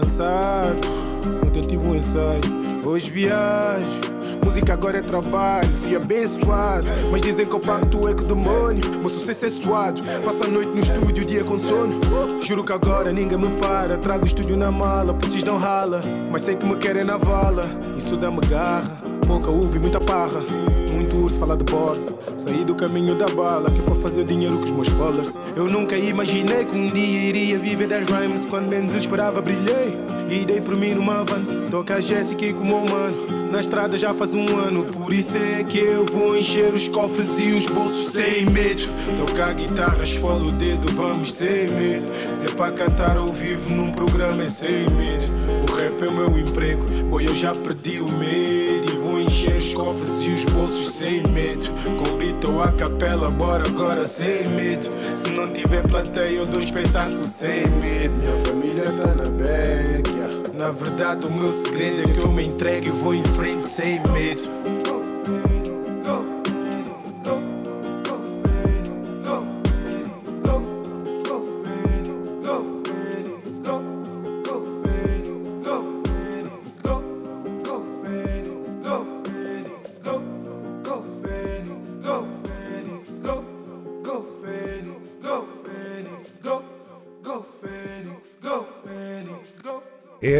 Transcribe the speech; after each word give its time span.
Cansado, 0.00 0.88
ontem 1.46 1.62
tive 1.62 1.86
um 1.86 1.94
ensaio. 1.94 2.40
Hoje 2.82 3.10
viajo, 3.10 4.00
música 4.42 4.72
agora 4.72 4.98
é 4.98 5.02
trabalho. 5.02 5.70
Fui 5.76 5.94
abençoado, 5.94 6.88
mas 7.12 7.20
dizem 7.20 7.46
que 7.46 7.54
o 7.54 7.60
pacto 7.60 8.08
é 8.08 8.14
com 8.14 8.22
o 8.22 8.26
demônio. 8.26 8.82
Meu 8.98 9.08
sucesso 9.08 9.44
é 9.44 9.50
suado, 9.50 10.02
passo 10.24 10.44
a 10.44 10.48
noite 10.48 10.70
no 10.70 10.78
estúdio, 10.78 11.24
dia 11.24 11.44
com 11.44 11.58
sono. 11.58 12.00
Juro 12.40 12.64
que 12.64 12.72
agora 12.72 13.12
ninguém 13.12 13.38
me 13.38 13.50
para. 13.58 13.98
Trago 13.98 14.24
o 14.24 14.26
estúdio 14.26 14.56
na 14.56 14.70
mala, 14.70 15.12
vocês 15.12 15.44
não 15.44 15.58
rala. 15.58 16.00
Mas 16.30 16.42
sei 16.42 16.56
que 16.56 16.64
me 16.64 16.76
querem 16.76 17.04
na 17.04 17.18
vala, 17.18 17.66
isso 17.96 18.16
dá-me 18.16 18.40
garra. 18.40 18.98
Pouca 19.26 19.50
uva 19.50 19.76
e 19.76 19.78
muita 19.78 20.00
parra. 20.00 20.40
Muito 21.10 21.24
urso 21.24 21.40
fala 21.40 21.56
de 21.56 21.64
bordo. 21.64 22.18
Saí 22.36 22.64
do 22.64 22.72
caminho 22.74 23.16
da 23.16 23.26
bala, 23.26 23.68
que 23.68 23.80
é 23.80 23.82
para 23.82 23.96
fazer 23.96 24.24
dinheiro 24.24 24.58
com 24.58 24.64
os 24.64 24.70
meus 24.70 24.88
followers. 24.90 25.36
Eu 25.56 25.68
nunca 25.68 25.96
imaginei 25.96 26.64
que 26.64 26.76
um 26.76 26.88
dia 26.88 27.28
iria 27.28 27.58
viver 27.58 27.88
das 27.88 28.06
rhymes. 28.08 28.44
Quando 28.44 28.68
menos 28.68 28.94
esperava, 28.94 29.42
brilhei. 29.42 29.98
E 30.28 30.44
dei 30.44 30.60
por 30.60 30.76
mim 30.76 30.94
numa 30.94 31.24
van. 31.24 31.44
Toca 31.68 31.96
a 31.96 32.00
Jéssica 32.00 32.44
e 32.44 32.54
como 32.54 32.76
humano. 32.76 33.26
Na 33.50 33.58
estrada 33.58 33.98
já 33.98 34.14
faz 34.14 34.36
um 34.36 34.56
ano, 34.56 34.84
por 34.84 35.12
isso 35.12 35.36
é 35.36 35.64
que 35.64 35.78
eu 35.78 36.06
vou 36.06 36.36
encher 36.36 36.72
os 36.72 36.86
cofres 36.86 37.36
e 37.40 37.50
os 37.50 37.66
bolsos 37.66 38.12
sem 38.12 38.46
medo. 38.46 38.84
Tocar 39.26 39.52
guitarra, 39.54 40.04
esfola 40.04 40.44
o 40.44 40.52
dedo, 40.52 40.94
vamos 40.94 41.32
sem 41.32 41.68
medo. 41.70 42.06
Se 42.30 42.46
é 42.46 42.54
para 42.54 42.70
cantar 42.70 43.16
ao 43.16 43.32
vivo 43.32 43.68
num 43.74 43.90
programa 43.90 44.44
é 44.44 44.48
sem 44.48 44.88
medo. 44.90 45.26
O 45.68 45.74
rap 45.74 46.00
é 46.00 46.08
o 46.08 46.12
meu 46.12 46.38
emprego, 46.38 46.84
boy, 47.10 47.26
eu 47.26 47.34
já 47.34 47.52
perdi 47.52 48.00
o 48.00 48.08
medo. 48.08 48.99
Vou 49.20 49.26
encher 49.26 49.56
os 49.56 49.74
cofres 49.74 50.22
e 50.22 50.28
os 50.28 50.44
bolsos 50.46 50.94
sem 50.94 51.22
medo. 51.26 51.68
Com 51.98 52.50
ou 52.50 52.62
a 52.62 52.72
capela, 52.72 53.30
bora 53.30 53.68
agora 53.68 54.06
sem 54.06 54.48
medo. 54.48 54.88
Se 55.14 55.28
não 55.28 55.52
tiver 55.52 55.86
plateia, 55.86 56.38
eu 56.38 56.46
dou 56.46 56.58
espetáculo 56.58 57.26
sem 57.26 57.66
medo. 57.66 58.14
Minha 58.14 58.44
família 58.46 58.84
tá 58.84 59.14
na 59.14 59.24
yeah. 59.24 60.50
Na 60.54 60.70
verdade, 60.70 61.26
o 61.26 61.30
meu 61.30 61.52
segredo 61.52 62.00
é 62.08 62.14
que 62.14 62.18
eu 62.18 62.32
me 62.32 62.46
entregue 62.46 62.88
e 62.88 62.92
vou 62.92 63.12
em 63.12 63.22
frente 63.24 63.66
sem 63.66 64.00
medo. 64.08 64.79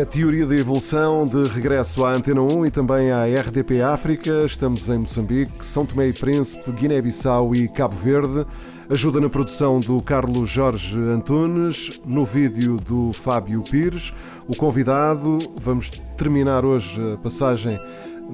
É 0.01 0.03
a 0.03 0.07
teoria 0.07 0.47
da 0.47 0.57
evolução 0.57 1.27
de 1.27 1.45
regresso 1.45 2.07
à 2.07 2.15
Antena 2.15 2.41
1 2.41 2.65
e 2.65 2.71
também 2.71 3.11
à 3.11 3.25
RDP 3.25 3.83
África. 3.83 4.47
Estamos 4.47 4.89
em 4.89 4.97
Moçambique, 4.97 5.63
São 5.63 5.85
Tomé 5.85 6.09
e 6.09 6.13
Príncipe, 6.15 6.73
Guiné-Bissau 6.73 7.55
e 7.55 7.69
Cabo 7.69 7.95
Verde. 7.97 8.47
Ajuda 8.89 9.21
na 9.21 9.29
produção 9.29 9.79
do 9.79 10.03
Carlos 10.03 10.49
Jorge 10.49 10.99
Antunes, 10.99 12.01
no 12.07 12.25
vídeo 12.25 12.79
do 12.79 13.13
Fábio 13.13 13.63
Pires. 13.63 14.11
O 14.49 14.57
convidado, 14.57 15.39
vamos 15.61 15.91
terminar 16.17 16.65
hoje 16.65 16.99
a 17.13 17.19
passagem 17.19 17.79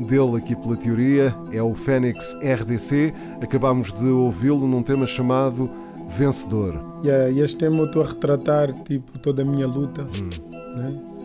dele 0.06 0.36
aqui 0.36 0.54
pela 0.54 0.76
teoria, 0.76 1.34
é 1.50 1.60
o 1.60 1.74
Fênix 1.74 2.36
RDC. 2.36 3.12
Acabamos 3.42 3.92
de 3.92 4.06
ouvi-lo 4.06 4.68
num 4.68 4.84
tema 4.84 5.04
chamado 5.04 5.68
Vencedor. 6.16 6.80
Yeah, 7.04 7.28
e 7.28 7.40
este 7.40 7.56
tema 7.56 7.78
eu 7.78 7.86
estou 7.86 8.02
a 8.02 8.06
retratar 8.06 8.72
tipo, 8.84 9.18
toda 9.18 9.42
a 9.42 9.44
minha 9.44 9.66
luta. 9.66 10.02
Hum. 10.02 10.30
Né? 10.76 11.15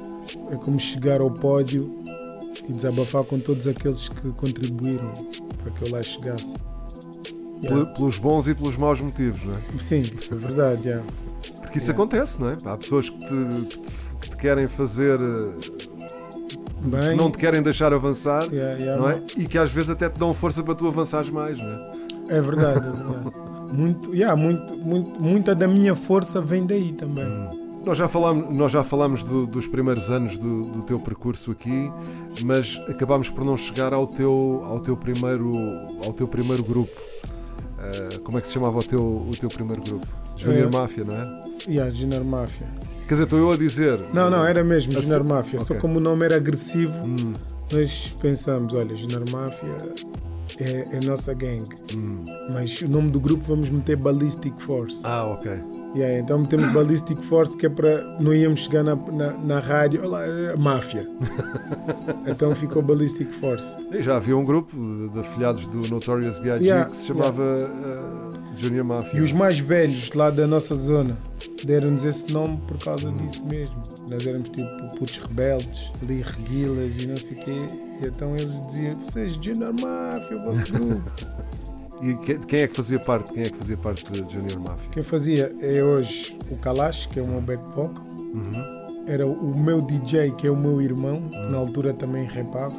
É 0.52 0.56
como 0.56 0.80
chegar 0.80 1.22
ao 1.22 1.32
pódio 1.32 2.00
e 2.68 2.74
desabafar 2.74 3.24
com 3.24 3.40
todos 3.40 3.68
aqueles 3.68 4.10
que 4.10 4.30
contribuíram 4.34 5.12
para 5.64 5.72
que 5.72 5.84
eu 5.88 5.92
lá 5.96 6.02
chegasse. 6.04 6.54
Pel- 7.62 7.86
Pelos 7.88 8.18
bons 8.18 8.48
e 8.48 8.56
pelos 8.56 8.76
maus 8.78 9.00
motivos, 9.02 9.44
não 9.44 9.56
é? 9.56 9.58
Sim, 9.80 10.02
é 10.32 10.36
verdade. 10.36 10.88
yeah. 10.88 11.06
Porque 11.62 11.78
isso 11.78 11.92
Yeah. 11.92 11.94
acontece, 11.94 12.40
não 12.42 12.48
é? 12.48 12.54
Há 12.66 12.78
pessoas 12.78 13.10
que 13.10 13.18
te, 13.20 13.26
que 13.70 13.80
te- 13.80 13.92
que 14.22 14.30
te 14.32 14.38
querem 14.38 14.68
fazer. 14.68 15.20
eh, 15.20 16.02
Bem, 16.84 17.12
que 17.12 17.16
não 17.16 17.30
te 17.30 17.38
querem 17.38 17.62
deixar 17.62 17.94
avançar, 17.94 18.52
yeah, 18.52 18.74
yeah, 18.80 19.00
não 19.00 19.08
é? 19.08 19.22
E 19.38 19.46
que 19.46 19.56
às 19.58 19.72
vezes 19.72 19.92
até 19.92 20.10
te 20.10 20.20
dão 20.20 20.34
força 20.34 20.64
para 20.64 20.74
tu 20.74 20.88
avançares 20.88 21.30
mais, 21.30 21.60
não 21.60 21.68
é? 21.70 21.92
É 22.30 22.42
verdade, 22.42 22.88
é 22.88 22.92
verdade. 22.92 23.32
Muito, 23.72 24.14
yeah, 24.14 24.36
muito, 24.36 24.76
muito, 24.76 25.22
muita 25.22 25.56
da 25.56 25.66
minha 25.66 25.96
força 25.96 26.42
vem 26.42 26.66
daí 26.66 26.92
também. 26.92 27.24
Nós 27.86 27.98
já 27.98 28.08
falamos, 28.08 28.54
nós 28.56 28.72
já 28.72 28.84
do- 29.24 29.48
dos 29.48 29.68
primeiros 29.68 30.12
anos 30.12 30.38
do, 30.38 30.64
do 30.66 30.84
teu 30.84 31.00
percurso 31.00 31.52
aqui, 31.52 31.92
mas 32.44 32.80
acabámos 32.88 33.30
por 33.30 33.44
não 33.44 33.58
chegar 33.58 33.92
ao 33.94 34.06
teu, 34.06 34.62
ao 34.64 34.80
teu, 34.80 34.96
primeiro, 34.96 35.52
ao 36.06 36.14
teu 36.14 36.28
primeiro 36.28 36.64
grupo. 36.64 36.92
Eh, 37.80 38.20
como 38.24 38.38
é 38.38 38.42
que 38.42 38.48
se 38.48 38.54
chamava 38.54 38.78
o 38.78 38.84
teu, 38.84 39.02
o 39.02 39.32
teu 39.40 39.50
primeiro 39.50 39.82
grupo? 39.82 40.06
Junior 40.36 40.68
Eh, 40.72 40.78
Mafia, 40.78 41.04
não 41.04 41.16
é? 41.16 41.42
Yeah, 41.68 41.92
Junior 41.94 42.24
Máfia. 42.24 42.68
Quer 43.08 43.16
dizer, 43.16 43.24
estou 43.24 43.40
eu 43.40 43.52
a 43.52 43.58
dizer. 43.58 44.06
Não, 44.14 44.30
não, 44.30 44.46
era 44.46 44.64
mesmo 44.64 44.92
Junior 44.94 45.24
Máfia. 45.24 45.60
Só 45.60 45.74
ok. 45.74 45.80
como 45.82 45.98
o 45.98 46.02
nome 46.02 46.24
era 46.26 46.36
agressivo, 46.36 46.94
Hum, 47.04 47.34
nós 47.72 48.14
pensamos, 48.22 48.74
olha, 48.76 48.96
Junior 48.96 49.24
Máfia 49.32 49.76
é, 50.60 50.88
é 50.98 51.00
nossa 51.06 51.34
gangue. 51.34 51.66
hum. 51.96 52.24
Mas 52.54 52.80
o 52.82 52.88
nome 52.88 53.10
do 53.10 53.20
grupo 53.20 53.44
vamos 53.48 53.70
meter 53.72 53.96
Ballistic 53.98 54.54
Force. 54.60 55.00
Ah, 55.04 55.26
ok. 55.26 55.52
Yeah, 55.94 56.20
então 56.20 56.40
metemos 56.40 56.72
Ballistic 56.72 57.22
Force 57.24 57.56
que 57.56 57.66
é 57.66 57.70
para 57.70 58.18
não 58.20 58.34
íamos 58.34 58.62
chegar 58.62 58.84
na, 58.84 58.96
na, 58.96 59.34
na 59.34 59.60
rádio, 59.60 60.02
olha 60.02 60.10
lá, 60.10 60.26
é 60.26 60.56
máfia. 60.56 61.08
então 62.26 62.56
ficou 62.56 62.82
Ballistic 62.82 63.30
Force. 63.34 63.76
E 63.92 64.02
já 64.02 64.16
havia 64.16 64.38
um 64.38 64.46
grupo 64.46 64.76
de, 64.76 65.10
de 65.10 65.20
afilhados 65.20 65.68
do 65.68 65.88
Notorious 65.90 66.40
B.I.G. 66.40 66.64
Yeah, 66.64 66.90
que 66.90 66.96
se 66.96 67.08
chamava 67.08 67.44
eh, 67.44 68.32
Junior 68.56 68.86
Mafia. 68.86 69.20
E 69.20 69.24
os 69.24 69.34
mais 69.34 69.60
velhos 69.60 70.12
lá 70.14 70.30
da 70.30 70.48
nossa 70.48 70.76
zona 70.76 71.18
deram-nos 71.66 72.06
esse 72.06 72.32
nome 72.32 72.58
por 72.68 72.78
causa 72.78 73.12
disso 73.12 73.46
mesmo. 73.46 73.76
Nós 74.10 74.26
éramos 74.26 74.50
tipo 74.50 74.98
putos 74.98 75.18
rebeldes, 75.18 75.92
ali 76.02 76.22
reguilas 76.22 77.02
e 77.02 77.08
não 77.08 77.18
sei 77.18 77.38
o 77.38 77.42
quê. 77.42 77.68
E 78.02 78.06
então 78.06 78.36
eles 78.36 78.66
diziam, 78.68 78.98
vocês 78.98 79.34
Junior 79.34 79.74
Mafia, 79.74 80.38
o 80.38 80.44
vosso 80.46 80.66
grupo. 80.72 81.02
E 82.02 82.14
que- 82.16 82.40
quem 82.40 82.62
é 82.62 82.68
que 82.68 82.76
fazia 82.76 83.00
parte? 83.00 83.32
Quem 83.32 83.44
é 83.44 83.50
que 83.50 83.58
fazia 83.58 83.78
parte 83.78 84.12
de 84.12 84.34
Junior 84.34 84.60
Mafia? 84.60 84.90
Quem 84.92 85.04
fazia 85.04 85.54
é 85.62 85.84
hoje 85.84 86.38
o 86.52 86.58
Kalash, 86.58 87.06
que 87.08 87.20
é 87.20 87.24
o 87.24 87.28
meu 87.28 87.42
back 87.42 87.64
vocal. 87.76 88.04
Uhum. 88.10 88.82
Era 89.08 89.26
o 89.28 89.58
meu 89.60 89.82
DJ, 89.82 90.32
que 90.32 90.48
é 90.48 90.50
o 90.52 90.56
meu 90.56 90.82
irmão, 90.82 91.22
que 91.30 91.38
na 91.48 91.58
altura 91.58 91.94
também 91.94 92.26
rapava. 92.26 92.74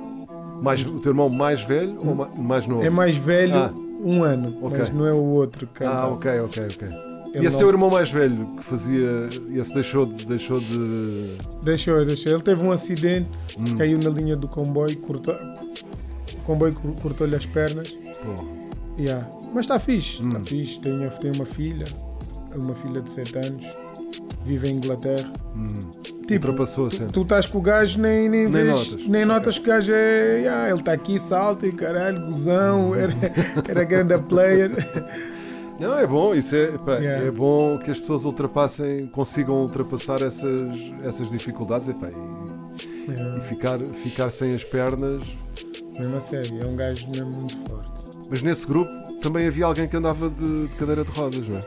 Mais, 0.63 0.85
o 0.85 0.99
teu 1.01 1.11
irmão 1.11 1.29
mais 1.29 1.63
velho 1.63 1.99
ou 2.05 2.15
ma- 2.15 2.29
mais 2.37 2.67
novo? 2.67 2.85
É 2.85 2.91
mais 2.91 3.17
velho, 3.17 3.55
Ah. 3.57 3.73
um 4.01 4.23
ano, 4.23 4.57
Ok. 4.63 4.79
mas 4.79 4.91
não 4.93 5.07
é 5.07 5.13
o 5.13 5.17
outro 5.25 5.67
que 5.67 5.83
Ah, 5.85 6.07
ok, 6.09 6.41
ok, 6.41 6.63
ok. 6.67 6.89
Ele 7.35 7.45
E 7.45 7.47
esse 7.47 7.53
não- 7.55 7.59
teu 7.61 7.69
irmão 7.71 7.91
mais 7.91 8.11
velho 8.11 8.47
que 8.57 8.63
fazia. 8.63 9.09
Esse 9.55 9.73
deixou 9.75 10.05
de. 10.07 10.27
Deixou 10.27 10.61
de... 10.61 11.37
Deixou, 11.65 12.05
deixou. 12.05 12.33
Ele 12.33 12.43
teve 12.43 12.63
um 12.63 12.71
acidente, 12.71 13.31
Hum. 13.59 13.77
caiu 13.79 13.99
na 13.99 14.11
linha 14.11 14.37
do 14.37 14.47
comboio, 14.47 14.97
cortou, 14.99 15.35
o 15.35 16.43
comboio 16.45 16.75
cor- 16.75 16.95
cortou-lhe 17.03 17.35
as 17.35 17.47
pernas. 17.47 17.89
Pô, 17.91 18.45
Yeah. 19.03 19.29
Mas 19.53 19.65
está 19.65 19.79
fixe, 19.79 20.23
está 20.23 20.39
Hum. 20.41 20.45
fixe. 20.45 20.79
Tenho, 20.81 21.11
tenho 21.11 21.35
uma 21.35 21.45
filha, 21.47 21.85
uma 22.55 22.75
filha 22.75 23.01
de 23.01 23.11
7 23.11 23.37
anos, 23.39 23.67
vive 24.45 24.69
em 24.69 24.77
Inglaterra. 24.77 25.33
Tipo, 26.27 26.47
ultrapassou 26.49 26.89
tu, 26.89 27.07
tu 27.13 27.21
estás 27.23 27.47
com 27.47 27.59
o 27.59 27.61
gajo, 27.63 27.99
nem, 28.01 28.29
nem, 28.29 28.45
Nem 28.49 28.51
vês- 28.51 28.91
notas. 28.93 29.09
nem 29.09 29.25
notas 29.25 29.59
que 29.59 29.65
o 29.65 29.73
gajo 29.73 29.93
é. 29.93 30.39
yeah, 30.41 30.71
ele 30.71 30.79
está 30.81 30.93
aqui, 30.93 31.19
salta 31.19 31.67
e 31.67 31.73
caralho, 31.73 32.25
gozão, 32.27 32.95
era, 32.95 33.13
era 33.69 33.85
grande 33.85 34.17
player. 34.19 34.71
Não, 35.81 35.99
é 35.99 36.07
bom, 36.07 36.33
isso 36.35 36.55
é, 36.55 36.79
pá, 36.79 36.97
Yeah. 36.99 37.27
é 37.27 37.31
bom 37.31 37.77
que 37.79 37.91
as 37.91 37.99
pessoas 37.99 38.25
ultrapassem, 38.25 39.07
consigam 39.09 39.63
ultrapassar 39.63 40.23
essas, 40.23 40.77
essas 41.03 41.29
dificuldades 41.29 41.89
epá, 41.89 42.09
e, 42.09 43.11
Yeah. 43.11 43.39
e 43.39 43.41
ficar, 43.41 43.81
ficar 43.81 44.31
sem 44.31 44.55
as 44.55 44.63
pernas. 44.63 45.23
Mesmo 45.99 46.17
a 46.17 46.21
sério, 46.21 46.63
é 46.63 46.67
um 46.67 46.77
gajo 46.77 47.11
mesmo 47.11 47.31
muito 47.31 47.59
forte. 47.69 48.02
Mas 48.33 48.43
nesse 48.43 48.67
grupo 48.67 48.91
também 49.21 49.47
havia 49.47 49.67
alguém 49.67 49.87
que 49.87 49.95
andava 49.95 50.31
de, 50.31 50.67
de 50.67 50.73
cadeira 50.73 51.05
de 51.05 51.11
rodas, 51.11 51.47
não 51.47 51.59
é? 51.59 51.61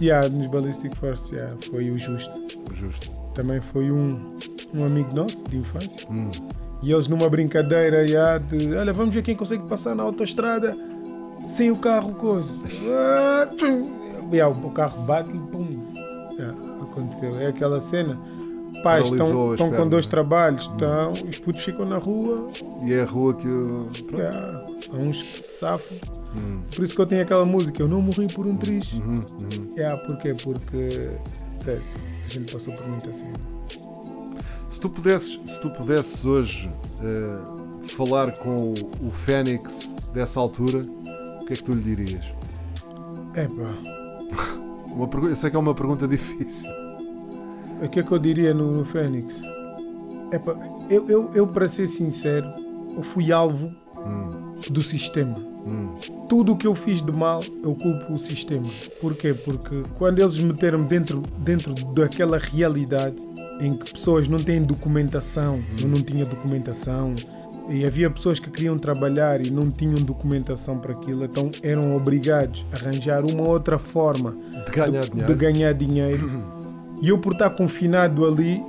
Yeah, 0.00 0.26
nos 0.30 0.46
Ballistic 0.46 0.96
Force, 0.96 1.34
yeah, 1.34 1.54
foi 1.70 1.90
o 1.90 1.98
Justo. 1.98 2.32
Justo. 2.74 3.10
Também 3.34 3.60
foi 3.60 3.90
um, 3.90 4.34
um 4.72 4.86
amigo 4.86 5.14
nosso 5.14 5.44
de 5.44 5.58
infância. 5.58 6.08
Hum. 6.10 6.30
E 6.82 6.90
eles 6.90 7.06
numa 7.06 7.28
brincadeira 7.28 8.06
yeah, 8.06 8.38
de 8.38 8.74
olha, 8.74 8.94
vamos 8.94 9.12
ver 9.12 9.20
quem 9.22 9.36
consegue 9.36 9.68
passar 9.68 9.94
na 9.94 10.02
autoestrada 10.02 10.74
sem 11.44 11.70
o 11.70 11.76
carro 11.76 12.14
coisa. 12.14 12.58
Ah. 12.88 13.50
Yeah, 14.32 14.56
o 14.56 14.70
carro 14.70 15.02
bate-lhe, 15.02 15.40
pum. 15.40 15.92
Yeah, 16.38 16.56
aconteceu. 16.82 17.36
É 17.40 17.48
aquela 17.48 17.80
cena. 17.80 18.16
Pais 18.84 19.10
estão 19.10 19.54
estão 19.54 19.72
com 19.72 19.88
dois 19.88 20.06
né? 20.06 20.10
trabalhos, 20.10 20.66
estão, 20.66 21.10
os 21.10 21.40
putos 21.40 21.64
ficam 21.64 21.84
na 21.84 21.98
rua. 21.98 22.48
E 22.86 22.92
é 22.92 23.02
a 23.02 23.04
rua 23.04 23.34
que. 23.34 23.48
Pronto. 24.04 24.22
yeah, 24.22 24.69
há 24.92 24.96
uns 24.96 25.22
que 25.22 25.36
se 25.40 25.58
safam. 25.58 25.96
Hum. 26.34 26.62
Por 26.74 26.84
isso 26.84 26.94
que 26.94 27.00
eu 27.00 27.06
tenho 27.06 27.22
aquela 27.22 27.44
música, 27.44 27.82
eu 27.82 27.88
não 27.88 28.00
morri 28.00 28.26
por 28.32 28.46
um 28.46 28.56
triz. 28.56 28.92
Uhum, 28.92 29.14
uhum. 29.14 29.74
Yeah, 29.76 30.00
porquê? 30.04 30.34
Porque 30.34 30.76
é, 31.66 31.80
a 32.24 32.28
gente 32.28 32.52
passou 32.52 32.72
por 32.74 32.86
muita 32.86 33.12
cena. 33.12 33.34
Se 34.68 34.78
tu 34.80 34.88
pudesses, 34.88 35.40
se 35.44 35.60
tu 35.60 35.68
pudesses 35.70 36.24
hoje 36.24 36.70
eh, 37.02 37.86
falar 37.88 38.30
com 38.38 38.72
o 39.04 39.10
Fênix 39.10 39.96
dessa 40.14 40.38
altura, 40.38 40.86
o 41.40 41.44
que 41.44 41.52
é 41.54 41.56
que 41.56 41.64
tu 41.64 41.72
lhe 41.72 41.82
dirias? 41.82 42.24
Epá, 43.34 43.74
Uma 44.94 45.08
pergu- 45.08 45.28
eu 45.28 45.36
sei 45.36 45.50
que 45.50 45.56
é 45.56 45.58
uma 45.58 45.74
pergunta 45.74 46.06
difícil. 46.06 46.70
o 47.82 47.88
que 47.88 47.98
é 48.00 48.02
que 48.02 48.12
eu 48.12 48.18
diria 48.18 48.54
no, 48.54 48.70
no 48.72 48.84
Fênix? 48.84 49.40
Epá, 50.32 50.52
eu, 50.88 51.08
eu, 51.08 51.30
eu, 51.34 51.46
para 51.48 51.66
ser 51.66 51.88
sincero, 51.88 52.48
eu 52.96 53.02
fui 53.02 53.32
alvo 53.32 53.74
Hum, 53.98 54.28
do 54.68 54.82
sistema. 54.82 55.36
hum, 55.38 55.94
Tudo 56.28 56.52
o 56.52 56.56
que 56.56 56.66
eu 56.66 56.74
fiz 56.74 57.00
de 57.00 57.12
mal, 57.12 57.42
eu 57.62 57.74
culpo 57.74 58.12
o 58.14 58.18
sistema. 58.18 58.66
Porquê? 59.00 59.32
Porque 59.34 59.82
quando 59.96 60.18
eles 60.18 60.36
meteram-me 60.38 60.86
dentro, 60.86 61.22
dentro 61.38 61.74
daquela 61.94 62.38
realidade 62.38 63.16
em 63.60 63.74
que 63.74 63.92
pessoas 63.92 64.26
não 64.26 64.38
têm 64.38 64.62
documentação, 64.62 65.62
eu 65.80 65.88
não 65.88 66.02
tinha 66.02 66.24
documentação, 66.24 67.14
e 67.68 67.84
havia 67.86 68.10
pessoas 68.10 68.40
que 68.40 68.50
queriam 68.50 68.76
trabalhar 68.78 69.44
e 69.44 69.50
não 69.50 69.70
tinham 69.70 69.94
documentação 70.02 70.78
para 70.78 70.92
aquilo, 70.92 71.24
então 71.24 71.50
eram 71.62 71.94
obrigados 71.94 72.66
a 72.72 72.76
arranjar 72.76 73.24
uma 73.24 73.46
outra 73.46 73.78
forma 73.78 74.34
de 74.66 74.72
ganhar 74.72 75.02
de, 75.02 75.10
dinheiro. 75.10 75.32
de 75.32 75.34
ganhar 75.38 75.72
dinheiro. 75.74 76.30
E 77.00 77.08
eu, 77.08 77.18
por 77.18 77.32
estar 77.32 77.50
confinado 77.50 78.26
ali, 78.26 78.60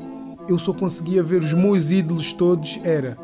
eu 0.47 0.59
só 0.59 0.73
conseguia 0.73 1.23
ver 1.23 1.41
os 1.41 1.53
meus 1.53 1.89
ídolos 1.91 2.31
todos. 2.31 2.79
Era. 2.83 3.17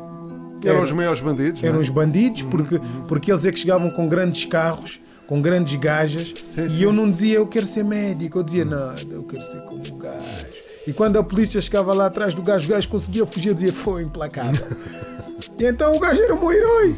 Eram 0.64 0.76
era- 0.76 0.82
os 0.84 0.92
maiores 0.92 1.20
bandidos. 1.20 1.60
não 1.62 1.68
eram 1.68 1.78
é? 1.78 1.82
os 1.82 1.88
bandidos, 1.88 2.42
porque, 2.42 2.80
porque 3.06 3.30
eles 3.32 3.44
é 3.46 3.52
que 3.52 3.58
chegavam 3.58 3.90
com 3.90 4.08
grandes 4.08 4.44
carros, 4.44 5.00
com 5.26 5.40
grandes 5.42 5.74
gajas, 5.74 6.32
Sim, 6.44 6.62
e 6.64 6.70
sim. 6.70 6.82
eu 6.82 6.92
não 6.92 7.10
dizia 7.10 7.36
eu 7.36 7.46
quero 7.46 7.66
ser 7.66 7.84
médico, 7.84 8.38
eu 8.38 8.42
dizia 8.42 8.64
nada, 8.64 9.00
eu 9.10 9.22
quero 9.24 9.44
ser 9.44 9.60
como 9.62 9.82
o 9.86 9.96
gajo. 9.96 10.46
E 10.86 10.92
quando 10.92 11.18
a 11.18 11.22
polícia 11.22 11.60
chegava 11.60 11.92
lá 11.92 12.06
atrás 12.06 12.34
do 12.34 12.40
gajo, 12.42 12.66
o 12.66 12.70
gajo 12.70 12.88
conseguia 12.88 13.24
fugir, 13.26 13.48
eu 13.48 13.54
dizia 13.54 13.72
foi 13.72 14.02
implacável. 14.04 14.66
e 15.60 15.64
então 15.66 15.94
o 15.94 16.00
gajo 16.00 16.20
era 16.22 16.34
o 16.34 16.40
meu 16.40 16.50
herói. 16.52 16.96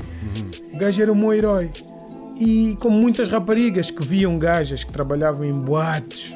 O 0.73 0.79
gajo 0.79 1.03
era 1.03 1.13
o 1.13 1.17
meu 1.17 1.33
herói. 1.35 1.71
E 2.39 2.77
como 2.81 2.97
muitas 2.97 3.29
raparigas 3.29 3.91
que 3.91 4.03
viam 4.07 4.39
gajas 4.39 4.85
que 4.85 4.93
trabalhavam 4.93 5.45
em 5.45 5.53
boates 5.53 6.33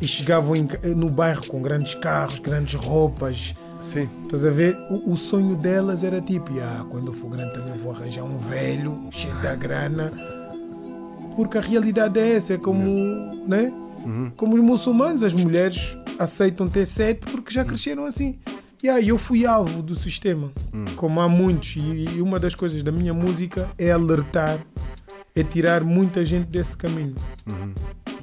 e 0.00 0.06
chegavam 0.06 0.54
em- 0.54 0.68
no 0.94 1.10
bairro 1.10 1.46
com 1.46 1.60
grandes 1.62 1.94
carros, 1.94 2.38
grandes 2.38 2.74
roupas, 2.74 3.54
Sim. 3.80 4.08
Estás 4.24 4.44
a 4.44 4.50
ver? 4.50 4.76
O, 4.90 5.12
o 5.12 5.16
sonho 5.16 5.56
delas 5.56 6.04
era 6.04 6.20
tipo, 6.20 6.52
ah, 6.60 6.86
quando 6.88 7.08
eu 7.08 7.12
for 7.12 7.30
grande 7.30 7.54
também 7.54 7.76
vou 7.78 7.92
arranjar 7.92 8.24
um 8.24 8.38
velho 8.38 9.08
cheio 9.10 9.34
da 9.36 9.54
grana. 9.54 10.12
Porque 11.34 11.58
a 11.58 11.60
realidade 11.60 12.18
é 12.20 12.36
essa, 12.36 12.54
é 12.54 12.58
como, 12.58 12.84
né? 13.46 13.72
Como 14.36 14.54
os 14.54 14.60
muçulmanos, 14.60 15.22
as 15.22 15.32
mulheres 15.32 15.96
aceitam 16.18 16.68
ter 16.68 16.86
sete 16.86 17.20
porque 17.30 17.52
já 17.52 17.64
cresceram 17.64 18.04
assim. 18.04 18.38
E 18.82 18.88
aí 18.88 19.08
eu 19.08 19.18
fui 19.18 19.44
alvo 19.44 19.82
do 19.82 19.94
sistema, 19.94 20.50
como 20.96 21.20
há 21.20 21.28
muitos. 21.28 21.76
E, 21.76 22.16
e 22.16 22.22
uma 22.22 22.38
das 22.40 22.54
coisas 22.54 22.82
da 22.82 22.90
minha 22.90 23.12
música 23.12 23.68
é 23.78 23.90
alertar, 23.90 24.58
é 25.34 25.42
tirar 25.42 25.84
muita 25.84 26.24
gente 26.24 26.46
desse 26.46 26.76
caminho. 26.76 27.14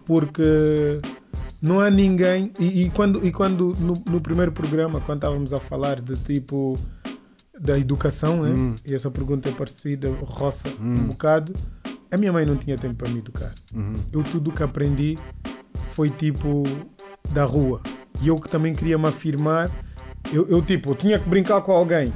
Porque 0.06 1.00
não 1.62 1.80
há 1.80 1.89
ninguém. 1.89 2.51
E, 2.59 2.83
e 2.83 2.89
quando, 2.89 3.25
e 3.25 3.31
quando 3.31 3.75
no, 3.80 4.01
no 4.09 4.21
primeiro 4.21 4.51
programa, 4.51 5.01
quando 5.01 5.19
estávamos 5.19 5.54
a 5.54 5.59
falar 5.59 6.01
de 6.01 6.15
tipo 6.18 6.77
da 7.59 7.77
educação, 7.77 8.44
né? 8.44 8.75
e 8.86 8.94
essa 8.94 9.09
pergunta 9.09 9.50
é 9.50 9.51
parecida, 9.51 10.12
roça 10.21 10.68
um 10.80 11.07
bocado, 11.07 11.56
a 12.12 12.18
minha 12.18 12.31
mãe 12.31 12.45
não 12.45 12.56
tinha 12.56 12.77
tempo 12.77 12.95
para 12.95 13.09
me 13.09 13.19
educar. 13.19 13.54
Eu 14.12 14.24
tudo 14.24 14.51
que 14.51 14.62
aprendi 14.62 15.18
foi 15.92 16.09
tipo 16.09 16.63
da 17.31 17.44
rua. 17.44 17.81
E 18.21 18.27
eu 18.27 18.36
que 18.36 18.50
também 18.50 18.74
queria 18.74 18.98
me 18.98 19.07
afirmar, 19.07 19.69
eu, 20.31 20.48
eu 20.48 20.62
tipo, 20.62 20.92
eu 20.92 20.95
tinha 20.95 21.19
que 21.19 21.27
brincar 21.27 21.62
com 21.62 21.71
alguém. 21.71 22.13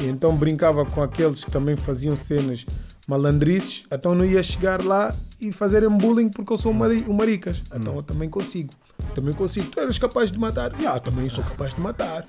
E 0.00 0.06
então 0.06 0.34
brincava 0.36 0.84
com 0.84 1.02
aqueles 1.02 1.44
que 1.44 1.50
também 1.50 1.76
faziam 1.76 2.16
cenas 2.16 2.66
malandrices, 3.06 3.84
então 3.90 4.14
não 4.14 4.24
ia 4.24 4.42
chegar 4.42 4.84
lá 4.84 5.14
e 5.40 5.52
fazerem 5.52 5.88
bullying 5.88 6.28
porque 6.28 6.52
eu 6.52 6.58
sou 6.58 6.72
um 6.72 6.74
mari- 6.74 7.04
maricas. 7.12 7.62
Então 7.74 7.96
eu 7.96 8.02
também 8.02 8.28
consigo. 8.28 8.70
Também 9.14 9.32
consigo. 9.34 9.66
Tu 9.70 9.80
eras 9.80 9.98
capaz 9.98 10.30
de 10.30 10.38
matar? 10.38 10.72
Ah, 10.86 10.98
também 11.00 11.28
sou 11.28 11.42
capaz 11.44 11.74
de 11.74 11.80
matar. 11.80 12.24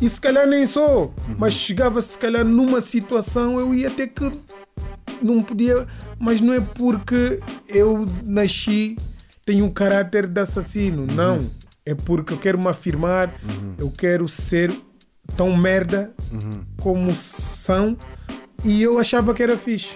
E 0.00 0.08
se 0.08 0.20
calhar 0.20 0.46
nem 0.46 0.64
sou, 0.64 1.12
mas 1.36 1.52
chegava 1.54 2.00
se 2.00 2.18
calhar 2.18 2.44
numa 2.44 2.80
situação 2.80 3.58
eu 3.58 3.74
ia 3.74 3.90
ter 3.90 4.08
que 4.08 4.30
não 5.20 5.40
podia, 5.40 5.86
mas 6.18 6.40
não 6.40 6.54
é 6.54 6.60
porque 6.60 7.40
eu 7.68 8.06
nasci, 8.22 8.96
tenho 9.44 9.64
um 9.64 9.70
caráter 9.70 10.26
de 10.26 10.40
assassino, 10.40 11.04
não. 11.06 11.50
É 11.84 11.94
porque 11.94 12.32
eu 12.34 12.38
quero 12.38 12.58
me 12.58 12.68
afirmar, 12.68 13.34
eu 13.78 13.90
quero 13.90 14.28
ser 14.28 14.72
tão 15.36 15.56
merda 15.56 16.12
como 16.80 17.14
são 17.14 17.96
e 18.64 18.82
eu 18.82 18.98
achava 18.98 19.34
que 19.34 19.42
era 19.42 19.56
fixe. 19.56 19.94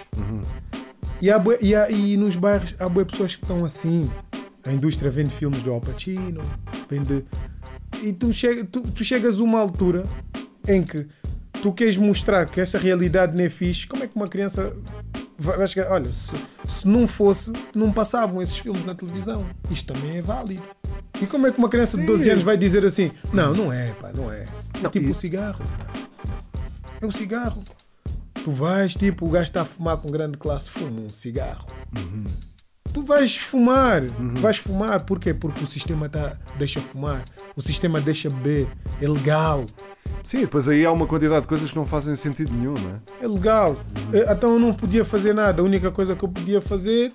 E, 1.22 1.30
há 1.30 1.40
e, 1.60 1.74
há- 1.74 1.88
e 1.90 2.16
nos 2.16 2.34
bairros 2.36 2.74
há 2.78 2.88
boas 2.88 3.06
pessoas 3.06 3.36
que 3.36 3.44
estão 3.44 3.64
assim. 3.64 4.10
A 4.66 4.72
indústria 4.72 5.10
vende 5.10 5.30
filmes 5.34 5.62
do 5.62 5.72
Al 5.72 5.80
Pacino, 5.80 6.42
vende. 6.90 7.24
E 8.02 8.12
tu, 8.12 8.32
chega, 8.32 8.64
tu, 8.64 8.80
tu 8.82 9.04
chegas 9.04 9.38
a 9.38 9.42
uma 9.42 9.58
altura 9.60 10.04
em 10.68 10.82
que 10.82 11.06
tu 11.62 11.72
queres 11.72 11.96
mostrar 11.96 12.46
que 12.46 12.60
essa 12.60 12.78
realidade 12.78 13.36
não 13.36 13.44
é 13.44 13.48
fixe. 13.48 13.86
Como 13.86 14.02
é 14.02 14.08
que 14.08 14.16
uma 14.16 14.26
criança 14.26 14.76
vai, 15.38 15.66
chegar? 15.68 15.92
Olha, 15.92 16.12
se, 16.12 16.32
se 16.66 16.86
não 16.88 17.06
fosse, 17.06 17.52
não 17.74 17.92
passavam 17.92 18.42
esses 18.42 18.58
filmes 18.58 18.84
na 18.84 18.94
televisão. 18.94 19.46
Isto 19.70 19.94
também 19.94 20.18
é 20.18 20.22
válido. 20.22 20.62
E 21.20 21.26
como 21.26 21.46
é 21.46 21.52
que 21.52 21.58
uma 21.58 21.68
criança 21.68 21.96
de 21.96 22.04
12 22.04 22.28
anos 22.30 22.42
vai 22.42 22.56
dizer 22.56 22.84
assim: 22.84 23.12
Não, 23.32 23.52
não 23.52 23.72
é, 23.72 23.92
pá, 23.92 24.10
não 24.12 24.30
é. 24.32 24.44
É 24.82 24.88
tipo 24.88 25.06
e- 25.06 25.10
o 25.10 25.14
cigarro. 25.14 25.64
É 27.00 27.06
o 27.06 27.12
cigarro. 27.12 27.62
Tu 28.44 28.50
vais, 28.50 28.94
tipo, 28.94 29.26
o 29.26 29.28
gajo 29.28 29.44
está 29.44 29.62
a 29.62 29.64
fumar 29.64 29.96
com 29.96 30.10
grande 30.10 30.36
classe, 30.36 30.68
fuma 30.70 31.00
um 31.00 31.08
cigarro. 31.08 31.66
Tu 32.92 33.02
vais 33.02 33.36
fumar, 33.36 34.02
vais 34.40 34.58
fumar, 34.58 35.04
por 35.04 35.18
quê? 35.18 35.32
Porque 35.32 35.64
o 35.64 35.66
sistema 35.66 36.08
tá, 36.08 36.36
deixa 36.58 36.80
fumar, 36.80 37.24
o 37.56 37.62
sistema 37.62 38.00
deixa 38.00 38.28
beber, 38.28 38.68
é 39.00 39.08
legal, 39.08 39.64
Sim, 40.24 40.40
depois 40.40 40.68
aí 40.68 40.84
há 40.84 40.92
uma 40.92 41.06
quantidade 41.06 41.42
de 41.42 41.48
coisas 41.48 41.70
que 41.70 41.76
não 41.76 41.86
fazem 41.86 42.14
sentido 42.14 42.52
nenhum, 42.52 42.74
não 42.74 42.90
é? 42.90 43.24
é 43.24 43.28
legal. 43.28 43.76
Eh, 44.12 44.32
Então 44.32 44.52
eu 44.54 44.58
não 44.58 44.72
podia 44.74 45.04
fazer 45.04 45.32
nada, 45.32 45.62
a 45.62 45.64
única 45.64 45.90
coisa 45.90 46.14
que 46.14 46.24
eu 46.24 46.28
podia 46.28 46.60
fazer, 46.60 47.12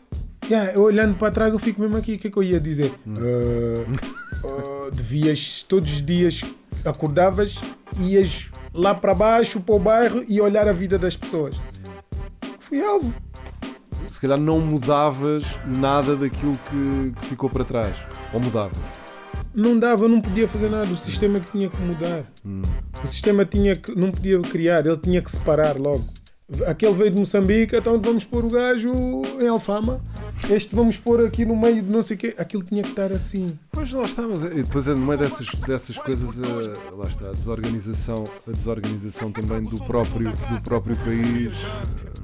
yeah, 0.49 0.77
olhando 0.79 1.15
para 1.15 1.31
trás, 1.31 1.53
eu 1.53 1.59
fico 1.59 1.79
mesmo 1.81 1.95
aqui, 1.95 2.15
o 2.15 2.19
que 2.19 2.27
é 2.27 2.31
que 2.31 2.37
eu 2.37 2.43
ia 2.43 2.59
dizer? 2.59 2.93
Ah, 3.07 3.85
ah, 4.43 4.89
devias, 4.93 5.63
todos 5.63 5.91
os 5.93 6.05
dias, 6.05 6.43
acordavas, 6.83 7.55
ias 7.99 8.49
lá 8.73 8.93
para 8.93 9.13
baixo, 9.13 9.59
para 9.59 9.75
o 9.75 9.79
bairro 9.79 10.23
e 10.27 10.39
olhar 10.41 10.67
a 10.67 10.73
vida 10.73 10.97
das 10.97 11.15
pessoas. 11.15 11.57
Fui 12.59 12.81
alvo. 12.81 13.13
Se 14.07 14.19
calhar 14.21 14.37
não 14.37 14.59
mudavas 14.59 15.45
nada 15.65 16.15
daquilo 16.15 16.57
que, 16.57 17.13
que 17.19 17.25
ficou 17.27 17.49
para 17.49 17.63
trás. 17.63 17.95
Ou 18.33 18.39
mudavas. 18.39 18.77
não 19.53 19.77
dava, 19.77 20.07
não 20.07 20.21
podia 20.21 20.47
fazer 20.47 20.69
nada. 20.69 20.91
O 20.91 20.97
sistema 20.97 21.39
que 21.39 21.51
tinha 21.51 21.69
que 21.69 21.81
mudar. 21.81 22.23
O 23.03 23.07
sistema 23.07 23.45
tinha 23.45 23.75
que, 23.75 23.95
não 23.95 24.11
podia 24.11 24.39
criar, 24.41 24.85
ele 24.85 24.97
tinha 24.97 25.21
que 25.21 25.31
separar 25.31 25.77
logo. 25.77 26.05
Aquele 26.65 26.93
veio 26.93 27.11
de 27.11 27.19
Moçambique, 27.19 27.75
então 27.75 27.99
vamos 28.01 28.23
pôr 28.23 28.45
o 28.45 28.49
gajo 28.49 28.93
em 29.37 29.47
Alfama. 29.47 29.99
Este 30.49 30.73
vamos 30.73 30.97
pôr 30.97 31.25
aqui 31.25 31.43
no 31.43 31.57
meio 31.57 31.81
de 31.81 31.91
não 31.91 32.01
sei 32.01 32.15
o 32.15 32.19
quê. 32.19 32.35
Aquilo 32.37 32.63
tinha 32.63 32.81
que 32.83 32.89
estar 32.89 33.11
assim. 33.11 33.57
Pois 33.69 33.91
lá 33.91 34.05
está, 34.05 34.21
mas 34.21 34.43
e 34.43 34.63
depois 34.63 34.87
é 34.87 34.93
no 34.93 35.05
meio 35.05 35.19
dessas, 35.19 35.47
dessas 35.67 35.97
coisas, 35.97 36.39
eh, 36.39 36.93
lá 36.95 37.05
está, 37.05 37.31
a 37.31 37.33
desorganização, 37.33 38.23
a 38.47 38.51
desorganização 38.51 39.29
também 39.29 39.61
do 39.63 39.77
próprio, 39.83 40.31
do 40.31 40.63
próprio 40.63 40.95
país. 40.97 41.53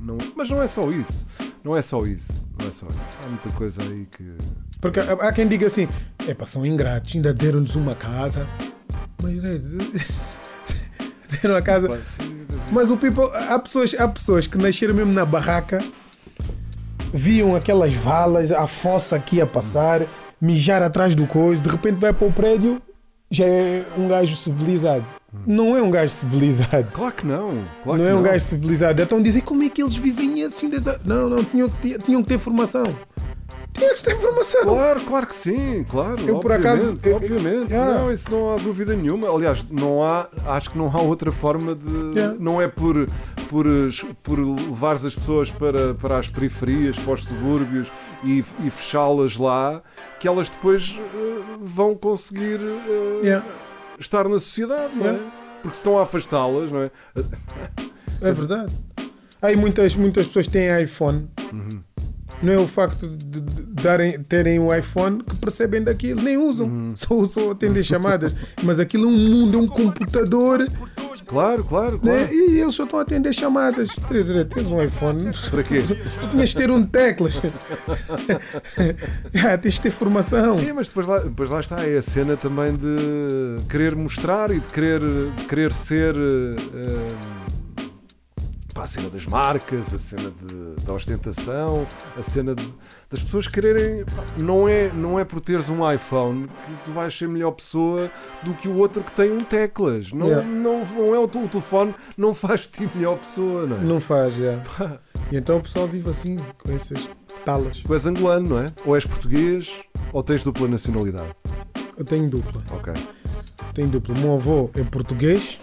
Não, 0.01 0.17
mas 0.37 0.49
não 0.49 0.61
é 0.61 0.67
só 0.67 0.89
isso. 0.89 1.25
Não 1.61 1.75
é 1.75 1.81
só 1.81 2.03
isso. 2.03 2.31
Não 2.57 2.67
é 2.69 2.71
só 2.71 2.87
isso. 2.87 3.19
Há 3.25 3.27
muita 3.27 3.49
coisa 3.51 3.81
aí 3.81 4.07
que. 4.09 4.37
Porque 4.79 5.01
há 5.01 5.33
quem 5.33 5.45
diga 5.47 5.67
assim: 5.67 5.89
é 6.25 6.45
são 6.45 6.65
ingratos, 6.65 7.13
ainda 7.13 7.33
deram-nos 7.33 7.75
uma 7.75 7.93
casa. 7.93 8.47
Mas 9.21 9.33
né, 9.35 9.51
deram 11.47 11.55
a 11.57 11.61
casa. 11.61 11.87
Sim, 12.03 12.45
mas 12.71 12.71
Mas 12.71 12.89
o 12.91 12.97
people, 12.97 13.29
há 13.49 13.59
pessoas, 13.59 13.93
há 13.97 14.07
pessoas 14.07 14.47
que 14.47 14.57
nasceram 14.57 14.93
mesmo 14.95 15.13
na 15.13 15.25
barraca, 15.25 15.79
viam 17.13 17.55
aquelas 17.55 17.93
valas, 17.93 18.51
a 18.51 18.65
fossa 18.67 19.15
aqui 19.15 19.39
a 19.41 19.45
passar, 19.45 20.01
mijar 20.41 20.81
atrás 20.81 21.13
do 21.15 21.27
coisa, 21.27 21.61
de 21.61 21.69
repente 21.69 21.95
vai 21.99 22.13
para 22.13 22.27
o 22.27 22.31
prédio, 22.31 22.81
já 23.29 23.45
é 23.45 23.85
um 23.97 24.07
gajo 24.07 24.35
civilizado. 24.35 25.05
Não 25.47 25.75
é 25.75 25.81
um 25.81 25.89
gajo 25.89 26.13
civilizado. 26.13 26.87
Claro 26.91 27.13
que 27.15 27.25
não. 27.25 27.63
Claro 27.83 27.97
não 27.99 28.05
que 28.05 28.11
é 28.11 28.15
um 28.15 28.21
gajo 28.21 28.43
civilizado. 28.45 29.01
Então 29.01 29.19
dizem 29.21 29.41
como 29.41 29.63
é 29.63 29.69
que 29.69 29.81
eles 29.81 29.95
vivem 29.95 30.43
assim. 30.43 30.69
dessa-" 30.69 31.01
Não, 31.03 31.27
não, 31.27 31.43
tinham 31.43 31.67
que, 31.67 31.77
ter- 31.77 32.01
tinham 32.03 32.21
que 32.21 32.27
ter 32.27 32.37
formação. 32.37 32.83
Tinha 33.73 33.93
que 33.93 34.03
ter 34.03 34.15
formação. 34.19 34.61
Claro, 34.61 35.01
claro 35.01 35.27
que 35.27 35.35
sim, 35.35 35.83
claro. 35.89 36.21
Eu, 36.27 36.39
por 36.39 36.51
acaso, 36.51 36.97
eu- 37.03 37.15
obviamente. 37.15 37.71
Yeah. 37.71 37.99
Não, 37.99 38.11
isso 38.13 38.31
não 38.31 38.53
há 38.53 38.57
dúvida 38.57 38.95
nenhuma. 38.95 39.27
Aliás, 39.29 39.65
não 39.69 40.03
há, 40.03 40.27
acho 40.45 40.69
que 40.71 40.77
não 40.77 40.87
há 40.95 41.01
outra 41.01 41.31
forma 41.31 41.73
de. 41.73 42.17
Yeah. 42.19 42.35
Não 42.39 42.61
é 42.61 42.67
por, 42.67 43.07
por, 43.49 43.65
por 44.21 44.39
levares 44.39 45.03
as 45.05 45.15
pessoas 45.15 45.49
para, 45.49 45.93
para 45.95 46.19
as 46.19 46.27
periferias, 46.27 46.97
para 46.99 47.13
os 47.13 47.25
subúrbios 47.25 47.91
e, 48.23 48.43
e 48.63 48.69
fechá-las 48.69 49.37
lá, 49.37 49.81
que 50.19 50.27
elas 50.27 50.49
depois 50.49 50.95
eh, 50.99 51.57
vão 51.61 51.95
conseguir 51.95 52.59
eh, 52.61 53.19
Yeah. 53.23 53.45
estar 53.99 54.23
na 54.29 54.37
sociedade, 54.39 54.93
não 54.95 55.05
é? 55.05 55.09
Yeah. 55.13 55.31
Porque 55.61 55.73
se 55.75 55.79
estão 55.79 55.97
a 55.97 56.03
afastá-las, 56.03 56.71
não 56.71 56.81
é? 56.83 56.91
É 58.21 58.31
verdade. 58.31 58.75
Aí 59.41 59.55
muitas, 59.55 59.95
muitas 59.95 60.27
pessoas 60.27 60.47
têm 60.47 60.81
iPhone. 60.83 61.27
Não 62.41 62.53
é 62.53 62.57
o 62.57 62.67
facto 62.67 63.07
de, 63.07 63.39
darem, 63.81 64.21
terem 64.23 64.59
o 64.59 64.73
iPhone 64.73 65.23
que 65.23 65.35
percebem 65.35 65.81
daquilo, 65.81 66.21
nem 66.21 66.37
usam, 66.37 66.93
só 66.95 67.15
usam 67.15 67.51
atender 67.51 67.83
chamadas. 67.83 68.33
Mas 68.63 68.79
aquilo 68.79 69.05
é 69.05 69.07
um 69.07 69.17
mundo, 69.17 69.57
é 69.57 69.61
um 69.61 69.67
computador 69.67 70.67
Claro, 71.25 71.63
claro, 71.63 71.99
né? 72.03 72.17
claro. 72.19 72.33
e 72.33 72.59
eles 72.59 72.75
só 72.75 72.83
estão 72.83 72.99
a 72.99 73.01
atender 73.01 73.33
chamadas. 73.33 73.89
Tens 74.53 74.67
um 74.67 74.81
iPhone, 74.81 75.31
Para 75.49 75.63
quê? 75.63 75.81
tu 76.21 76.27
tinhas 76.29 76.49
de 76.49 76.55
ter 76.55 76.69
um 76.69 76.85
teclas. 76.85 77.41
Ah, 79.45 79.57
tens 79.57 79.75
de 79.75 79.81
ter 79.81 79.89
formação. 79.89 80.57
Sim, 80.57 80.73
mas 80.73 80.87
depois 80.87 81.07
lá, 81.07 81.19
depois 81.19 81.49
lá 81.49 81.59
está, 81.59 81.85
é 81.85 81.97
a 81.97 82.01
cena 82.01 82.37
também 82.37 82.73
de 82.75 83.63
querer 83.67 83.95
mostrar 83.95 84.51
e 84.51 84.59
de 84.59 84.67
querer, 84.67 84.99
de 84.99 85.45
querer 85.47 85.73
ser 85.73 86.15
eh, 86.15 86.55
pá, 88.73 88.83
a 88.83 88.87
cena 88.87 89.09
das 89.09 89.25
marcas, 89.25 89.93
a 89.93 89.99
cena 89.99 90.31
de- 90.31 90.83
da 90.83 90.93
ostentação, 90.93 91.85
a 92.17 92.23
cena 92.23 92.55
de- 92.55 92.73
das 93.09 93.21
pessoas 93.21 93.47
quererem. 93.47 94.03
pá, 94.05 94.23
Não 94.39 94.67
é, 94.67 94.89
não 94.91 95.19
é 95.19 95.23
por 95.25 95.39
teres 95.39 95.69
um 95.69 95.89
iPhone 95.91 96.47
que 96.47 96.73
tu 96.85 96.91
vais 96.91 97.15
ser 97.15 97.27
melhor 97.27 97.51
pessoa 97.51 98.09
do 98.43 98.53
que 98.55 98.67
o 98.67 98.75
outro 98.77 99.03
que 99.03 99.11
tem 99.11 99.31
um 99.31 99.37
teclas. 99.39 100.11
Não, 100.11 100.27
Yeah. 100.27 100.47
não, 100.47 100.83
não 100.85 101.15
é 101.15 101.19
o, 101.19 101.27
teu- 101.27 101.43
o 101.43 101.47
telefone, 101.47 101.93
não 102.17 102.33
faz 102.33 102.65
te 102.67 102.89
melhor 102.95 103.17
pessoa, 103.17 103.65
não 103.67 103.77
é? 103.77 103.81
Não 103.81 104.01
faz, 104.01 104.33
já. 104.35 104.61
E 105.31 105.37
então 105.37 105.57
o 105.57 105.61
pessoal 105.61 105.87
vive 105.87 106.09
assim, 106.09 106.37
com 106.57 106.71
essas 106.73 107.09
talas. 107.45 107.77
Tu 107.77 107.93
és 107.93 108.05
angolano, 108.07 108.49
não 108.49 108.59
é? 108.59 108.65
Ou 108.85 108.95
és 108.95 109.05
português 109.05 109.73
ou 110.11 110.23
tens 110.23 110.43
dupla 110.43 110.67
nacionalidade. 110.67 111.29
Eu 111.95 112.03
tenho 112.05 112.27
dupla. 112.29 112.61
Ok. 112.71 112.93
Tenho 113.73 113.89
dupla. 113.89 114.15
O 114.15 114.19
meu 114.19 114.33
avô 114.35 114.69
é 114.73 114.83
português, 114.83 115.59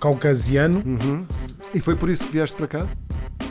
caucasiano. 0.00 0.82
Uhum. 0.84 1.26
E 1.74 1.80
foi 1.80 1.96
por 1.96 2.08
isso 2.08 2.24
que 2.26 2.32
vieste 2.32 2.56
para 2.56 2.66
cá? 2.66 2.86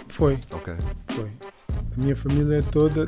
Foi, 0.09 0.38
Ok. 0.51 0.74
foi. 1.09 1.29
A 1.69 2.00
minha 2.01 2.15
família 2.15 2.62
toda 2.71 3.07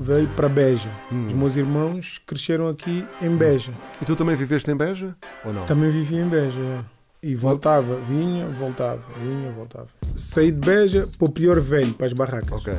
veio 0.00 0.28
para 0.28 0.48
Beja. 0.48 0.88
Hum. 1.12 1.26
Os 1.28 1.34
meus 1.34 1.56
irmãos 1.56 2.20
cresceram 2.26 2.68
aqui 2.68 3.06
em 3.22 3.36
Beja. 3.36 3.72
E 4.00 4.04
tu 4.04 4.16
também 4.16 4.34
viveste 4.36 4.70
em 4.70 4.76
Beja? 4.76 5.16
Ou 5.44 5.52
não? 5.52 5.66
Também 5.66 5.90
vivia 5.90 6.20
em 6.22 6.28
Beja. 6.28 6.58
é. 6.60 6.84
E 7.22 7.34
voltava, 7.34 7.96
vinha, 8.00 8.48
voltava, 8.48 9.02
vinha, 9.22 9.52
voltava. 9.52 9.88
Saí 10.16 10.50
de 10.50 10.58
Beja 10.58 11.06
para 11.18 11.28
o 11.28 11.30
pior 11.30 11.60
velho, 11.60 11.92
para 11.92 12.06
as 12.06 12.14
barracas. 12.14 12.50
Ok, 12.52 12.74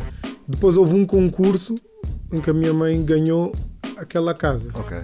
Depois 0.48 0.78
houve 0.78 0.96
um 0.96 1.06
concurso 1.06 1.75
em 2.32 2.42
que 2.42 2.50
a 2.50 2.54
minha 2.54 2.74
mãe 2.74 3.04
ganhou 3.06 3.54
aquela 3.98 4.34
casa. 4.34 4.70
ok, 4.74 4.98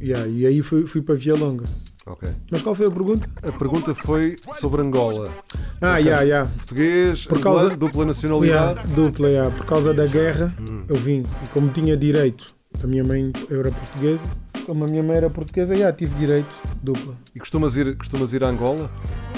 Yeah, 0.00 0.26
e 0.26 0.46
aí 0.46 0.62
fui, 0.62 0.84
fui 0.86 1.00
para 1.02 1.14
Via 1.14 1.34
Longa. 1.34 1.64
Ok. 2.06 2.28
Mas 2.50 2.62
qual 2.62 2.74
foi 2.74 2.86
a 2.86 2.90
pergunta? 2.90 3.28
A 3.46 3.52
pergunta 3.52 3.94
foi 3.94 4.36
sobre 4.54 4.82
Angola. 4.82 5.32
Ah, 5.80 5.98
yeah, 5.98 6.22
yeah. 6.22 6.50
Português, 6.56 7.26
Por 7.26 7.40
causa- 7.40 7.60
angolano, 7.64 7.78
dupla 7.78 8.04
nacionalidade. 8.04 8.80
Yeah, 8.80 8.94
dupla, 8.94 9.28
yeah. 9.28 9.56
por 9.56 9.66
causa 9.66 9.92
da 9.94 10.06
guerra 10.06 10.52
eu 10.88 10.96
vim. 10.96 11.24
E 11.44 11.48
como 11.52 11.70
tinha 11.70 11.96
direito, 11.96 12.46
a 12.82 12.86
minha 12.86 13.04
mãe 13.04 13.32
era 13.50 13.70
portuguesa, 13.70 14.22
como 14.66 14.84
a 14.84 14.88
minha 14.88 15.02
mãe 15.02 15.16
era 15.16 15.28
portuguesa, 15.30 15.74
já 15.76 15.92
tive 15.92 16.14
direito, 16.16 16.54
dupla. 16.82 17.14
E 17.34 17.38
costumas 17.40 17.76
ir, 17.76 17.96
costumas 17.96 18.32
ir 18.32 18.44
a 18.44 18.48
Angola? 18.48 18.90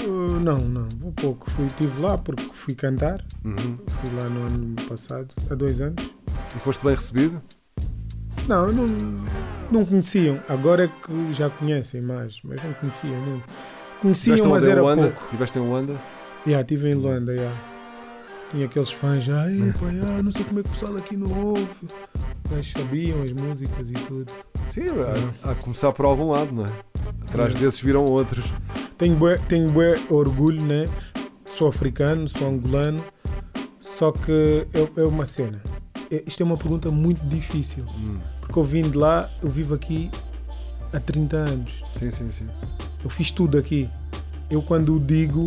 Uh, 0.05 0.39
não, 0.39 0.57
não, 0.59 0.87
vou 0.99 1.11
pouco. 1.13 1.49
Fui, 1.51 1.65
estive 1.65 1.99
lá 1.99 2.17
porque 2.17 2.43
fui 2.53 2.75
cantar, 2.75 3.23
Uhum. 3.43 3.77
fui 3.87 4.11
lá 4.15 4.29
no 4.29 4.45
ano 4.45 4.75
passado, 4.87 5.27
há 5.49 5.55
dois 5.55 5.81
anos. 5.81 6.03
E 6.55 6.59
foste 6.59 6.83
bem 6.85 6.93
recebido? 6.95 7.41
Não, 8.47 8.71
não, 8.71 8.85
não 9.71 9.85
conheciam. 9.85 10.39
Agora 10.47 10.85
é 10.85 10.87
que 10.87 11.33
já 11.33 11.49
conhecem 11.49 12.01
mais, 12.01 12.39
mas 12.43 12.63
não 12.63 12.73
conheciam 12.73 13.19
mesmo. 13.21 13.43
Conheciam, 14.01 14.35
Tiveste 14.35 14.51
mas 14.53 14.67
era 14.67 14.81
Luanda? 14.81 15.01
pouco. 15.07 15.27
Tiveste 15.29 15.57
em 15.57 15.61
Luanda? 15.61 16.01
Já, 16.45 16.61
estive 16.61 16.89
em 16.91 16.93
Luanda, 16.93 17.35
já. 17.35 17.51
Tinha 18.51 18.65
aqueles 18.67 18.91
fãs 18.91 19.23
já, 19.23 19.49
"Ei, 19.49 19.73
pá, 19.73 19.89
já, 19.89 20.21
não 20.21 20.31
sei 20.31 20.43
como 20.45 20.59
é 20.59 20.63
que 20.63 20.69
o 20.69 20.71
pessoal 20.71 20.95
aqui 20.97 21.17
não 21.17 21.45
ouve. 21.45 21.67
Mas 22.51 22.71
sabiam 22.71 23.23
as 23.23 23.31
músicas 23.31 23.89
e 23.89 23.93
tudo. 23.93 24.31
Sim, 24.69 24.83
há, 25.43 25.51
há 25.51 25.55
começar 25.55 25.91
por 25.93 26.05
algum 26.05 26.29
lado, 26.31 26.53
não 26.53 26.65
é? 26.65 26.69
Atrás 27.23 27.55
desses 27.55 27.81
viram 27.81 28.05
outros. 28.05 28.45
Tenho 28.97 29.15
bué, 29.15 29.37
tenho 29.49 29.67
bué 29.71 29.95
orgulho, 30.09 30.63
né? 30.63 30.85
Sou 31.45 31.67
africano, 31.67 32.27
sou 32.29 32.49
angolano, 32.49 33.03
só 33.79 34.11
que 34.11 34.67
é, 34.73 35.01
é 35.01 35.03
uma 35.05 35.25
cena. 35.25 35.61
É- 36.15 36.23
isto 36.25 36.41
é 36.41 36.45
uma 36.45 36.57
pergunta 36.57 36.89
muito 36.91 37.23
difícil. 37.25 37.83
Porque 38.41 38.57
eu 38.57 38.63
vim 38.63 38.81
de 38.83 38.97
lá, 38.97 39.29
eu 39.41 39.49
vivo 39.49 39.73
aqui 39.73 40.09
há 40.93 40.99
30 40.99 41.37
anos. 41.37 41.71
Sim, 41.93 42.11
sim, 42.11 42.29
sim. 42.31 42.45
Eu 43.03 43.09
fiz 43.09 43.31
tudo 43.31 43.57
aqui. 43.57 43.89
Eu 44.49 44.61
quando 44.61 44.99
digo, 44.99 45.45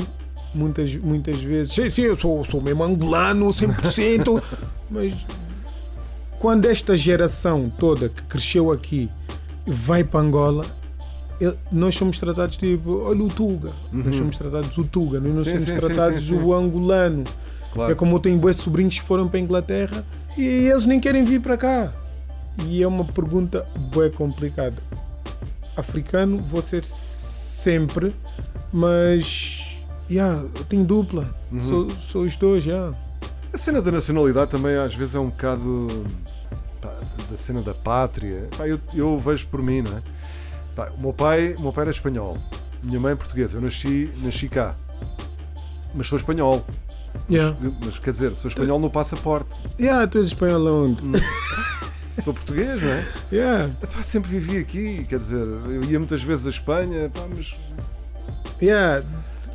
muitas, 0.54 0.94
muitas 0.96 1.38
vezes, 1.42 1.72
sim, 1.72 1.88
sim, 1.90 2.02
eu 2.02 2.16
sou, 2.16 2.44
sou 2.44 2.60
mesmo 2.60 2.82
angolano, 2.82 3.46
100%, 3.52 4.42
mas 4.90 5.14
quando 6.38 6.64
esta 6.66 6.96
geração 6.96 7.70
toda 7.78 8.08
que 8.08 8.22
cresceu 8.22 8.72
aqui 8.72 9.08
vai 9.66 10.02
para 10.02 10.20
Angola, 10.20 10.64
nós 11.70 11.94
somos 11.94 12.18
tratados 12.18 12.56
tipo, 12.56 13.02
olha 13.04 13.22
o 13.22 13.28
Tuga, 13.28 13.70
nós 13.92 14.16
somos 14.16 14.36
tratados 14.36 14.76
o 14.76 14.84
Tuga, 14.84 15.20
nós 15.20 15.32
não 15.32 15.38
Uhum. 15.38 15.44
Sim, 15.44 15.64
somos 15.64 15.80
sim, 15.80 15.86
tratados 15.86 16.26
sim. 16.26 16.34
o 16.34 16.52
angolano. 16.54 17.24
Claro. 17.72 17.92
É 17.92 17.94
como 17.94 18.16
eu 18.16 18.20
tenho 18.20 18.38
dois 18.38 18.56
sobrinhos 18.56 18.98
que 18.98 19.02
foram 19.04 19.28
para 19.28 19.38
a 19.38 19.42
Inglaterra 19.42 20.04
e 20.36 20.42
eles 20.42 20.86
nem 20.86 21.00
querem 21.00 21.24
vir 21.24 21.40
para 21.40 21.56
cá. 21.56 21.92
E 22.64 22.82
é 22.82 22.86
uma 22.86 23.04
pergunta 23.04 23.66
bem 23.94 24.10
complicada. 24.10 24.76
Africano 25.76 26.38
vou 26.38 26.60
ser 26.60 26.84
sempre, 26.84 28.14
mas 28.72 29.78
yeah, 30.10 30.42
eu 30.42 30.64
tenho 30.64 30.84
dupla. 30.84 31.32
Uhum. 31.52 31.62
Sou, 31.62 31.90
sou 31.90 32.22
os 32.22 32.36
dois, 32.36 32.64
já. 32.64 32.92
A 33.52 33.58
cena 33.58 33.80
da 33.80 33.92
nacionalidade 33.92 34.50
também 34.50 34.76
às 34.76 34.94
vezes 34.94 35.14
é 35.14 35.20
um 35.20 35.30
bocado 35.30 36.04
pá, 36.80 36.92
da 37.30 37.36
cena 37.36 37.62
da 37.62 37.74
pátria. 37.74 38.48
Pá, 38.56 38.66
eu, 38.66 38.80
eu 38.92 39.18
vejo 39.18 39.46
por 39.46 39.62
mim, 39.62 39.82
não 39.82 39.96
é? 39.96 40.02
Pá, 40.74 40.90
o, 40.96 41.00
meu 41.00 41.12
pai, 41.12 41.54
o 41.54 41.60
meu 41.60 41.72
pai 41.72 41.82
era 41.82 41.90
espanhol, 41.90 42.36
minha 42.82 42.98
mãe 42.98 43.12
é 43.12 43.16
portuguesa. 43.16 43.58
Eu 43.58 43.62
nasci, 43.62 44.10
nasci 44.22 44.48
cá, 44.48 44.74
mas 45.94 46.08
sou 46.08 46.18
espanhol. 46.18 46.64
Yeah. 47.30 47.56
Mas, 47.60 47.72
mas, 47.84 47.98
quer 47.98 48.10
dizer, 48.10 48.34
sou 48.36 48.48
espanhol 48.48 48.78
no 48.78 48.90
passaporte. 48.90 49.50
Yeah, 49.78 50.06
tu 50.06 50.18
és 50.18 50.28
espanhol 50.28 50.66
onde? 50.66 51.04
Hum. 51.04 51.12
Sou 52.22 52.34
português, 52.34 52.82
não 52.82 52.88
é? 52.88 53.06
Yeah. 53.30 53.72
Pá, 53.80 54.02
sempre 54.02 54.30
vivi 54.30 54.58
aqui, 54.58 55.06
quer 55.08 55.18
dizer, 55.18 55.46
eu 55.46 55.84
ia 55.84 55.98
muitas 56.00 56.20
vezes 56.20 56.48
à 56.48 56.50
Espanha, 56.50 57.08
pá, 57.14 57.20
mas. 57.28 57.54
Yeah. 58.60 59.04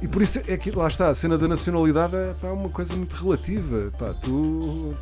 E 0.01 0.07
por 0.07 0.21
isso 0.21 0.39
é 0.47 0.57
que 0.57 0.71
lá 0.71 0.87
está, 0.87 1.09
a 1.09 1.13
cena 1.13 1.37
da 1.37 1.47
nacionalidade 1.47 2.15
é 2.15 2.33
pá, 2.39 2.47
uma 2.47 2.69
coisa 2.69 2.95
muito 2.95 3.15
relativa. 3.15 3.91
Pá, 3.97 4.13
tu. 4.13 4.95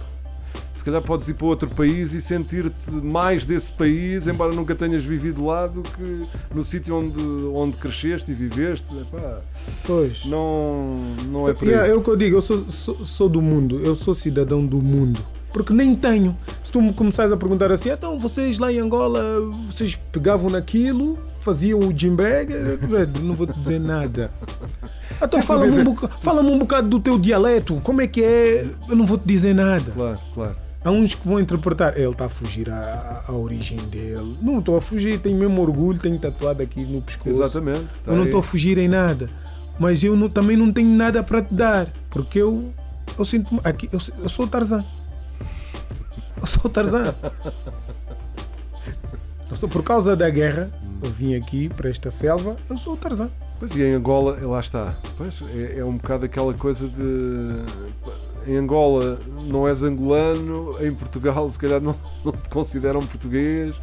Se 0.74 0.84
calhar 0.84 1.02
podes 1.02 1.28
ir 1.28 1.34
para 1.36 1.46
outro 1.48 1.70
país 1.70 2.14
e 2.14 2.22
sentir-te 2.22 2.92
mais 2.92 3.46
desse 3.46 3.72
país, 3.72 4.28
embora 4.28 4.54
nunca 4.54 4.74
tenhas 4.74 5.04
vivido 5.04 5.46
lá, 5.46 5.68
do 5.68 5.82
que 5.82 6.26
no 6.54 6.64
sítio 6.64 6.96
onde, 6.96 7.22
onde 7.54 7.78
cresceste 7.78 8.32
e 8.32 8.34
viveste. 8.34 8.88
Epá, 8.98 9.42
Pois. 9.86 10.26
não, 10.26 10.96
não 11.30 11.50
é 11.50 11.54
por 11.54 11.68
aí. 11.68 11.74
É 11.90 11.94
o 11.94 12.02
que 12.02 12.10
eu 12.10 12.16
digo, 12.16 12.38
eu 12.38 12.42
sou, 12.42 12.70
sou, 12.70 13.06
sou 13.06 13.30
do 13.30 13.42
mundo, 13.42 13.80
eu 13.84 13.96
sou 13.96 14.14
cidadão 14.14 14.66
do 14.66 14.82
mundo. 14.82 15.20
Porque 15.54 15.74
nem 15.74 15.94
tenho. 15.96 16.38
Se 16.64 16.72
tu 16.72 16.82
me 16.82 16.94
começares 16.94 17.32
a 17.32 17.38
perguntar 17.38 17.72
assim, 17.72 17.90
então 17.90 18.18
vocês 18.18 18.58
lá 18.58 18.72
em 18.72 18.80
Angola, 18.80 19.22
vocês 19.70 19.96
pegavam 20.12 20.50
naquilo, 20.50 21.20
faziam 21.42 21.80
o 21.80 21.94
jimbega, 21.96 22.80
não 23.22 23.36
vou 23.36 23.46
te 23.46 23.60
dizer 23.60 23.80
nada. 23.80 24.32
Então 25.24 25.42
fala-me 25.42 25.80
um, 25.80 25.84
boca- 25.84 26.10
um 26.52 26.58
bocado 26.60 26.88
do 26.90 27.00
teu 27.00 27.18
dialeto, 27.20 27.80
como 27.84 28.02
é 28.02 28.08
que 28.08 28.24
é? 28.24 28.66
Eu 28.90 28.96
não 28.96 29.06
vou 29.06 29.18
te 29.18 29.26
dizer 29.28 29.54
nada. 29.54 29.92
Claro, 29.92 30.20
claro. 30.34 30.56
Há 30.84 30.90
uns 30.90 31.14
que 31.14 31.28
vão 31.28 31.40
interpretar, 31.40 31.96
ele 31.96 32.10
está 32.10 32.26
a 32.26 32.30
fugir 32.30 32.68
à, 32.72 33.24
à 33.28 33.32
origem 33.34 33.78
dele. 33.78 34.36
Não 34.42 34.58
estou 34.60 34.76
a 34.78 34.82
fugir, 34.82 35.20
tenho 35.20 35.38
mesmo 35.38 35.62
orgulho, 35.62 36.00
tenho 36.00 36.18
tatuado 36.18 36.64
aqui 36.64 36.82
no 36.84 37.02
pescoço. 37.04 37.30
Exatamente. 37.30 37.86
tá 38.04 38.12
Eu 38.12 38.16
não 38.18 38.26
estou 38.26 38.40
a 38.40 38.44
fugir 38.44 38.78
em 38.80 38.88
nada. 38.88 39.30
Mas 39.80 40.04
eu 40.04 40.16
não- 40.16 40.28
também 40.30 40.58
não 40.58 40.72
tenho 40.74 40.90
nada 40.90 41.22
para 41.24 41.42
te 41.42 41.54
dar. 41.54 41.88
Porque 42.10 42.40
eu, 42.40 42.72
eu 43.18 43.24
sinto 43.26 43.60
aqui, 43.64 43.88
eu, 43.92 44.00
eu 44.24 44.30
sou 44.30 44.46
o 44.46 44.48
Tarzan. 44.48 44.84
Eu 46.42 46.48
sou 46.48 46.62
o 46.66 46.70
Tarzan. 46.70 47.14
Eu 49.50 49.56
sou, 49.56 49.68
por 49.70 49.84
causa 49.84 50.16
da 50.16 50.30
guerra, 50.30 50.72
eu 51.04 51.10
vim 51.12 51.36
aqui 51.36 51.70
para 51.70 51.90
esta 51.90 52.10
selva, 52.10 52.56
eu 52.70 52.78
sou 52.78 52.94
o 52.94 52.98
Tarzan. 52.98 53.30
Pois 53.62 53.76
e 53.76 53.84
em 53.84 53.94
Angola, 53.94 54.40
lá 54.42 54.60
está. 54.60 54.96
Pois, 55.16 55.40
é, 55.54 55.78
é 55.78 55.86
um 55.86 55.96
bocado 55.96 56.26
aquela 56.26 56.52
coisa 56.52 56.88
de. 56.88 58.52
Em 58.52 58.58
Angola 58.58 59.20
não 59.44 59.68
és 59.68 59.84
angolano, 59.84 60.76
em 60.84 60.92
Portugal 60.92 61.48
se 61.48 61.60
calhar 61.60 61.80
não, 61.80 61.96
não 62.26 62.32
te 62.32 62.50
consideram 62.50 63.06
português, 63.06 63.76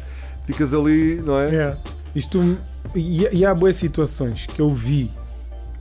ficas 0.45 0.73
ali, 0.73 1.21
não 1.25 1.39
é? 1.39 1.55
É. 1.55 1.77
Isto, 2.13 2.57
e, 2.93 3.25
e 3.31 3.45
há 3.45 3.55
boas 3.55 3.77
situações 3.77 4.45
que 4.47 4.61
eu 4.61 4.73
vi, 4.73 5.09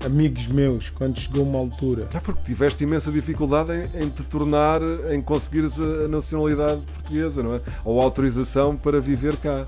amigos 0.07 0.47
meus, 0.47 0.91
quando 0.91 1.19
chegou 1.19 1.43
uma 1.43 1.59
altura. 1.59 2.07
É 2.15 2.21
porque 2.21 2.43
tiveste 2.45 2.85
imensa 2.85 3.11
dificuldade 3.11 3.73
em, 3.73 4.05
em 4.05 4.09
te 4.09 4.23
tornar, 4.23 4.81
em 5.13 5.21
conseguires 5.21 5.81
a, 5.81 6.05
a 6.05 6.09
nacionalidade 6.09 6.83
portuguesa, 6.83 7.43
não 7.43 7.57
é? 7.57 7.61
Ou 7.85 8.01
a 8.01 8.05
autorização 8.05 8.77
para 8.77 9.01
viver 9.01 9.37
cá. 9.39 9.67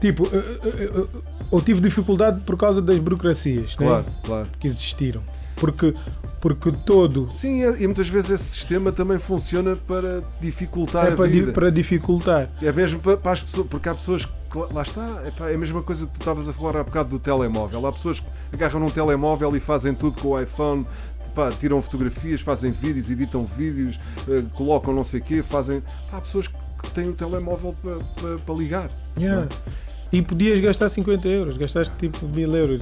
Tipo, 0.00 0.26
eu, 0.32 0.40
eu- 0.40 0.94
eu- 0.94 1.08
eu 1.52 1.60
tive 1.60 1.80
dificuldade 1.80 2.40
por 2.40 2.56
causa 2.56 2.80
das 2.80 2.98
burocracias 2.98 3.76
né, 3.76 3.86
Claro, 3.86 4.04
claro. 4.24 4.48
que 4.60 4.66
existiram. 4.66 5.22
Porque, 5.56 5.92
porque 6.40 6.70
todo 6.86 7.28
Sim, 7.32 7.62
e 7.80 7.84
muitas 7.86 8.08
vezes 8.08 8.30
esse 8.30 8.44
sistema 8.44 8.92
também 8.92 9.18
funciona 9.18 9.74
para 9.74 10.22
dificultar 10.40 11.06
é 11.08 11.12
a 11.12 11.16
para, 11.16 11.26
di- 11.26 11.40
vida. 11.40 11.52
para 11.52 11.70
dificultar. 11.70 12.48
É 12.62 12.70
mesmo 12.70 13.00
para, 13.00 13.16
para 13.16 13.32
as 13.32 13.42
pessoas, 13.42 13.66
porque 13.66 13.88
há 13.88 13.94
pessoas 13.96 14.24
que 14.24 14.58
lá- 14.72 14.82
está, 14.82 15.24
é, 15.48 15.54
a 15.54 15.58
mesma 15.58 15.82
coisa 15.82 16.06
que 16.06 16.12
tu 16.12 16.20
estavas 16.20 16.48
a 16.48 16.52
falar 16.52 16.76
há 16.76 16.84
bocado 16.84 17.08
do 17.08 17.18
telemóvel. 17.18 17.84
Há 17.88 17.92
pessoas 17.92 18.20
que 18.20 18.26
agarram 18.52 18.78
num 18.78 18.88
telemóvel 18.90 19.56
e 19.56 19.60
fazem 19.60 19.92
tudo 19.94 20.16
com 20.22 20.28
o 20.28 20.40
iPhone, 20.40 20.86
pá, 21.34 21.50
tiram 21.50 21.82
fotografias, 21.82 22.40
fazem 22.40 22.70
vídeos, 22.70 23.10
editam 23.10 23.44
vídeos, 23.44 23.98
eh, 24.28 24.44
colocam 24.54 24.94
não 24.94 25.02
sei 25.02 25.18
o 25.18 25.24
quê, 25.24 25.42
fazem. 25.42 25.80
Pá, 26.08 26.18
há 26.18 26.20
pessoas 26.20 26.46
que 26.46 26.90
têm 26.94 27.08
o 27.08 27.14
telemóvel 27.14 27.74
para, 27.82 27.96
para, 28.20 28.38
para 28.38 28.54
ligar. 28.54 28.90
Yeah. 29.18 29.42
é? 29.66 29.87
E 30.10 30.22
podias 30.22 30.58
gastar 30.60 30.88
50 30.88 31.28
euros, 31.28 31.56
gastaste 31.58 31.92
tipo 31.98 32.26
mil 32.26 32.54
euros. 32.56 32.80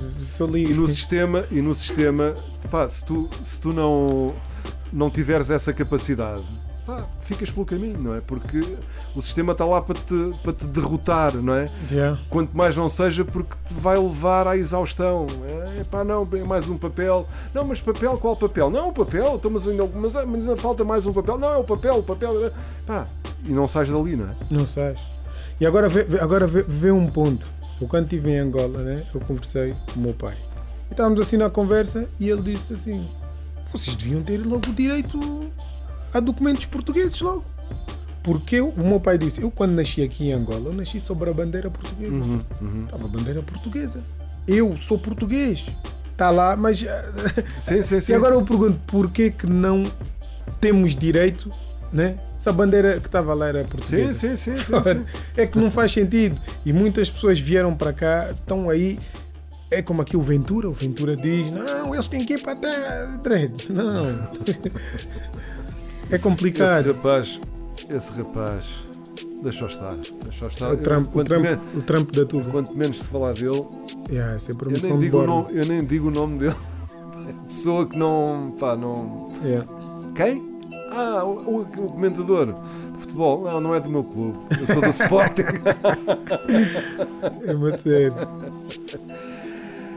E 0.55 0.75
no 0.75 0.87
sistema, 0.87 1.45
e 1.51 1.61
no 1.61 1.75
sistema 1.75 2.35
pá, 2.71 2.89
se 2.89 3.05
tu, 3.05 3.29
se 3.43 3.59
tu 3.61 3.73
não, 3.73 4.33
não 4.93 5.11
tiveres 5.11 5.51
essa 5.51 5.73
capacidade, 5.73 6.45
pá, 6.87 7.05
ficas 7.21 7.51
pelo 7.51 7.67
caminho, 7.67 8.01
não 8.01 8.15
é? 8.15 8.21
Porque 8.21 8.61
o 9.15 9.21
sistema 9.21 9.53
está 9.53 9.65
lá 9.65 9.83
para 9.83 9.97
te, 9.97 10.33
para 10.45 10.53
te 10.53 10.67
derrotar, 10.67 11.35
não 11.37 11.55
é? 11.55 11.69
Já. 11.91 12.17
Quanto 12.31 12.57
mais 12.57 12.77
não 12.77 12.89
seja 12.89 13.25
porque 13.25 13.57
te 13.67 13.75
vai 13.75 13.99
levar 13.99 14.47
à 14.47 14.57
exaustão. 14.57 15.27
É 15.81 15.85
pá, 15.85 16.05
não, 16.05 16.29
é 16.33 16.45
mais 16.45 16.69
um 16.69 16.79
papel. 16.79 17.27
Não, 17.53 17.65
mas 17.65 17.81
papel, 17.81 18.17
qual 18.19 18.37
papel? 18.37 18.71
Não, 18.71 18.91
o 18.91 18.93
papel, 18.93 19.35
então, 19.35 19.51
mas, 19.51 19.67
ainda, 19.67 19.85
mas, 19.93 20.15
mas 20.15 20.49
ainda 20.49 20.57
falta 20.57 20.85
mais 20.85 21.05
um 21.07 21.13
papel. 21.13 21.37
Não, 21.39 21.53
é 21.53 21.57
o 21.57 21.65
papel, 21.65 21.97
o 21.97 22.03
papel. 22.05 22.53
Pá, 22.87 23.09
e 23.45 23.51
não 23.51 23.67
sais 23.67 23.89
dali, 23.89 24.15
não 24.15 24.27
é? 24.27 24.33
Não 24.49 24.67
sabes. 24.67 25.16
E 25.61 25.67
agora 25.67 25.89
vê, 25.89 26.07
agora 26.21 26.47
vê, 26.47 26.63
vê 26.63 26.91
um 26.91 27.07
ponto. 27.07 27.49
Eu 27.81 27.87
quando 27.87 28.05
estive 28.05 28.31
em 28.31 28.39
Angola, 28.39 28.83
né, 28.83 29.05
eu 29.15 29.21
conversei 29.21 29.75
com 29.93 30.01
o 30.01 30.03
meu 30.03 30.15
pai. 30.15 30.37
E 30.89 30.93
estávamos 30.93 31.21
assim 31.21 31.37
na 31.37 31.51
conversa 31.51 32.07
e 32.19 32.29
ele 32.29 32.43
disse 32.43 32.75
assim: 32.75 33.07
vocês 33.73 33.97
deviam 33.97 34.23
ter 34.23 34.39
logo 34.39 34.73
direito 34.73 35.51
a 36.13 36.21
documentos 36.21 36.65
portugueses 36.67 37.21
logo. 37.21 37.45
Porque 38.23 38.57
eu, 38.57 38.71
o 38.71 38.85
meu 38.85 38.99
pai 38.99 39.17
disse, 39.17 39.41
eu 39.41 39.51
quando 39.51 39.73
nasci 39.73 40.03
aqui 40.03 40.29
em 40.29 40.33
Angola, 40.33 40.71
eu 40.71 40.73
nasci 40.73 40.99
sobre 40.99 41.31
a 41.31 41.33
bandeira 41.33 41.71
portuguesa. 41.71 42.15
Uhum, 42.15 42.41
uhum. 42.61 42.85
Estava 42.85 43.05
a 43.05 43.09
bandeira 43.09 43.43
portuguesa. 43.43 44.03
Eu 44.49 44.77
sou 44.77 44.99
português. 44.99 45.67
Está 46.11 46.31
lá, 46.31 46.57
mas. 46.57 46.85
Sim, 47.61 47.83
sim, 47.83 48.01
sim. 48.01 48.13
E 48.13 48.15
agora 48.15 48.35
eu 48.35 48.43
pergunto, 48.43 48.81
porquê 48.87 49.31
que 49.31 49.47
não 49.47 49.85
temos 50.61 50.97
direito, 50.97 51.53
né? 51.93 52.19
Se 52.39 52.49
a 52.49 52.53
bandeira 52.53 53.01
que 53.01 53.07
estava 53.07 53.33
lá 53.35 53.49
era 53.49 53.65
portuguesa. 53.65 54.13
sim, 54.15 54.37
sim, 54.37 54.57
sim, 54.57 54.65
sim. 54.65 55.05
É 55.37 55.47
que 55.47 55.59
não 55.59 55.71
faz 55.71 55.93
sentido. 55.93 56.39
E 56.65 56.73
muitas 56.73 57.09
pessoas 57.11 57.39
vieram 57.41 57.75
para 57.75 57.93
cá, 57.93 58.31
estão 58.33 58.69
aí. 58.69 58.99
É 59.71 59.83
como 59.83 60.03
aqui 60.03 60.17
o 60.17 60.21
Ventura. 60.21 60.69
O 60.69 60.73
Ventura 60.73 61.17
diz: 61.17 61.53
Não, 61.53 61.93
eles 61.95 62.07
têm 62.09 62.25
que 62.25 62.35
ir 62.35 62.43
para 62.43 62.53
a 62.53 62.57
terra. 62.57 63.09
Não. 63.71 64.29
É 66.11 66.19
complicado. 66.19 66.89
Esse 66.91 66.97
rapaz, 66.97 67.41
esse 67.91 68.13
rapaz, 68.13 68.65
deixa 69.43 69.67
estar. 69.67 69.97
Deixa 70.25 70.47
estar. 70.47 70.73
O 70.73 70.77
Trump, 70.77 71.17
o, 71.17 71.25
Trump, 71.25 71.43
men- 71.43 71.61
o 71.75 71.83
Trump 71.83 72.11
da 72.15 72.25
tudo. 72.25 72.49
quanto 72.49 72.75
menos 72.77 72.99
se 72.99 73.05
falar 73.05 73.33
dele, 73.35 73.65
Yeah, 74.09 74.37
isso 74.37 74.53
é 74.53 74.55
eu 74.55 74.71
nem, 74.91 74.99
digo 74.99 75.19
o 75.19 75.27
nome, 75.27 75.49
eu 75.53 75.67
nem 75.67 75.83
digo 75.83 76.09
o 76.09 76.11
nome 76.13 76.39
dele. 76.39 76.55
Pessoa 77.49 77.87
que 77.87 77.99
não. 77.99 78.55
Pá, 78.59 78.77
não. 78.77 79.33
Yeah. 79.45 79.67
Quem? 80.15 80.56
Ah, 80.97 81.25
o, 81.25 81.61
o- 81.61 81.65
comentador 81.67 82.47
de 82.47 82.99
futebol. 83.01 83.45
Não, 83.45 83.61
não 83.61 83.75
é 83.75 83.81
do 83.81 83.91
meu 83.91 84.03
clube. 84.05 84.39
Eu 84.59 84.67
sou 84.67 84.81
do 84.81 84.89
Sporting. 84.91 85.43
É 87.47 87.53
uma 87.55 87.77
série. 87.77 88.13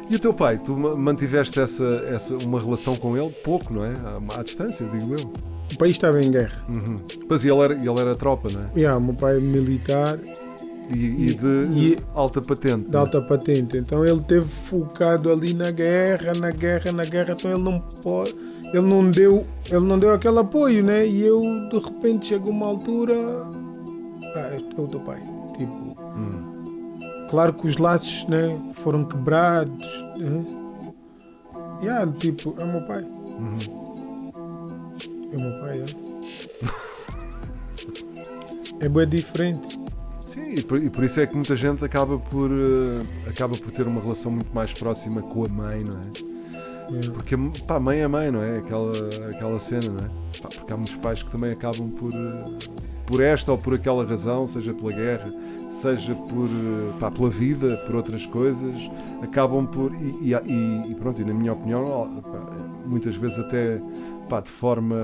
e 0.09 0.15
o 0.15 0.19
teu 0.19 0.33
pai? 0.33 0.57
Tu 0.57 0.75
ma- 0.75 0.95
mantiveste 0.95 1.59
essa, 1.59 2.03
essa, 2.09 2.35
uma 2.38 2.59
relação 2.59 2.95
com 2.95 3.15
ele? 3.17 3.29
Pouco, 3.43 3.73
não 3.73 3.83
é? 3.83 3.95
À, 4.35 4.39
à 4.39 4.43
distância, 4.43 4.85
digo 4.88 5.13
eu. 5.17 5.31
O 5.73 5.77
país 5.77 5.91
estava 5.93 6.21
em 6.21 6.31
guerra. 6.31 6.63
Uhum. 6.67 6.95
Pois 7.27 7.43
e 7.43 7.49
ele 7.49 7.59
era, 7.62 7.73
ele 7.75 7.99
era 7.99 8.15
tropa, 8.15 8.49
não 8.51 8.59
é? 8.59 8.69
Yeah, 8.75 8.97
o 8.97 9.01
meu 9.03 9.13
pai 9.13 9.38
é 9.38 9.39
militar 9.39 10.17
E, 10.91 10.95
e 10.97 11.29
E- 11.29 11.33
de 11.35 11.47
e- 11.79 11.97
alta 12.15 12.41
patente. 12.41 12.89
de 12.89 12.95
é? 12.95 12.99
alta 12.99 13.21
patente. 13.21 13.77
Então 13.77 14.03
ele 14.03 14.19
teve 14.23 14.47
focado 14.47 15.31
ali 15.31 15.53
na 15.53 15.69
guerra, 15.69 16.33
na 16.33 16.49
guerra, 16.49 16.91
na 16.91 17.05
guerra. 17.05 17.33
Então 17.38 17.51
ele 17.51 17.62
não 17.62 17.79
pode, 18.03 18.33
ele 18.73 18.88
não 18.88 19.10
deu, 19.10 19.43
ele 19.69 19.86
não 19.86 19.97
deu 19.97 20.13
aquele 20.13 20.39
apoio, 20.39 20.84
né? 20.84 21.05
E 21.08 21.21
eu 21.25 21.41
de 21.69 21.79
repente 21.79 22.27
chego 22.27 22.49
a 22.49 22.51
uma 22.51 22.65
altura, 22.67 23.15
ah, 24.36 24.58
é 24.77 24.82
o 24.82 24.88
teu 24.88 24.99
pai. 25.01 25.21
Tipo, 25.58 25.89
Hum. 26.15 26.97
claro 27.29 27.53
que 27.53 27.67
os 27.67 27.77
laços, 27.77 28.25
né, 28.27 28.60
foram 28.84 29.05
quebrados. 29.05 29.86
Né? 30.17 30.45
Yeah, 31.82 32.12
tipo, 32.13 32.53
é 32.58 32.63
o 32.63 32.67
meu 32.67 32.82
pai. 32.82 33.03
Uhum. 33.03 33.58
É 35.32 35.38
o 35.38 35.39
meu 35.39 35.60
pai, 35.62 35.82
é. 35.82 35.86
É 38.86 38.89
bem 38.89 39.08
diferente. 39.08 39.79
Sim, 40.21 40.43
e 40.55 40.62
por, 40.62 40.82
e 40.82 40.89
por 40.89 41.03
isso 41.03 41.19
é 41.19 41.27
que 41.27 41.36
muita 41.36 41.55
gente 41.55 41.84
acaba 41.84 42.17
por, 42.17 42.49
eh, 42.51 43.05
acaba 43.29 43.55
por 43.58 43.71
ter 43.71 43.88
uma 43.88 44.01
relação 44.01 44.32
muito 44.32 44.53
mais 44.53 44.73
próxima 44.73 45.21
com 45.21 45.43
a 45.45 45.49
mãe, 45.49 45.79
não 45.84 45.99
é? 45.99 46.38
Porque 47.13 47.36
pá, 47.67 47.80
mãe 47.80 47.99
é 47.99 48.08
mãe, 48.08 48.32
não 48.32 48.41
é? 48.41 48.58
Aquela, 48.58 48.91
aquela 49.32 49.60
cena, 49.60 49.89
não 49.89 50.06
é? 50.06 50.10
Pá, 50.41 50.49
porque 50.54 50.73
há 50.73 50.78
muitos 50.78 50.95
pais 50.95 51.21
que 51.23 51.30
também 51.32 51.52
acabam 51.52 51.89
por, 51.91 52.13
eh, 52.13 52.45
por 53.06 53.21
esta 53.21 53.52
ou 53.52 53.58
por 53.58 53.73
aquela 53.75 54.06
razão, 54.06 54.47
seja 54.47 54.73
pela 54.73 54.91
guerra, 54.91 55.32
seja 55.69 56.15
por, 56.15 56.45
eh, 56.47 56.93
pá, 56.99 57.12
pela 57.12 57.30
vida, 57.30 57.78
por 57.86 57.95
outras 57.95 58.25
coisas, 58.25 58.75
acabam 59.21 59.65
por. 59.67 59.91
E, 59.93 60.34
e- 60.34 60.91
e- 60.91 60.95
pronto, 60.95 61.21
e 61.21 61.25
na 61.25 61.34
minha 61.34 61.54
opinião, 61.54 62.21
pá, 62.23 62.56
muitas 62.86 63.15
vezes 63.15 63.38
até 63.39 63.80
pá, 64.28 64.41
de 64.41 64.49
forma 64.49 64.95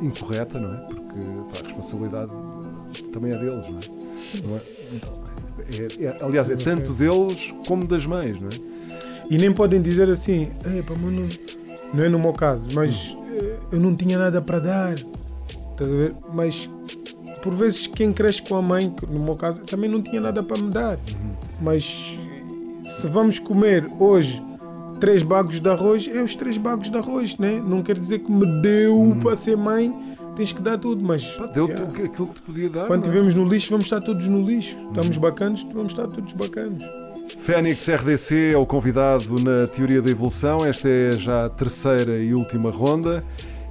incorreta, 0.00 0.58
não 0.58 0.72
é? 0.74 0.76
Porque 0.86 1.18
a 1.60 1.62
responsabilidade 1.64 2.30
também 3.12 3.32
é 3.32 3.38
deles, 3.38 3.64
não 3.68 3.78
é? 3.78 4.46
Não 4.48 4.56
é? 4.56 4.60
É- 5.68 6.04
é- 6.04 6.16
aliás, 6.24 6.48
é 6.50 6.56
tanto 6.56 6.92
deles 6.92 7.52
como 7.66 7.86
das 7.86 8.06
mães, 8.06 8.42
não 8.42 8.48
é? 8.50 8.75
E 9.30 9.36
nem 9.38 9.52
podem 9.52 9.80
dizer 9.82 10.08
assim, 10.08 10.50
"Epa, 10.76 10.94
mas 10.94 11.12
não, 11.12 11.28
não 11.94 12.04
é 12.04 12.08
no 12.08 12.18
meu 12.18 12.32
caso, 12.32 12.68
mas 12.74 13.16
eh, 13.30 13.56
eu 13.72 13.80
não 13.80 13.94
tinha 13.94 14.18
nada 14.18 14.40
para 14.40 14.58
dar. 14.60 14.94
Mas 16.32 16.68
por 17.42 17.54
vezes 17.54 17.86
quem 17.86 18.12
cresce 18.12 18.42
com 18.42 18.56
a 18.56 18.62
mãe, 18.62 18.94
no 19.08 19.20
meu 19.20 19.34
caso, 19.34 19.62
também 19.62 19.90
não 19.90 20.00
tinha 20.02 20.20
nada 20.20 20.42
para 20.42 20.56
me 20.56 20.70
dar. 20.70 20.98
Mas 21.60 22.16
se 22.86 23.06
vamos 23.08 23.38
comer 23.38 23.88
hoje 23.98 24.42
três 25.00 25.22
bagos 25.22 25.60
de 25.60 25.68
arroz, 25.68 26.08
é 26.12 26.22
os 26.22 26.34
três 26.34 26.56
bagos 26.56 26.90
de 26.90 26.96
arroz, 26.96 27.36
né? 27.36 27.62
Não 27.64 27.82
quer 27.82 27.98
dizer 27.98 28.20
que 28.20 28.30
me 28.30 28.46
deu 28.62 29.16
para 29.22 29.36
ser 29.36 29.56
mãe, 29.56 29.94
tens 30.34 30.52
que 30.52 30.62
dar 30.62 30.78
tudo, 30.78 31.04
mas 31.04 31.24
Pá, 31.26 31.46
Deu-te 31.46 31.72
yeah, 31.72 32.04
aquilo 32.04 32.28
que 32.28 32.34
te 32.34 32.42
podia 32.42 32.70
dar. 32.70 32.86
quando 32.86 33.00
não 33.00 33.06
é? 33.06 33.08
estivermos 33.08 33.34
no 33.34 33.44
lixo, 33.44 33.70
vamos 33.70 33.86
estar 33.86 34.00
todos 34.00 34.26
no 34.26 34.42
lixo. 34.42 34.76
Estamos 34.88 35.16
bacanas, 35.18 35.62
vamos 35.74 35.92
estar 35.92 36.06
todos 36.06 36.32
bacanas. 36.32 36.82
Fênix 37.28 37.88
RDC 37.88 38.52
é 38.54 38.56
o 38.56 38.64
convidado 38.66 39.38
na 39.40 39.66
Teoria 39.66 40.00
da 40.00 40.10
Evolução. 40.10 40.64
Esta 40.64 40.88
é 40.88 41.12
já 41.12 41.46
a 41.46 41.48
terceira 41.48 42.18
e 42.18 42.32
última 42.34 42.70
ronda. 42.70 43.22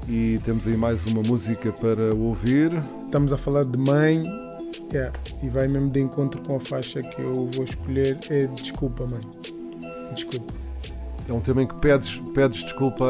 E 0.09 0.37
temos 0.43 0.67
aí 0.67 0.77
mais 0.77 1.05
uma 1.05 1.21
música 1.23 1.71
para 1.71 2.13
ouvir. 2.13 2.71
Estamos 3.05 3.33
a 3.33 3.37
falar 3.37 3.63
de 3.65 3.79
mãe 3.79 4.23
yeah, 4.93 5.11
e 5.41 5.49
vai 5.49 5.67
mesmo 5.67 5.89
de 5.89 5.99
encontro 6.01 6.41
com 6.41 6.57
a 6.57 6.59
faixa 6.59 7.01
que 7.01 7.21
eu 7.21 7.33
vou 7.33 7.63
escolher. 7.63 8.17
É 8.29 8.45
Desculpa, 8.47 9.03
mãe. 9.09 9.53
Desculpa. 10.13 10.53
É 11.27 11.33
um 11.33 11.39
tema 11.39 11.63
em 11.63 11.67
que 11.67 11.75
pedes, 11.75 12.21
pedes 12.35 12.63
desculpa 12.63 13.05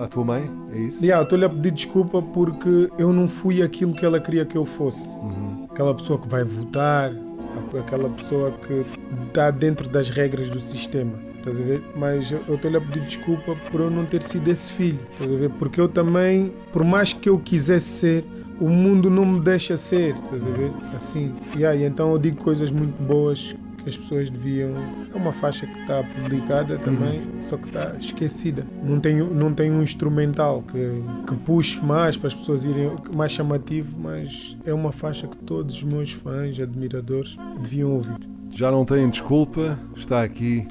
à- 0.00 0.06
tua 0.06 0.24
mãe, 0.24 0.50
é 0.74 0.78
isso? 0.80 1.02
Yeah, 1.02 1.22
Estou-lhe 1.22 1.44
a 1.46 1.48
pedir 1.48 1.70
desculpa 1.70 2.20
porque 2.20 2.88
eu 2.98 3.10
não 3.12 3.26
fui 3.28 3.62
aquilo 3.62 3.94
que 3.94 4.04
ela 4.04 4.20
queria 4.20 4.44
que 4.44 4.56
eu 4.56 4.66
fosse. 4.66 5.08
Aquela 5.70 5.94
pessoa 5.94 6.18
que 6.18 6.28
vai 6.28 6.44
votar, 6.44 7.10
aquela 7.78 8.08
pessoa 8.10 8.52
que 8.52 8.84
está 9.28 9.50
dentro 9.50 9.88
das 9.88 10.10
regras 10.10 10.50
do 10.50 10.60
sistema. 10.60 11.12
Estás 11.36 11.58
a 11.58 11.62
ver? 11.62 11.82
Mas 11.96 12.30
eu 12.30 12.54
estou-lhe 12.54 12.76
a 12.76 12.80
pedir 12.80 13.00
desculpa 13.00 13.56
por 13.70 13.80
eu 13.80 13.90
não 13.90 14.04
ter 14.04 14.22
sido 14.22 14.48
esse 14.48 14.72
filho. 14.72 15.00
Estás 15.12 15.32
a 15.32 15.36
ver? 15.36 15.50
Porque 15.50 15.80
eu 15.80 15.88
também, 15.88 16.52
por 16.72 16.84
mais 16.84 17.12
que 17.12 17.28
eu 17.28 17.38
quisesse 17.38 17.88
ser, 17.88 18.24
o 18.60 18.68
mundo 18.68 19.08
não 19.08 19.24
me 19.24 19.40
deixa 19.40 19.76
ser. 19.76 20.14
Estás 20.16 20.46
a 20.46 20.50
ver? 20.50 20.70
Assim. 20.94 21.34
Yeah, 21.56 21.80
e 21.80 21.84
então 21.84 22.12
eu 22.12 22.18
digo 22.18 22.36
coisas 22.36 22.70
muito 22.70 23.02
boas 23.02 23.56
que 23.82 23.90
as 23.90 23.96
pessoas 23.96 24.30
deviam. 24.30 24.74
É 25.12 25.16
uma 25.16 25.32
faixa 25.32 25.66
que 25.66 25.78
está 25.80 26.02
publicada 26.02 26.78
também, 26.78 27.22
só 27.42 27.56
que 27.56 27.68
está 27.68 27.96
esquecida. 27.98 28.66
Não 28.82 29.00
tem, 29.00 29.16
não 29.16 29.52
tem 29.52 29.70
um 29.70 29.82
instrumental 29.82 30.62
que, 30.62 31.02
que 31.26 31.34
puxe 31.44 31.84
mais 31.84 32.16
para 32.16 32.28
as 32.28 32.34
pessoas 32.34 32.64
irem 32.64 32.96
mais 33.14 33.32
chamativo, 33.32 33.98
mas 33.98 34.56
é 34.64 34.72
uma 34.72 34.92
faixa 34.92 35.26
que 35.26 35.36
todos 35.38 35.76
os 35.76 35.82
meus 35.82 36.12
fãs, 36.12 36.58
admiradores, 36.58 37.36
deviam 37.62 37.92
ouvir. 37.92 38.16
Já 38.50 38.70
não 38.70 38.84
têm 38.84 39.08
desculpa, 39.08 39.78
está 39.96 40.22
aqui 40.22 40.66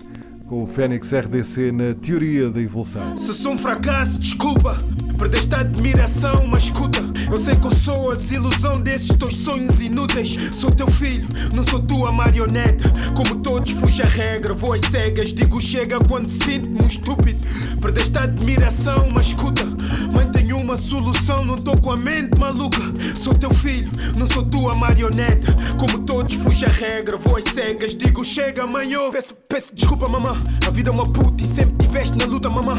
com 0.49 0.63
o 0.63 0.65
Fênix 0.65 1.13
RDC 1.13 1.71
na 1.71 1.93
Teoria 1.93 2.49
da 2.49 2.59
Evolução. 2.59 3.15
Se 3.15 3.31
sou 3.33 3.53
um 3.53 3.57
fracasso, 3.57 4.19
desculpa. 4.19 4.75
Perdeste 5.15 5.53
a 5.53 5.59
admiração, 5.59 6.47
mas 6.47 6.63
escuta. 6.63 6.99
Eu 7.29 7.38
sei 7.38 7.55
que 7.55 7.67
eu 7.67 7.75
sou 7.75 8.09
a 8.09 8.15
desilusão 8.15 8.73
desses 8.81 9.15
teus 9.15 9.35
sonhos 9.35 9.79
inúteis. 9.79 10.35
Sou 10.51 10.71
teu 10.71 10.89
filho, 10.89 11.27
não 11.53 11.63
sou 11.63 11.79
tua 11.79 12.12
marioneta. 12.12 12.85
Como 13.13 13.35
todos, 13.41 13.71
fujo 13.73 14.01
a 14.01 14.05
regra, 14.07 14.55
vou 14.55 14.73
às 14.73 14.81
cegas. 14.89 15.31
Digo 15.31 15.62
chega 15.62 15.99
quando 15.99 16.27
sinto-me 16.29 16.81
um 16.81 16.88
estúpido. 16.88 17.47
Perdeste 17.79 18.17
a 18.17 18.23
admiração, 18.23 19.07
mas 19.12 19.27
escuta. 19.27 19.65
Mãe, 20.12 20.31
tenho 20.31 20.48
uma 20.69 20.77
solução, 20.77 21.43
não 21.43 21.55
tô 21.55 21.73
com 21.82 21.91
a 21.91 21.97
mente 21.97 22.39
maluca. 22.39 22.93
Sou 23.19 23.34
teu 23.34 23.51
filho, 23.51 23.89
não 24.15 24.27
sou 24.27 24.43
tua 24.45 24.71
marioneta. 24.75 25.51
Como 25.79 25.97
todos, 26.03 26.36
fujo 26.36 26.63
a 26.63 26.69
regra, 26.69 27.17
vou 27.17 27.38
às 27.38 27.43
cegas. 27.45 27.95
Digo 27.95 28.23
chega, 28.23 28.67
mãe, 28.67 28.93
eu 28.93 29.12
peço, 29.12 29.34
peço 29.49 29.73
desculpa, 29.73 30.08
mamã. 30.08 30.39
A 30.67 30.69
vida 30.69 30.91
é 30.91 30.93
uma 30.93 31.05
puta 31.05 31.43
e 31.43 31.47
sempre 31.47 31.88
tiveste 31.88 32.15
na 32.15 32.25
luta, 32.25 32.51
mamã. 32.51 32.77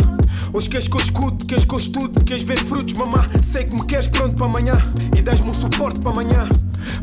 Hoje 0.52 0.68
queres 0.68 0.86
que 0.86 0.96
eu 0.96 1.00
escute, 1.00 1.46
queres 1.46 1.64
que 1.64 1.74
eu 1.74 1.78
estude, 1.78 2.24
queres 2.24 2.44
ver 2.44 2.60
frutos, 2.60 2.94
mamã. 2.94 3.26
Sei 3.42 3.64
que 3.64 3.74
me 3.74 3.84
queres 3.84 4.06
pronto 4.06 4.36
para 4.36 4.46
amanhã 4.46 4.74
e 5.18 5.20
dás-me 5.20 5.50
um 5.50 5.54
suporte 5.54 6.00
para 6.00 6.12
amanhã. 6.12 6.48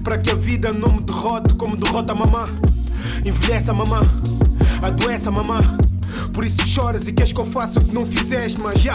Para 0.06 0.18
que 0.18 0.32
a 0.32 0.36
vida 0.36 0.70
não 0.72 0.88
me 0.88 1.02
derrote 1.02 1.54
como 1.56 1.76
derrota 1.76 2.14
a 2.14 2.16
mamã. 2.16 2.46
Envelhece 3.26 3.70
a 3.70 3.74
mamã, 3.74 4.00
a 4.82 5.32
mamã. 5.32 5.60
Por 6.34 6.46
isso 6.46 6.66
choras 6.66 7.08
e 7.08 7.14
queres 7.14 7.34
que 7.34 7.42
eu 7.42 7.48
faça 7.48 7.80
o 7.80 7.84
que 7.84 7.94
não 7.94 8.06
fizeste, 8.06 8.58
mas 8.64 8.82
já 8.82 8.94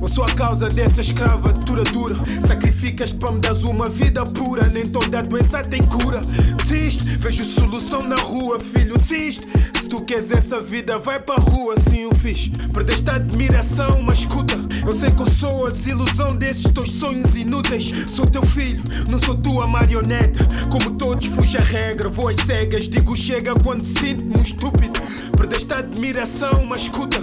eu 0.00 0.08
sou 0.08 0.24
a 0.24 0.32
causa 0.32 0.68
dessa 0.68 1.00
escravatura 1.00 1.84
dura. 1.84 2.16
Sacrificas 2.46 3.12
para 3.12 3.32
me 3.32 3.40
dares 3.40 3.62
uma 3.64 3.86
vida 3.86 4.22
pura, 4.24 4.66
nem 4.68 4.86
toda 4.86 5.22
doença 5.22 5.60
tem 5.62 5.82
cura. 5.82 6.20
Desiste, 6.56 7.04
vejo 7.16 7.42
solução 7.42 8.00
na 8.00 8.16
rua, 8.16 8.58
filho, 8.72 8.96
desiste. 8.96 9.46
Se 9.80 9.88
tu 9.88 10.02
queres 10.04 10.30
essa 10.30 10.60
vida, 10.60 10.98
vai 10.98 11.20
para 11.20 11.34
a 11.34 11.50
rua, 11.50 11.74
assim 11.76 12.02
eu 12.02 12.14
fiz. 12.14 12.48
Perdeste 12.72 13.10
a 13.10 13.14
admiração, 13.14 14.02
mas 14.02 14.20
escuta. 14.20 14.54
Eu 14.84 14.92
sei 14.92 15.10
que 15.10 15.20
eu 15.20 15.30
sou 15.30 15.66
a 15.66 15.68
desilusão 15.68 16.28
desses 16.28 16.72
teus 16.72 16.90
sonhos 16.90 17.36
inúteis. 17.36 17.92
Sou 18.06 18.24
teu 18.24 18.44
filho, 18.46 18.82
não 19.08 19.18
sou 19.18 19.34
tua 19.34 19.66
marioneta. 19.68 20.46
Como 20.70 20.92
todos, 20.92 21.26
fujo 21.26 21.58
a 21.58 21.60
regra, 21.60 22.08
vou 22.08 22.28
às 22.28 22.36
cegas. 22.36 22.88
Digo 22.88 23.14
chega 23.16 23.54
quando 23.62 23.84
sinto-me 23.84 24.36
um 24.36 24.42
estúpido. 24.42 24.98
Perdeste 25.36 25.72
a 25.72 25.78
admiração, 25.78 26.64
mas 26.66 26.80
escuta. 26.80 27.20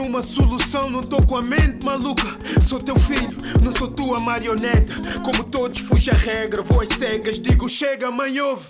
Mãe, 0.00 0.02
tenho 0.02 0.08
uma 0.08 0.22
solução, 0.22 0.88
não 0.88 1.00
tô 1.00 1.18
com 1.26 1.36
a 1.36 1.42
mente 1.42 1.84
maluca. 1.84 2.36
Sou 2.66 2.78
teu 2.78 2.98
filho, 2.98 3.36
não 3.62 3.74
sou 3.74 3.88
tua 3.88 4.18
marioneta. 4.20 5.20
Como 5.22 5.44
todos, 5.44 5.80
fujo 5.80 6.10
a 6.10 6.14
regra, 6.14 6.62
vou 6.62 6.80
às 6.80 6.88
cegas. 6.88 7.38
Digo 7.38 7.68
chega, 7.68 8.10
mãe, 8.10 8.40
ouve. 8.40 8.66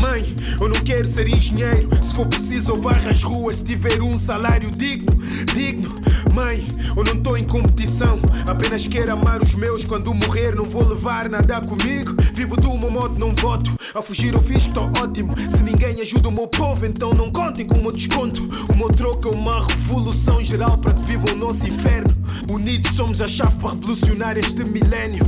Mãe, 0.00 0.22
eu 0.60 0.68
não 0.68 0.80
quero 0.82 1.06
ser 1.06 1.28
engenheiro. 1.28 1.88
Se 2.02 2.14
for 2.14 2.26
preciso, 2.26 2.72
eu 2.72 2.82
varro 2.82 3.08
as 3.08 3.22
ruas. 3.22 3.56
Se 3.56 3.64
tiver 3.64 4.00
um 4.02 4.18
salário 4.18 4.70
digno, 4.70 5.10
digno. 5.54 5.88
Mãe, 6.34 6.66
eu 6.96 7.04
não 7.04 7.16
tô 7.16 7.36
em 7.36 7.44
competição. 7.44 8.18
Apenas 8.46 8.86
quero 8.86 9.12
amar 9.12 9.42
os 9.42 9.54
meus. 9.54 9.84
Quando 9.84 10.12
morrer, 10.14 10.54
não 10.54 10.64
vou 10.64 10.86
levar 10.86 11.28
nada 11.28 11.60
comigo. 11.60 12.14
Vivo 12.34 12.56
do 12.56 12.76
meu 12.78 12.90
modo, 12.90 13.18
não 13.18 13.34
voto. 13.34 13.76
A 13.94 14.02
fugir, 14.02 14.32
eu 14.34 14.40
fiz, 14.40 14.68
tô 14.68 14.84
ótimo. 14.84 15.34
Se 15.38 15.62
ninguém 15.62 16.00
ajuda 16.00 16.28
o 16.28 16.32
meu 16.32 16.46
povo, 16.46 16.86
então 16.86 17.12
não 17.14 17.30
contem 17.30 17.66
com 17.66 17.78
o 17.78 17.82
meu 17.82 17.92
desconto. 17.92 18.48
O 18.72 18.76
meu 18.76 18.88
troco 18.88 19.28
é 19.28 19.36
uma 19.36 19.66
revolução 19.66 20.42
geral 20.42 20.76
para 20.78 20.92
que 20.92 21.06
vivam 21.06 21.34
o 21.34 21.36
nosso 21.36 21.66
inferno. 21.66 22.08
Unidos 22.50 22.94
somos 22.94 23.20
a 23.20 23.28
chave 23.28 23.54
para 23.60 23.74
revolucionar 23.74 24.38
este 24.38 24.68
milénio. 24.70 25.24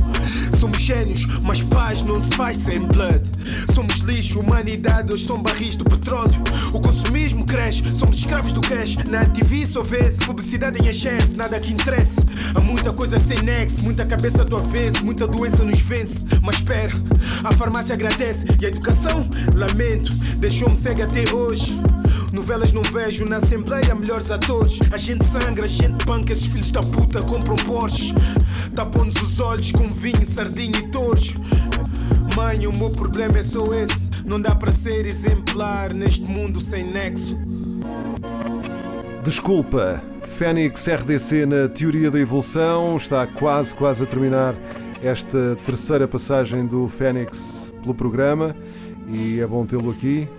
Somos 0.59 0.79
gênios, 0.79 1.25
mas 1.41 1.61
paz 1.61 2.03
não 2.05 2.15
se 2.15 2.35
faz 2.35 2.57
sem 2.57 2.79
blood. 2.79 3.21
Somos 3.73 3.99
lixo, 3.99 4.39
humanidade, 4.39 5.13
hoje 5.13 5.25
são 5.25 5.41
barris 5.41 5.75
do 5.75 5.83
petróleo. 5.83 6.41
O 6.73 6.79
consumismo 6.81 7.45
cresce, 7.45 7.87
somos 7.87 8.17
escravos 8.17 8.51
do 8.51 8.61
cash. 8.61 8.97
Na 9.09 9.25
TV 9.25 9.65
só 9.65 9.83
vê-se 9.83 10.17
publicidade 10.17 10.81
em 10.81 10.89
excesso, 10.89 11.35
nada 11.35 11.59
que 11.59 11.71
interesse. 11.71 12.17
Há 12.55 12.61
muita 12.61 12.91
coisa 12.91 13.19
sem 13.19 13.41
nexo, 13.43 13.83
muita 13.83 14.05
cabeça 14.05 14.43
do 14.43 14.55
avesso, 14.55 15.05
muita 15.05 15.27
doença 15.27 15.63
nos 15.63 15.79
vence. 15.79 16.25
Mas 16.41 16.55
espera, 16.55 16.91
a 17.43 17.53
farmácia 17.53 17.93
agradece 17.93 18.45
e 18.59 18.65
a 18.65 18.67
educação, 18.67 19.27
lamento, 19.55 20.13
deixou-me 20.37 20.75
cego 20.75 21.03
até 21.03 21.33
hoje. 21.33 21.79
Novelas 22.33 22.71
não 22.71 22.81
vejo 22.81 23.25
na 23.25 23.37
Assembleia 23.37 23.93
melhores 23.93 24.31
atores. 24.31 24.79
A 24.93 24.97
gente 24.97 25.25
sangra, 25.25 25.65
a 25.65 25.67
gente 25.67 26.05
banca, 26.05 26.31
esses 26.31 26.45
filhos 26.45 26.71
da 26.71 26.79
puta 26.79 27.19
compram 27.21 27.55
Porsche. 27.57 28.13
Tapam-nos 28.73 29.21
os 29.21 29.39
olhos 29.41 29.71
com 29.71 29.89
vinho, 29.89 30.25
sardinha 30.25 30.77
e 30.77 30.87
touros. 30.87 31.33
Mãe, 32.35 32.65
o 32.65 32.71
meu 32.77 32.89
problema 32.91 33.37
é 33.37 33.43
só 33.43 33.59
esse. 33.59 34.09
Não 34.25 34.39
dá 34.39 34.55
para 34.55 34.71
ser 34.71 35.05
exemplar 35.05 35.93
neste 35.93 36.21
mundo 36.21 36.61
sem 36.61 36.89
nexo. 36.89 37.37
Desculpa, 39.23 40.01
Fênix 40.23 40.87
RDC 40.87 41.45
na 41.45 41.67
Teoria 41.67 42.09
da 42.09 42.19
Evolução 42.19 42.95
está 42.95 43.27
quase, 43.27 43.75
quase 43.75 44.03
a 44.03 44.07
terminar 44.07 44.55
esta 45.03 45.57
terceira 45.65 46.07
passagem 46.07 46.65
do 46.65 46.87
Fênix 46.87 47.73
pelo 47.81 47.93
programa 47.93 48.55
e 49.11 49.39
é 49.41 49.45
bom 49.45 49.65
tê-lo 49.65 49.91
aqui. 49.91 50.29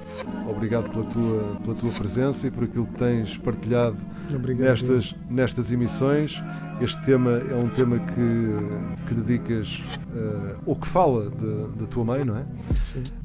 Obrigado 0.48 0.90
pela 0.90 1.04
tua, 1.06 1.56
pela 1.62 1.74
tua 1.76 1.90
presença 1.92 2.46
e 2.46 2.50
por 2.50 2.64
aquilo 2.64 2.86
que 2.86 2.94
tens 2.94 3.38
partilhado 3.38 3.96
Obrigado. 4.34 4.68
nestas, 4.68 5.14
nestas 5.28 5.72
emissões. 5.72 6.42
Este 6.80 7.00
tema 7.04 7.30
é 7.32 7.54
um 7.54 7.68
tema 7.68 7.98
que, 7.98 9.06
que 9.06 9.14
dedicas 9.14 9.82
eh, 10.14 10.56
ou 10.66 10.74
que 10.76 10.86
fala 10.86 11.30
de- 11.30 11.78
da 11.78 11.86
tua 11.86 12.04
mãe, 12.04 12.24
não 12.24 12.36
é? 12.36 12.44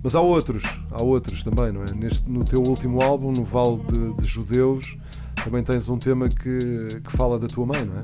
Mas 0.03 0.15
há 0.15 0.21
outros, 0.21 0.63
há 0.91 1.03
outros 1.03 1.43
também, 1.43 1.71
não 1.71 1.81
é? 1.81 1.93
Neste, 1.95 2.29
no 2.29 2.43
teu 2.43 2.61
último 2.61 3.01
álbum, 3.01 3.31
no 3.35 3.43
Vale 3.43 3.79
de, 3.91 4.13
de 4.15 4.25
Judeus, 4.27 4.95
também 5.43 5.63
tens 5.63 5.89
um 5.89 5.97
tema 5.97 6.27
que, 6.29 6.59
que 7.03 7.11
fala 7.11 7.39
da 7.39 7.47
tua 7.47 7.65
mãe, 7.65 7.83
não 7.83 7.99
é? 7.99 8.03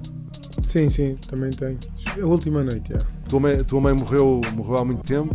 Sim, 0.62 0.90
sim, 0.90 1.18
também 1.30 1.50
tem. 1.52 1.78
A 2.22 2.26
última 2.26 2.64
noite, 2.64 2.92
já. 2.94 2.98
Tua 3.28 3.40
mãe, 3.40 3.58
tua 3.58 3.80
mãe 3.82 3.94
morreu, 3.94 4.42
morreu 4.56 4.78
há 4.78 4.86
muito 4.86 5.04
tempo? 5.04 5.34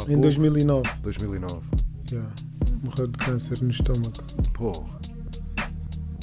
Há 0.00 0.02
Em 0.04 0.06
pouco? 0.06 0.20
2009, 0.22 0.90
2009. 1.02 1.56
já. 2.10 2.22
Morreu 2.82 3.06
de 3.08 3.18
câncer 3.18 3.62
no 3.62 3.70
estômago. 3.70 4.12
Pô. 4.54 4.72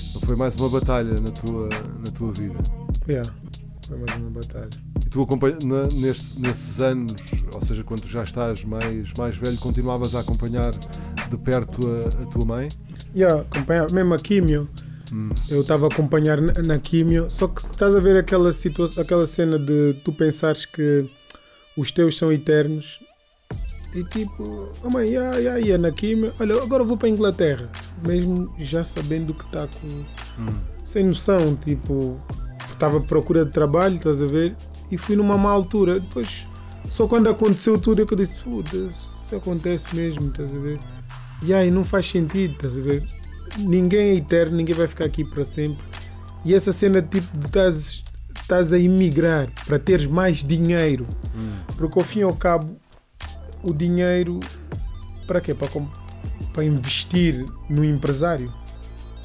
Então 0.09 0.21
foi 0.25 0.35
mais 0.35 0.55
uma 0.55 0.69
batalha 0.69 1.11
na 1.11 1.31
tua, 1.31 1.69
na 1.69 2.11
tua 2.11 2.31
vida. 2.33 2.59
Já. 3.07 3.21
Foi 3.87 3.97
mais 3.97 4.15
uma 4.17 4.29
batalha. 4.31 4.69
E 5.05 5.09
tu 5.09 5.21
acompanha, 5.21 5.57
na- 5.65 5.87
neste- 5.93 6.39
nesses 6.39 6.81
anos, 6.81 7.13
ou 7.53 7.61
seja, 7.61 7.83
quando 7.83 8.01
tu 8.01 8.07
já 8.09 8.23
estás 8.23 8.63
mais, 8.63 9.11
mais 9.17 9.35
velho, 9.35 9.57
continuavas 9.57 10.15
a 10.15 10.21
acompanhar 10.21 10.71
de 10.71 11.37
perto 11.37 11.79
a, 11.87 12.23
a 12.23 12.25
tua 12.27 12.45
mãe? 12.45 12.67
Já, 13.13 13.27
acompanhava. 13.41 13.93
Mesmo 13.93 14.13
a 14.13 14.17
químio. 14.17 14.67
Eu 15.47 15.61
estava 15.61 15.85
a 15.85 15.89
acompanhar 15.89 16.41
na, 16.41 16.53
na 16.65 16.79
químio. 16.79 17.29
Só 17.29 17.47
que 17.47 17.61
estás 17.61 17.93
a 17.93 17.99
ver 17.99 18.17
aquela, 18.17 18.51
situa 18.51 18.89
aquela 18.97 19.27
cena 19.27 19.59
de 19.59 19.93
tu 20.03 20.11
pensares 20.11 20.65
que 20.65 21.07
os 21.77 21.91
teus 21.91 22.17
são 22.17 22.31
eternos. 22.31 22.99
E 23.95 24.03
tipo, 24.03 24.71
oh 24.83 24.89
mãe, 24.89 25.11
já 25.11 25.59
ia 25.59 25.77
na 25.77 25.91
químio. 25.91 26.33
Olha, 26.39 26.61
agora 26.61 26.83
vou 26.83 26.97
para 26.97 27.07
a 27.07 27.11
Inglaterra. 27.11 27.69
Mesmo 28.05 28.53
já 28.59 28.83
sabendo 28.83 29.33
que 29.33 29.45
está 29.45 29.67
com. 29.67 30.03
Sem 30.85 31.05
noção, 31.05 31.55
tipo. 31.55 32.19
Estava 32.71 32.97
à 32.97 33.01
procura 33.01 33.45
de 33.45 33.51
trabalho, 33.51 33.95
estás 33.95 34.21
a 34.21 34.25
ver? 34.25 34.55
e 34.91 34.97
fui 34.97 35.15
numa 35.15 35.37
má 35.37 35.51
altura. 35.51 35.99
Depois, 35.99 36.45
só 36.89 37.07
quando 37.07 37.29
aconteceu 37.29 37.79
tudo 37.79 38.01
é 38.01 38.05
que 38.05 38.13
eu 38.13 38.17
disse, 38.17 38.41
foda-se, 38.41 38.77
isso 38.77 39.35
acontece 39.35 39.95
mesmo, 39.95 40.27
estás 40.27 40.51
a 40.51 40.59
ver? 40.59 40.79
E 41.43 41.53
aí 41.53 41.71
não 41.71 41.83
faz 41.83 42.09
sentido, 42.09 42.53
estás 42.53 42.77
a 42.77 42.79
ver? 42.79 43.03
Ninguém 43.57 44.11
é 44.11 44.15
eterno, 44.15 44.57
ninguém 44.57 44.75
vai 44.75 44.87
ficar 44.87 45.05
aqui 45.05 45.23
para 45.23 45.45
sempre. 45.45 45.83
E 46.43 46.53
essa 46.53 46.71
cena 46.71 47.01
tipo 47.01 47.37
de 47.37 47.47
estás, 47.47 48.73
a 48.73 48.79
emigrar 48.79 49.49
para 49.65 49.79
teres 49.79 50.07
mais 50.07 50.43
dinheiro. 50.43 51.07
Porque 51.77 51.97
ao 51.97 52.05
fim 52.05 52.19
e 52.19 52.23
ao 52.23 52.35
cabo, 52.35 52.79
o 53.65 53.73
dinheiro 53.73 54.39
para 55.27 55.41
quê? 55.41 55.53
Para, 55.53 55.69
para 56.53 56.63
investir 56.63 57.43
no 57.69 57.83
empresário. 57.83 58.51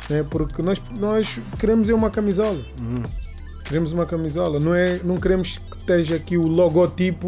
Né? 0.09 0.24
Porque 0.29 0.62
nós, 0.62 0.81
nós 0.98 1.38
queremos 1.59 1.88
é 1.88 1.94
uma 1.94 2.11
camisola. 2.11 2.61
Queremos 3.64 3.92
uma 3.92 4.07
camisola. 4.07 4.59
Não, 4.59 4.74
é, 4.74 4.98
não 5.05 5.16
queremos 5.18 5.59
que 5.59 5.76
esteja 5.79 6.16
aqui 6.16 6.37
o 6.37 6.46
logotipo 6.46 7.26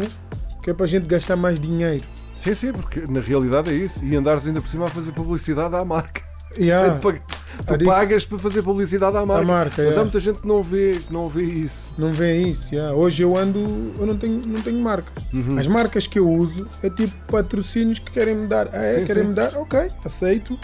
que 0.61 0.69
é 0.69 0.73
para 0.73 0.85
a 0.85 0.87
gente 0.87 1.05
gastar 1.05 1.35
mais 1.35 1.59
dinheiro. 1.59 2.03
Sim, 2.35 2.55
sim, 2.55 2.73
porque 2.73 3.01
na 3.09 3.19
realidade 3.19 3.69
é 3.69 3.73
isso. 3.73 4.03
E 4.03 4.15
andares 4.15 4.47
ainda 4.47 4.59
por 4.61 4.67
cima 4.67 4.85
a 4.85 4.89
fazer 4.89 5.11
publicidade 5.11 5.75
à 5.75 5.85
marca. 5.85 6.21
Yeah. 6.57 6.91
Sem 6.93 6.99
pag- 6.99 7.21
Tu 7.65 7.73
Ari- 7.73 7.85
pagas 7.85 8.25
para 8.25 8.39
fazer 8.39 8.61
publicidade 8.63 9.15
à 9.15 9.25
marca. 9.25 9.45
marca, 9.45 9.75
Mas 9.77 9.79
há 9.79 9.89
yeah. 9.89 10.03
muita 10.03 10.19
gente 10.19 10.39
que 10.39 10.47
não 10.47 10.61
vê, 10.63 10.99
não 11.09 11.27
vê 11.29 11.43
isso. 11.43 11.93
Não 11.97 12.11
vê 12.11 12.37
isso. 12.41 12.73
yeah. 12.73 12.95
Hoje 12.95 13.23
eu 13.23 13.37
ando, 13.37 13.59
eu 13.97 14.05
não 14.05 14.17
tenho, 14.17 14.41
não 14.45 14.61
tenho 14.61 14.79
marcas. 14.81 15.23
As 15.59 15.67
marcas 15.67 16.07
que 16.07 16.19
eu 16.19 16.29
uso 16.29 16.67
é 16.81 16.89
tipo 16.89 17.13
patrocínios 17.31 17.99
que 17.99 18.11
querem 18.11 18.35
me 18.35 18.47
dar. 18.47 18.69
Ah, 18.73 18.83
é? 18.83 18.95
Sim, 18.99 19.05
querem 19.05 19.23
sim. 19.23 19.29
me 19.29 19.35
dar? 19.35 19.55
Ok, 19.57 19.79
aceito. 20.03 20.57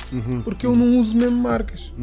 Porque 0.43 0.65
eu 0.65 0.75
não 0.75 0.99
uso 0.99 1.15
mesmo 1.15 1.37
marcas. 1.37 1.93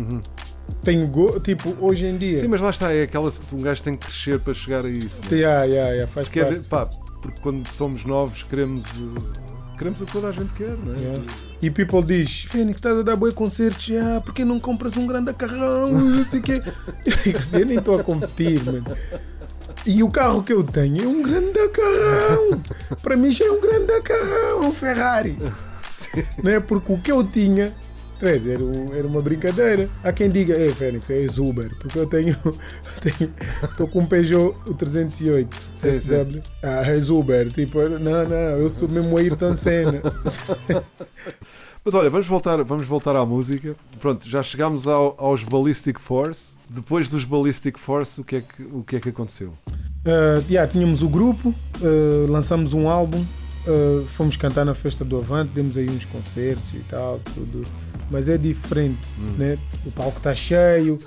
Tenho, 0.83 1.07
go- 1.09 1.38
tipo, 1.40 1.77
hoje 1.81 2.07
em 2.07 2.16
dia. 2.16 2.38
Sim, 2.38 2.49
mas 2.49 2.61
lá 2.61 2.70
está, 2.70 2.92
é 2.92 3.03
aquela. 3.03 3.31
Um 3.53 3.61
gajo 3.61 3.83
tem 3.83 3.96
que 3.96 4.07
crescer 4.07 4.40
para 4.40 4.55
chegar 4.55 4.85
a 4.85 4.88
isso. 4.88 5.20
né? 5.31 5.37
Yeah, 5.38 5.64
yeah, 5.64 5.90
yeah, 5.90 6.12
faz 6.12 6.27
Porque, 6.27 6.40
é 6.40 6.55
de- 6.55 6.61
pá, 6.61 6.87
porque 7.22 7.40
quando 7.40 7.66
somos 7.68 8.05
novos 8.05 8.42
queremos. 8.42 8.85
uh, 8.99 9.56
Queremos 9.76 10.00
o 10.00 10.06
que 10.06 10.12
toda 10.12 10.28
a 10.28 10.32
gente 10.32 10.52
quer, 10.54 10.70
não 10.70 10.94
é? 10.94 10.98
Yeah. 10.98 11.24
E 11.60 11.70
people 11.70 12.02
diz, 12.02 12.44
Fênix, 12.44 12.78
estás 12.78 12.98
a 12.98 13.02
dar 13.02 13.16
boi 13.16 13.32
concertos, 13.32 13.90
ah, 13.96 14.20
porque 14.24 14.44
não 14.44 14.58
compras 14.58 14.96
um 14.96 15.06
grande 15.06 15.32
carrão, 15.34 15.92
não 15.92 16.24
sei 16.24 16.40
o 16.40 16.42
quê. 16.42 16.62
Eu 17.26 17.38
assim, 17.38 17.64
nem 17.64 17.78
estou 17.78 17.98
a 17.98 18.02
competir, 18.02 18.64
mano. 18.64 18.84
E 19.84 20.02
o 20.02 20.10
carro 20.10 20.42
que 20.42 20.52
eu 20.52 20.64
tenho 20.64 21.04
é 21.04 21.06
um 21.06 21.22
grande 21.22 21.68
carrão. 21.68 22.60
Para 23.02 23.16
mim 23.16 23.30
já 23.30 23.44
é 23.44 23.50
um 23.50 23.60
grande 23.60 24.00
carrão, 24.00 24.62
é 24.62 24.66
um 24.66 24.72
Ferrari. 24.72 25.38
Né? 26.42 26.60
Porque 26.60 26.92
o 26.92 26.98
que 27.00 27.10
eu 27.10 27.24
tinha 27.24 27.72
credo, 28.18 28.50
era, 28.50 28.64
um- 28.64 28.94
era 28.94 29.07
uma 29.07 29.20
brincadeira. 29.20 29.88
Há 30.02 30.12
quem 30.12 30.31
diga, 30.31 30.55
ei 30.57 30.72
Fênix, 30.72 31.09
é 31.11 31.26
Uber, 31.38 31.70
porque 31.79 31.98
eu 31.98 32.07
tenho. 32.07 32.37
Estou 33.62 33.87
com 33.88 34.00
um 34.00 34.07
Peugeot 34.07 34.55
o 34.66 34.74
308 34.74 35.57
Sim, 35.74 35.92
SW. 35.92 36.40
Ah, 36.62 36.83
é 36.85 36.96
Uber. 37.12 37.52
Tipo, 37.52 37.88
não, 37.88 38.29
não, 38.29 38.37
eu 38.59 38.68
sou 38.70 38.88
mesmo 38.88 39.14
o 39.14 39.18
Ayrton 39.18 39.55
Senna. 39.55 40.00
Mas 41.85 41.94
olha, 41.94 42.11
vamos 42.11 42.26
voltar, 42.26 42.61
vamos 42.64 42.85
voltar 42.87 43.14
à 43.14 43.24
música. 43.24 43.76
Pronto, 44.00 44.29
já 44.29 44.42
chegámos 44.42 44.88
ao- 44.88 45.14
aos 45.18 45.44
Ballistic 45.44 46.00
Force. 46.00 46.57
Depois 46.68 47.09
dos 47.09 47.24
Ballistic 47.24 47.79
Force, 47.79 48.20
o 48.20 48.24
que 48.24 48.37
é 48.37 48.40
que, 48.40 48.62
o 48.62 48.83
que, 48.83 48.96
é 48.96 49.00
que 49.00 49.09
aconteceu? 49.11 49.50
Uh, 50.05 50.42
yeah, 50.50 50.70
tínhamos 50.70 51.00
o 51.02 51.09
grupo, 51.09 51.50
uh, 51.81 52.26
lançamos 52.29 52.72
um 52.72 52.88
álbum, 52.88 53.20
uh, 53.66 54.05
fomos 54.16 54.37
cantar 54.37 54.64
na 54.64 54.74
festa 54.74 55.05
do 55.05 55.16
Avante, 55.16 55.52
demos 55.55 55.76
aí 55.76 55.88
uns 55.88 56.05
concertos 56.07 56.72
e 56.74 56.81
tal, 56.88 57.20
tudo. 57.35 57.62
Mas 58.11 58.29
é 58.29 58.38
diferente, 58.38 58.99
né? 59.37 59.59
O 59.85 59.90
palco 59.90 60.19
está 60.19 60.35
cheio, 60.35 60.99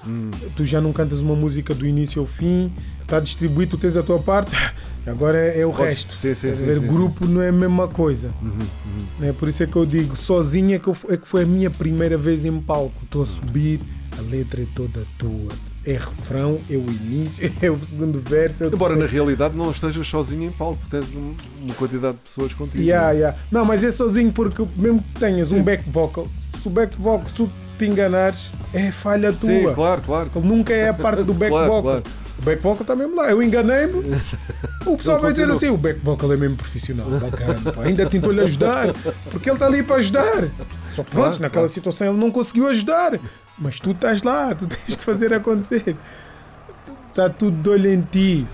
tu 0.55 0.65
já 0.65 0.81
não 0.81 0.91
cantas 0.91 1.21
uma 1.21 1.35
música 1.35 1.73
do 1.73 1.85
início 1.87 2.19
ao 2.21 2.27
fim, 2.27 2.71
está 3.01 3.19
distribuído, 3.21 3.71
tu 3.71 3.77
tens 3.77 3.95
a 3.95 4.03
tua 4.03 4.19
parte, 4.19 4.51
agora 5.07 5.37
é, 5.39 5.61
é 5.61 5.65
o 5.65 5.71
Podes- 5.71 5.87
resto. 6.03 6.17
sim, 6.17 6.35
sim, 6.35 6.53
sim, 6.53 6.65
ver? 6.65 6.79
sim, 6.79 6.87
grupo 6.87 7.25
não 7.25 7.41
é 7.41 7.49
a 7.49 7.53
mesma 7.53 7.87
coisa. 7.87 8.33
Né? 9.17 9.31
Por 9.33 9.47
isso 9.47 9.63
é 9.63 9.65
que 9.65 9.75
eu 9.77 9.85
digo, 9.85 10.15
sozinho 10.15 10.73
é 10.75 10.79
que, 10.79 10.87
eu- 10.87 10.97
é 11.09 11.15
que 11.15 11.27
foi 11.27 11.43
a 11.43 11.45
minha 11.45 11.69
primeira 11.69 12.17
vez 12.17 12.43
em 12.43 12.59
palco. 12.59 12.93
Estou 13.05 13.23
a 13.23 13.25
subir, 13.25 13.79
a 14.17 14.21
letra 14.21 14.61
é 14.61 14.65
toda 14.75 15.05
tua. 15.17 15.53
É 15.85 15.93
refrão, 15.93 16.57
é 16.69 16.73
o 16.75 16.81
início, 16.89 17.51
é 17.61 17.71
o 17.71 17.83
segundo 17.83 18.19
verso. 18.21 18.63
É 18.63 18.67
o 18.67 18.73
Embora 18.73 18.95
na 18.95 19.05
realidade 19.05 19.55
não 19.55 19.71
estejas 19.71 20.05
sozinho 20.07 20.43
em 20.43 20.51
palco, 20.51 20.79
tens 20.91 21.15
um- 21.15 21.33
uma 21.63 21.73
quantidade 21.73 22.17
de 22.17 22.23
pessoas 22.23 22.53
contigo. 22.53 22.83
Yeah, 22.83 23.07
não 23.07 23.13
é? 23.13 23.15
yeah. 23.17 23.37
Não, 23.51 23.65
mas 23.65 23.83
é 23.83 23.91
sozinho 23.91 24.31
porque 24.31 24.65
mesmo 24.75 25.01
que 25.13 25.19
tenhas 25.19 25.51
um 25.51 25.63
back 25.63 25.89
vocal, 25.89 26.27
se 26.61 26.67
o 26.67 26.71
back 26.71 26.95
vocal, 26.97 27.27
se 27.27 27.33
tu 27.35 27.49
te 27.77 27.85
enganares, 27.85 28.51
é 28.73 28.91
falha 28.91 29.31
tua. 29.31 29.49
Sim, 29.49 29.73
claro, 29.73 30.01
claro. 30.01 30.29
Ele 30.35 30.45
nunca 30.47 30.73
é 30.73 30.89
a 30.89 30.93
parte 30.93 31.23
do 31.23 31.33
back 31.35 31.49
Claro, 31.49 31.67
vocal. 31.71 31.83
claro. 31.83 32.03
O 32.37 32.41
back 32.41 32.61
vocal 32.63 32.81
está 32.81 32.95
mesmo 32.95 33.15
lá. 33.17 33.29
Eu 33.29 33.41
enganei-me. 33.43 34.15
O 34.85 34.95
pessoal 34.97 35.19
vai 35.19 35.31
dizer 35.31 35.49
assim: 35.51 35.67
o 35.69 35.75
back 35.77 35.99
vocal 36.01 36.31
é 36.31 36.37
mesmo 36.37 36.55
profissional. 36.55 37.09
Bacana, 37.09 37.71
pá. 37.73 37.83
Ainda 37.83 38.05
tentou-lhe 38.09 38.39
ajudar. 38.41 38.93
Porque 39.29 39.49
ele 39.49 39.55
está 39.57 39.65
ali 39.65 39.83
para 39.83 39.97
ajudar. 39.97 40.47
Só 40.91 41.03
pronto, 41.03 41.11
Claro, 41.25 41.39
naquela 41.41 41.67
situação 41.67 42.07
ele 42.09 42.17
não 42.17 42.31
conseguiu 42.31 42.67
ajudar. 42.67 43.19
Mas 43.59 43.79
tu 43.79 43.91
estás 43.91 44.21
lá, 44.23 44.53
tu 44.55 44.65
tens 44.67 44.95
que 44.95 45.03
fazer 45.03 45.33
acontecer. 45.33 45.95
Está 47.09 47.29
tudo 47.29 47.61
de 47.61 47.69
olho 47.69 47.91
em 47.91 48.01
ti. 48.01 48.47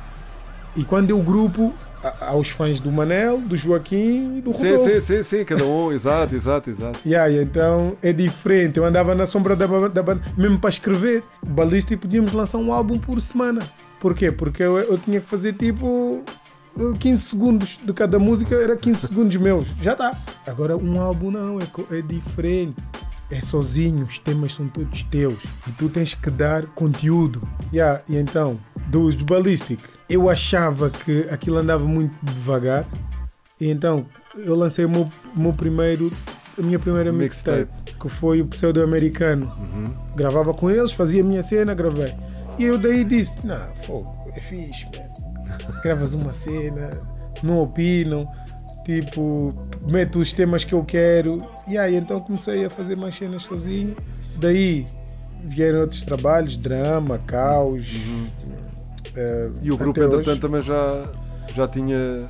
E 0.76 0.84
quando 0.84 1.10
eu 1.12 1.22
grupo, 1.22 1.74
há 2.04 2.30
há 2.32 2.36
os 2.36 2.50
fãs 2.50 2.80
do 2.80 2.92
Manel, 2.92 3.40
do 3.40 3.56
Joaquim 3.56 4.38
e 4.38 4.42
do 4.42 4.52
Sim, 4.54 4.72
Rodolfo. 4.72 4.90
sim, 4.90 5.02
sim, 5.02 5.24
sim, 5.24 5.46
cada 5.46 5.64
um, 5.64 5.92
exato, 5.92 6.36
exato, 6.36 6.70
exato. 6.70 7.00
Yeah, 7.06 7.30
e 7.32 7.42
então 7.42 7.96
é 8.02 8.12
diferente. 8.12 8.78
Eu 8.78 8.86
andava 8.86 9.14
na 9.16 9.26
sombra 9.26 9.56
da, 9.56 9.66
da 9.88 10.04
banda, 10.04 10.22
mesmo 10.38 10.60
para 10.60 10.70
escrever. 10.70 11.24
Balístico 11.46 12.02
podíamos 12.02 12.34
lançar 12.34 12.58
um 12.58 12.74
álbum 12.74 12.98
por 12.98 13.22
semana. 13.22 13.62
Porquê? 14.00 14.32
Porque 14.32 14.64
eu, 14.64 14.78
eu 14.78 14.98
tinha 14.98 15.22
que 15.22 15.30
fazer 15.30 15.54
tipo 15.54 16.22
eh, 16.78 16.94
15 17.00 17.22
segundos 17.22 17.80
de 17.84 17.94
cada 17.94 18.20
música, 18.20 18.56
era 18.56 18.76
15 18.76 19.08
segundos 19.08 19.36
meus. 19.38 19.66
Já 19.82 19.94
está. 19.94 20.16
Agora 20.46 20.76
um 20.76 21.00
álbum 21.00 21.32
não, 21.32 21.60
é, 21.60 21.66
é 21.98 22.02
diferente. 22.02 22.76
É 23.32 23.42
sozinho, 23.42 24.06
os 24.06 24.20
temas 24.20 24.54
são 24.54 24.68
todos 24.68 25.04
teus. 25.04 25.44
E 25.68 25.72
tu 25.72 25.90
tens 25.90 26.14
que 26.14 26.30
dar 26.30 26.66
conteúdo. 26.68 27.42
Yeah, 27.74 28.02
e 28.08 28.18
então, 28.18 28.60
dos 28.88 29.16
Ballistic, 29.16 29.80
eu 30.10 30.30
achava 30.30 30.90
que 30.90 31.28
aquilo 31.32 31.58
andava 31.58 31.84
muito 31.84 32.16
devagar. 32.24 32.86
E 33.60 33.70
então 33.70 34.06
eu 34.36 34.56
lancei 34.56 34.86
o 34.86 34.90
meu, 34.90 35.10
meu 35.36 35.54
primeiro, 35.54 36.12
a 36.58 36.62
minha 36.62 36.80
primeira 36.80 37.12
mixtape, 37.12 37.70
que 38.00 38.10
foi 38.10 38.42
o 38.42 38.48
pseudo-americano. 38.48 39.50
Gravava 40.16 40.54
com 40.54 40.70
eles, 40.70 40.92
fazia 40.92 41.22
a 41.22 41.26
minha 41.26 41.44
cena, 41.44 41.74
gravei. 41.74 42.14
E 42.58 42.64
eu 42.64 42.78
daí 42.78 43.04
disse: 43.04 43.46
Não, 43.46 43.76
fogo, 43.84 44.16
é 44.34 44.40
fixe, 44.40 44.86
man. 44.86 45.82
Gravas 45.84 46.14
uma 46.14 46.34
cena, 46.34 46.90
não 47.42 47.60
opinam, 47.60 48.28
tipo, 48.86 49.54
meto 49.90 50.20
os 50.20 50.32
temas 50.32 50.64
que 50.64 50.74
eu 50.74 50.84
quero. 50.84 51.44
E 51.68 51.78
aí 51.78 51.96
então 51.96 52.20
comecei 52.20 52.66
a 52.66 52.70
fazer 52.70 52.96
mais 52.96 53.16
cenas 53.16 53.44
sozinho. 53.44 53.96
Daí 54.38 54.86
vieram 55.44 55.82
outros 55.82 56.04
trabalhos, 56.04 56.58
drama, 56.58 57.18
caos. 57.20 57.88
eh, 59.16 59.52
E 59.62 59.72
o 59.72 59.78
grupo, 59.78 60.00
até 60.00 60.08
hoje. 60.08 60.16
entretanto, 60.22 60.42
também 60.42 60.62
já, 60.62 61.04
já 61.56 61.68
tinha. 61.68 62.30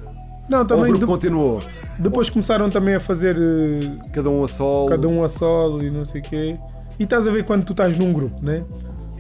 Não, 0.50 0.60
Ou 0.60 0.64
o 0.64 0.68
também 0.68 0.84
grupo 0.92 1.00
de- 1.00 1.06
continuou, 1.06 1.60
depois 1.98 2.30
começaram 2.30 2.70
também 2.70 2.96
a 2.96 3.00
fazer 3.00 3.36
eh, 3.36 4.10
cada 4.14 4.30
um 4.30 4.44
a 4.44 4.48
sol. 4.48 4.88
cada 4.88 5.08
um 5.08 5.24
a 5.24 5.28
solo 5.30 5.84
e 5.84 5.90
não 5.90 6.06
sei 6.06 6.22
o 6.22 6.24
quê. 6.24 6.58
E 7.00 7.04
estás 7.04 7.28
a 7.28 7.32
ver 7.32 7.44
quando 7.46 7.66
tu 7.66 7.72
estás 7.74 7.98
num 7.98 8.14
grupo, 8.14 8.40
né? 8.44 8.64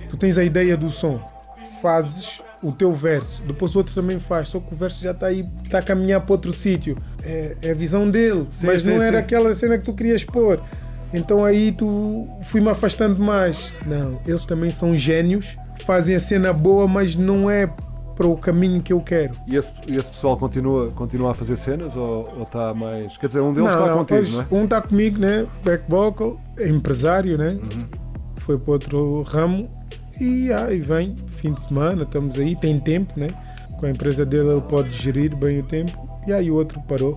Tu 0.09 0.15
tens 0.17 0.37
a 0.37 0.43
ideia 0.43 0.77
do 0.77 0.89
som, 0.91 1.19
fazes 1.81 2.39
o 2.65 2.71
teu 2.71 2.91
verso, 2.91 3.43
depois 3.43 3.75
o 3.75 3.77
outro 3.77 3.93
também 3.93 4.19
faz, 4.19 4.49
só 4.49 4.59
que 4.59 4.73
o 4.73 4.77
verso 4.77 5.01
já 5.01 5.11
está 5.11 5.27
aí, 5.27 5.41
está 5.41 5.79
a 5.79 5.81
caminhar 5.81 6.21
para 6.21 6.33
outro 6.33 6.51
sítio. 6.51 6.97
É, 7.23 7.55
é 7.61 7.71
a 7.71 7.73
visão 7.73 8.07
dele, 8.07 8.45
Sim, 8.49 8.67
mas 8.67 8.81
sim, 8.81 8.91
não 8.91 9.01
era 9.01 9.17
sim. 9.17 9.23
aquela 9.23 9.53
cena 9.53 9.77
que 9.77 9.85
tu 9.85 9.93
querias 9.93 10.23
pôr. 10.23 10.59
Então 11.13 11.45
aí 11.45 11.71
tu 11.71 12.27
fui-me 12.43 12.69
afastando 12.69 13.19
mais. 13.19 13.71
Não, 13.85 14.19
eles 14.27 14.45
também 14.45 14.69
são 14.69 14.95
gênios, 14.95 15.55
fazem 15.85 16.15
a 16.15 16.19
cena 16.19 16.51
boa, 16.51 16.87
mas 16.87 17.15
não 17.15 17.49
é 17.49 17.69
para 18.15 18.27
o 18.27 18.35
caminho 18.35 18.81
que 18.81 18.93
eu 18.93 19.01
quero. 19.01 19.35
E 19.45 19.55
esse, 19.55 19.73
esse 19.87 20.09
pessoal 20.09 20.37
continua, 20.37 20.89
continua 20.91 21.31
a 21.31 21.33
fazer 21.33 21.57
cenas 21.57 21.95
ou 21.95 22.41
está 22.41 22.73
mais. 22.73 23.15
Quer 23.17 23.27
dizer, 23.27 23.41
um 23.41 23.53
deles 23.53 23.69
está 23.69 23.93
contigo, 23.93 24.19
hoje 24.21 24.31
não 24.31 24.41
é? 24.41 24.45
Um 24.51 24.63
está 24.63 24.81
comigo, 24.81 25.19
né? 25.19 25.45
Back 25.63 25.83
vocal, 25.87 26.39
é 26.57 26.67
empresário, 26.67 27.37
né? 27.37 27.49
Uhum. 27.49 27.85
Foi 28.37 28.57
para 28.57 28.71
outro 28.73 29.21
ramo 29.23 29.69
e 30.19 30.51
aí 30.51 30.79
vem, 30.79 31.15
fim 31.45 31.53
de 31.53 31.61
semana, 31.61 32.03
estamos 32.03 32.39
aí, 32.39 32.55
tem 32.55 32.79
tempo, 32.79 33.13
né? 33.19 33.27
Com 33.79 33.85
a 33.85 33.89
empresa 33.91 34.25
dele 34.25 34.49
ele 34.49 34.61
pode 34.61 34.91
gerir 34.91 35.35
bem 35.35 35.59
o 35.59 35.63
tempo 35.63 35.91
e 36.25 36.33
aí 36.33 36.49
o 36.49 36.55
outro 36.55 36.81
parou. 36.87 37.15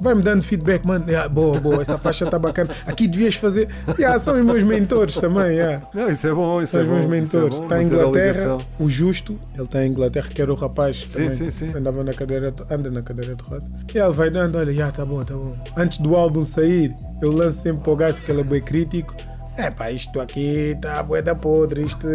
Vai-me 0.00 0.22
dando 0.22 0.44
feedback, 0.44 0.86
mano. 0.86 1.04
Ah, 1.20 1.28
boa, 1.28 1.58
boa, 1.58 1.82
essa 1.82 1.98
faixa 1.98 2.24
está 2.24 2.38
bacana. 2.38 2.70
Aqui 2.86 3.08
devias 3.08 3.34
fazer. 3.34 3.68
Yeah, 3.98 4.16
são 4.20 4.38
os 4.38 4.44
meus 4.46 4.62
mentores 4.62 5.16
também. 5.16 5.56
Yeah. 5.56 5.84
Não, 5.92 6.08
isso 6.08 6.28
é 6.28 6.32
bom, 6.32 6.62
isso 6.62 6.70
São 6.70 6.82
é 6.82 6.84
os 6.84 6.88
bom. 6.88 6.94
meus 6.98 7.10
é 7.12 7.14
mentores. 7.20 7.56
bom, 7.58 7.64
Está 7.64 7.82
em 7.82 7.86
Inglaterra, 7.86 8.58
o 8.78 8.88
Justo, 8.88 9.36
ele 9.54 9.64
está 9.64 9.84
em 9.84 9.88
Inglaterra, 9.90 10.28
que 10.28 10.40
era 10.40 10.52
o 10.52 10.54
rapaz 10.54 10.98
que 11.00 11.08
Sim, 11.08 11.14
também 11.14 11.30
sim, 11.30 11.50
sim. 11.50 11.76
andava 11.76 12.04
na 12.04 12.12
cadeira, 12.12 12.54
anda 12.70 12.90
na 12.92 13.02
cadeira 13.02 13.34
de 13.34 13.50
roda. 13.50 13.66
E 13.92 13.98
ele 13.98 14.12
vai 14.12 14.30
dando, 14.30 14.56
olha, 14.56 14.72
já 14.72 14.92
tá 14.92 15.04
bom, 15.04 15.20
tá 15.24 15.34
bom. 15.34 15.56
Antes 15.76 15.98
do 15.98 16.14
álbum 16.14 16.44
sair, 16.44 16.94
eu 17.20 17.32
lanço 17.32 17.58
sempre 17.62 17.82
para 17.82 17.92
o 17.92 17.96
gajo, 17.96 18.14
porque 18.14 18.30
ele 18.30 18.42
é 18.42 18.44
bem 18.44 18.62
crítico. 18.62 19.12
É 19.56 19.68
pá, 19.68 19.90
isto 19.90 20.20
aqui 20.20 20.74
está 20.76 21.02
bué 21.02 21.20
da 21.22 21.34
podre, 21.34 21.82
isto. 21.84 22.06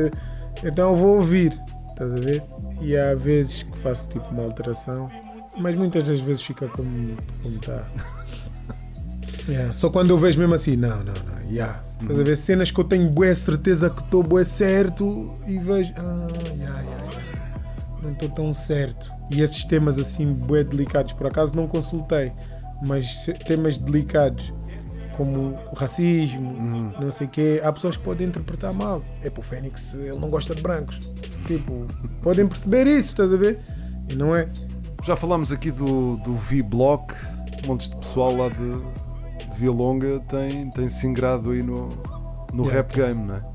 Então 0.63 0.91
eu 0.91 0.95
vou 0.95 1.15
ouvir. 1.15 1.53
estás 1.89 2.11
a 2.11 2.15
ver? 2.15 2.43
E 2.81 2.97
há 2.97 3.15
vezes 3.15 3.63
que 3.63 3.77
faço 3.77 4.09
tipo 4.09 4.25
uma 4.31 4.43
alteração, 4.43 5.09
mas 5.57 5.75
muitas 5.75 6.03
das 6.03 6.19
vezes 6.19 6.41
fica 6.41 6.67
como 6.67 7.15
como 7.41 7.55
está. 7.55 7.85
Yeah, 9.45 9.73
Só 9.73 9.89
quando 9.89 10.09
eu 10.09 10.17
vejo 10.17 10.39
mesmo 10.39 10.55
assim, 10.55 10.77
não, 10.77 11.03
não, 11.03 11.13
não, 11.13 11.51
yeah. 11.51 11.83
Estás 12.01 12.17
a 12.17 12.23
ver? 12.23 12.37
Cenas 12.37 12.71
que 12.71 12.79
eu 12.79 12.83
tenho 12.85 13.09
boa 13.09 13.35
certeza 13.35 13.89
que 13.89 14.01
estou 14.01 14.23
boa 14.23 14.45
certo 14.45 15.37
e 15.45 15.59
vejo, 15.59 15.91
ah, 15.97 16.27
yeah, 16.55 16.79
yeah, 16.81 17.03
yeah. 17.03 17.61
não 18.01 18.13
estou 18.13 18.29
tão 18.29 18.53
certo. 18.53 19.11
E 19.35 19.41
esses 19.41 19.63
temas 19.65 19.99
assim, 19.99 20.31
bué 20.31 20.63
delicados, 20.63 21.11
por 21.11 21.27
acaso 21.27 21.55
não 21.55 21.67
consultei, 21.67 22.31
mas 22.81 23.25
temas 23.45 23.77
delicados 23.77 24.53
como 25.17 25.57
o 25.71 25.75
racismo, 25.75 26.93
não 26.99 27.11
sei 27.11 27.27
o 27.27 27.29
quê, 27.29 27.61
há 27.63 27.71
pessoas 27.71 27.97
que 27.97 28.03
podem 28.03 28.27
interpretar 28.27 28.73
mal. 28.73 29.01
É 29.23 29.29
para 29.29 29.39
o 29.39 29.43
Fênix, 29.43 29.93
ele 29.93 30.17
não 30.19 30.29
gosta 30.29 30.53
de 30.53 30.61
brancos. 30.61 30.99
Tipo, 31.45 31.85
podem 32.21 32.47
perceber 32.47 32.87
isso, 32.87 33.09
estás 33.09 33.31
a 33.33 33.37
ver? 33.37 33.59
E 34.09 34.15
não 34.15 34.35
é. 34.35 34.49
Já 35.03 35.15
falámos 35.15 35.51
aqui 35.51 35.71
do, 35.71 36.17
do 36.17 36.35
V-Block, 36.35 37.13
montes 37.65 37.89
de 37.89 37.95
pessoal 37.97 38.35
lá 38.35 38.49
de, 38.49 39.51
de 39.51 39.59
Via 39.59 39.71
Longa 39.71 40.19
tem, 40.29 40.69
tem 40.69 40.87
se 40.87 41.05
ingrado 41.07 41.51
aí 41.51 41.61
no, 41.61 41.89
no 42.53 42.63
Yeah. 42.63 42.73
rap 42.73 42.93
game, 42.95 43.25
não 43.25 43.35
é? 43.35 43.53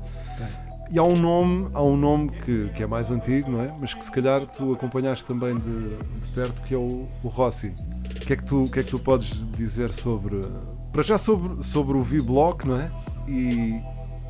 E 0.91 0.97
há 0.97 1.03
um 1.03 1.15
nome, 1.15 1.69
há 1.75 1.83
um 1.83 1.95
nome 1.95 2.31
que, 2.31 2.69
que 2.69 2.81
é 2.81 2.87
mais 2.87 3.11
antigo, 3.11 3.51
não 3.51 3.61
é? 3.61 3.71
Mas 3.79 3.93
que 3.93 4.03
se 4.03 4.11
calhar 4.11 4.41
tu 4.47 4.73
acompanhaste 4.73 5.23
também 5.23 5.53
de, 5.53 5.97
de 5.97 6.27
perto, 6.33 6.59
que 6.63 6.73
é 6.73 6.77
o, 6.77 7.07
o 7.23 7.27
Rossi. 7.27 7.67
O 7.67 8.19
que 8.25 8.33
é 8.33 8.35
que 8.35 8.43
tu, 8.43 8.63
o 8.63 8.71
que 8.71 8.79
é 8.79 8.83
que 8.83 8.89
tu 8.89 8.97
podes 8.97 9.45
dizer 9.51 9.91
sobre. 9.91 10.41
Para 10.91 11.03
já 11.03 11.17
sobre, 11.17 11.63
sobre 11.63 11.97
o 11.97 12.01
V-Block, 12.03 12.67
não 12.67 12.79
é? 12.79 12.89
E, 13.27 13.79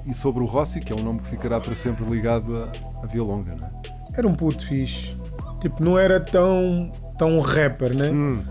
e 0.06 0.14
sobre 0.14 0.44
o 0.44 0.46
Rossi, 0.46 0.80
que 0.80 0.92
é 0.92 0.96
um 0.96 1.04
nome 1.04 1.20
que 1.20 1.28
ficará 1.28 1.60
para 1.60 1.74
sempre 1.74 2.04
ligado 2.06 2.56
a, 2.58 2.72
a 3.04 3.06
Via 3.08 3.24
Longa, 3.24 3.56
não 3.56 3.66
é? 3.68 3.72
Era 4.18 4.28
um 4.28 4.34
puto 4.36 4.66
fixe. 4.66 5.16
Tipo, 5.62 5.84
não 5.84 5.98
era 5.98 6.20
tão, 6.20 6.92
tão 7.18 7.40
rapper, 7.40 7.96
né? 7.96 8.10
Hum. 8.10 8.44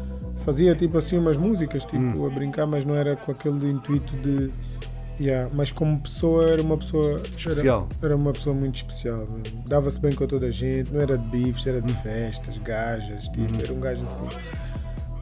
Fazia 0.44 0.74
tipo 0.74 0.96
assim 0.96 1.18
umas 1.18 1.36
músicas, 1.36 1.84
tipo, 1.84 2.26
a 2.26 2.30
brincar, 2.30 2.66
mas 2.66 2.84
não 2.84 2.94
era 2.94 3.16
com 3.16 3.30
aquele 3.32 3.70
intuito 3.70 4.16
de. 4.16 4.50
Yeah, 5.20 5.50
mas 5.52 5.72
como 5.72 5.98
pessoa 5.98 6.44
era 6.46 6.62
uma 6.62 6.78
pessoa 6.78 7.04
era- 7.14 7.22
Especial. 7.36 7.88
Era, 8.00 8.14
uma 8.16 8.32
pessoa 8.32 8.54
muito 8.54 8.76
especial. 8.76 9.26
mesmo. 9.26 9.62
Dava-se 9.68 9.98
bem 9.98 10.12
com 10.12 10.26
toda 10.28 10.46
a 10.46 10.50
gente, 10.50 10.92
não 10.92 11.00
era 11.00 11.18
de 11.18 11.26
bifes, 11.28 11.66
era 11.66 11.82
de 11.82 11.92
festas, 11.94 12.56
gajas, 12.58 13.24
tipo, 13.24 13.62
era 13.62 13.72
um 13.74 13.80
gajo 13.80 14.04
assim. 14.04 14.22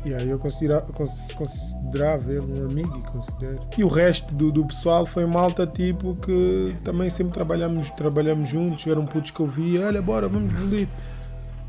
Yeah, 0.06 0.24
eu 0.24 0.38
considera, 0.38 0.82
cons- 0.82 1.32
considerava 1.36 2.30
ele 2.30 2.40
um 2.60 2.64
amigo 2.70 2.96
e 2.96 3.10
considero. 3.10 3.60
E 3.76 3.82
o 3.82 3.88
resto 3.88 4.32
do, 4.32 4.52
do 4.52 4.64
pessoal 4.64 5.04
foi 5.04 5.26
malta 5.26 5.66
tipo 5.66 6.14
que 6.16 6.76
também 6.84 7.10
sempre 7.10 7.32
trabalhamos, 7.34 7.90
trabalhamos 7.90 8.48
juntos, 8.48 8.86
eram 8.86 9.04
putos 9.04 9.32
que 9.32 9.40
eu 9.40 9.48
via, 9.48 9.86
olha, 9.86 10.00
bora, 10.00 10.28
vamos 10.28 10.52
bolir. 10.52 10.86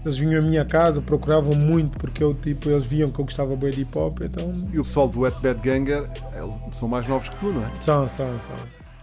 Eles 0.05 0.17
vinham 0.19 0.39
à 0.39 0.45
minha 0.45 0.63
casa, 0.63 1.01
procuravam 1.01 1.55
muito 1.55 1.97
porque 1.97 2.23
eu 2.23 2.31
tipo, 2.33 2.69
eles 2.69 2.85
viam 2.85 3.09
que 3.09 3.19
eu 3.19 3.25
gostava 3.25 3.55
bem 3.55 3.71
de 3.71 3.81
hip 3.81 3.97
hop, 3.97 4.21
então 4.21 4.53
E 4.71 4.79
o 4.79 4.83
pessoal 4.83 5.07
do 5.07 5.21
Wet 5.21 5.35
Bad 5.41 5.59
Ganger 5.59 6.07
eles 6.35 6.59
são 6.73 6.87
mais 6.87 7.07
novos 7.07 7.27
que 7.29 7.37
tu, 7.37 7.51
não 7.51 7.65
é? 7.65 7.71
são, 7.81 8.07
são, 8.07 8.39
são. 8.41 8.55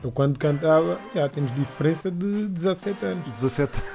Eu 0.03 0.13
quando 0.13 0.39
cantava, 0.39 0.99
já 1.15 1.29
temos 1.29 1.53
diferença 1.55 2.11
de 2.11 2.47
17 2.49 3.05
anos. 3.05 3.29
17 3.31 3.83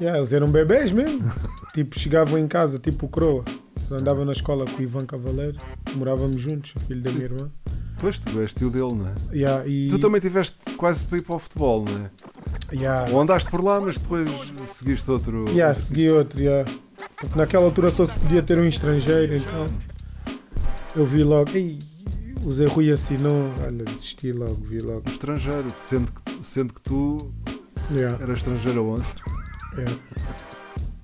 Yeah, 0.00 0.16
eles 0.18 0.32
eram 0.32 0.48
bebês 0.48 0.92
mesmo. 0.92 1.30
tipo, 1.74 1.98
chegavam 1.98 2.38
em 2.38 2.48
casa, 2.48 2.78
tipo 2.78 3.06
Croa. 3.08 3.44
Andava 3.90 4.24
na 4.24 4.32
escola 4.32 4.64
com 4.66 4.78
o 4.78 4.82
Ivan 4.82 5.06
Cavaleiro, 5.06 5.56
morávamos 5.94 6.40
juntos, 6.40 6.74
o 6.76 6.80
filho 6.80 7.00
da 7.02 7.10
minha 7.10 7.24
irmã. 7.24 7.50
Pois, 7.98 8.18
tu 8.18 8.40
és 8.40 8.52
tio 8.54 8.70
dele, 8.70 8.92
não 8.94 9.08
é? 9.08 9.14
Yeah, 9.34 9.66
e, 9.66 9.88
Tu 9.88 9.98
também 9.98 10.20
tiveste 10.20 10.56
quase 10.76 11.04
para 11.04 11.18
ir 11.18 11.22
para 11.22 11.34
o 11.36 11.38
futebol, 11.38 11.84
não 11.84 12.04
é? 12.04 12.10
Yeah, 12.76 13.10
Ou 13.12 13.20
andaste 13.20 13.50
por 13.50 13.62
lá, 13.64 13.80
mas 13.80 13.96
depois 13.98 14.28
seguiste 14.66 15.10
outro. 15.10 15.46
yeah, 15.48 15.74
segui 15.74 16.10
outro. 16.10 16.38
Yeah. 16.40 16.70
Porque 17.16 17.36
naquela 17.38 17.64
altura 17.64 17.90
só 17.90 18.04
se 18.06 18.16
podia 18.18 18.42
ter 18.42 18.58
um 18.58 18.66
estrangeiro, 18.66 19.34
então 19.36 19.68
eu 20.94 21.04
vi 21.06 21.24
logo. 21.24 21.50
Ei, 21.54 21.78
o 22.44 22.52
Zé 22.52 22.66
Rui 22.66 22.92
assinou, 22.92 23.50
olha, 23.64 23.84
desisti 23.84 24.30
logo, 24.32 24.54
vi 24.64 24.78
logo. 24.80 25.02
Um 25.08 25.10
estrangeiro, 25.10 25.66
sendo 25.76 26.12
que, 26.12 26.44
sendo 26.44 26.74
que 26.74 26.80
tu 26.82 27.32
Yeah, 27.90 28.22
eras 28.22 28.38
estrangeiro 28.38 28.80
aonde? 28.80 29.06
yeah. 29.76 29.96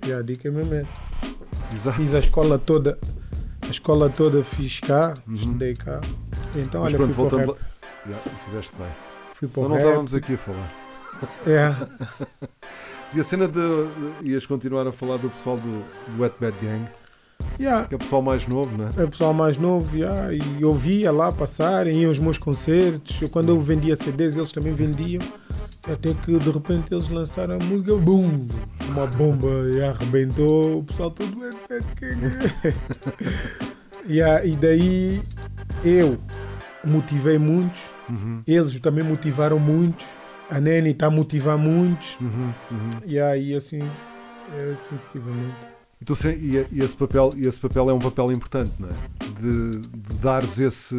Yeah, 0.04 0.18
a 0.20 0.22
dica 0.22 0.48
é 0.48 0.50
mesmo 0.50 0.74
essa. 0.74 0.92
Exato. 1.74 1.96
Fiz 1.98 2.14
a 2.14 2.18
escola 2.18 2.58
toda, 2.58 2.98
a 3.66 3.70
escola 3.70 4.08
toda 4.10 4.42
fiz 4.44 4.80
cá, 4.80 5.14
Uhum. 5.26 5.34
estudei 5.34 5.74
cá. 5.74 6.00
Então, 6.56 6.82
Mas 6.82 6.92
olha, 6.94 6.96
pronto, 6.98 7.14
fui 7.14 7.28
voltando 7.28 7.52
lá. 7.52 7.56
Yeah, 8.06 8.30
fizeste 8.46 8.72
bem. 8.76 8.88
Fui 9.34 9.48
Só 9.48 9.62
não 9.62 9.70
rap. 9.70 9.78
estávamos 9.84 10.14
aqui 10.14 10.34
a 10.34 10.38
falar. 10.38 10.72
Yeah. 11.46 11.88
E 13.14 13.20
a 13.20 13.22
cena 13.22 13.46
de. 13.46 13.60
ias 14.24 14.44
continuar 14.44 14.88
a 14.88 14.90
falar 14.92 15.18
do 15.18 15.30
pessoal 15.30 15.56
do 15.56 15.84
Wet 16.20 16.34
Bad 16.40 16.56
Gang, 16.60 16.84
Yeah. 17.60 17.86
que 17.86 17.94
é 17.94 17.96
o 17.96 17.98
pessoal 17.98 18.20
mais 18.22 18.46
novo, 18.46 18.76
não 18.76 18.86
é? 18.86 18.90
É 18.96 19.04
o 19.04 19.08
pessoal 19.08 19.32
mais 19.32 19.56
novo, 19.58 19.96
yeah, 19.96 20.32
e 20.32 20.40
eu 20.60 20.72
via 20.72 21.10
lá 21.12 21.30
passarem, 21.30 22.00
iam 22.02 22.08
aos 22.10 22.18
meus 22.18 22.36
concertos. 22.38 23.20
Eu, 23.22 23.28
quando 23.28 23.48
eu 23.50 23.60
vendia 23.60 23.94
CDs, 23.96 24.36
eles 24.36 24.50
também 24.52 24.72
vendiam. 24.74 25.22
Até 25.86 26.14
que 26.14 26.36
de 26.38 26.50
repente 26.50 26.92
eles 26.94 27.08
lançaram 27.08 27.56
a 27.56 27.64
música, 27.64 27.94
boom! 27.96 28.48
Uma 28.88 29.06
bomba 29.06 29.48
e 29.74 29.82
arrebentou. 29.82 30.78
O 30.78 30.84
pessoal 30.84 31.10
todo. 31.10 31.38
"Ué, 31.38 31.50
ué, 31.70 31.80
que- 31.94 32.16
yeah, 34.12 34.44
e 34.44 34.56
daí 34.56 35.20
eu 35.84 36.18
motivei 36.84 37.38
muitos, 37.38 37.80
Uhum, 38.08 38.42
eles 38.46 38.78
também 38.80 39.02
motivaram 39.02 39.58
muitos. 39.58 40.06
A 40.50 40.60
Neni 40.60 40.90
está 40.90 41.06
a 41.06 41.10
motivar 41.10 41.56
muitos. 41.56 42.16
uhum, 42.20 42.52
uhum. 42.70 42.90
E 43.06 43.18
aí 43.18 43.54
assim, 43.54 43.80
é, 44.58 44.74
sucessivamente. 44.76 45.73
E, 46.12 46.56
e, 46.56 46.66
e 46.72 46.80
esse 46.82 46.96
papel, 46.96 47.32
e 47.36 47.46
esse 47.46 47.58
papel 47.60 47.88
é 47.90 47.92
um 47.92 47.98
papel 47.98 48.30
importante, 48.32 48.72
não 48.78 48.88
é? 48.88 48.92
De, 49.40 49.78
de 49.80 50.14
dares 50.22 50.58
esse, 50.58 50.96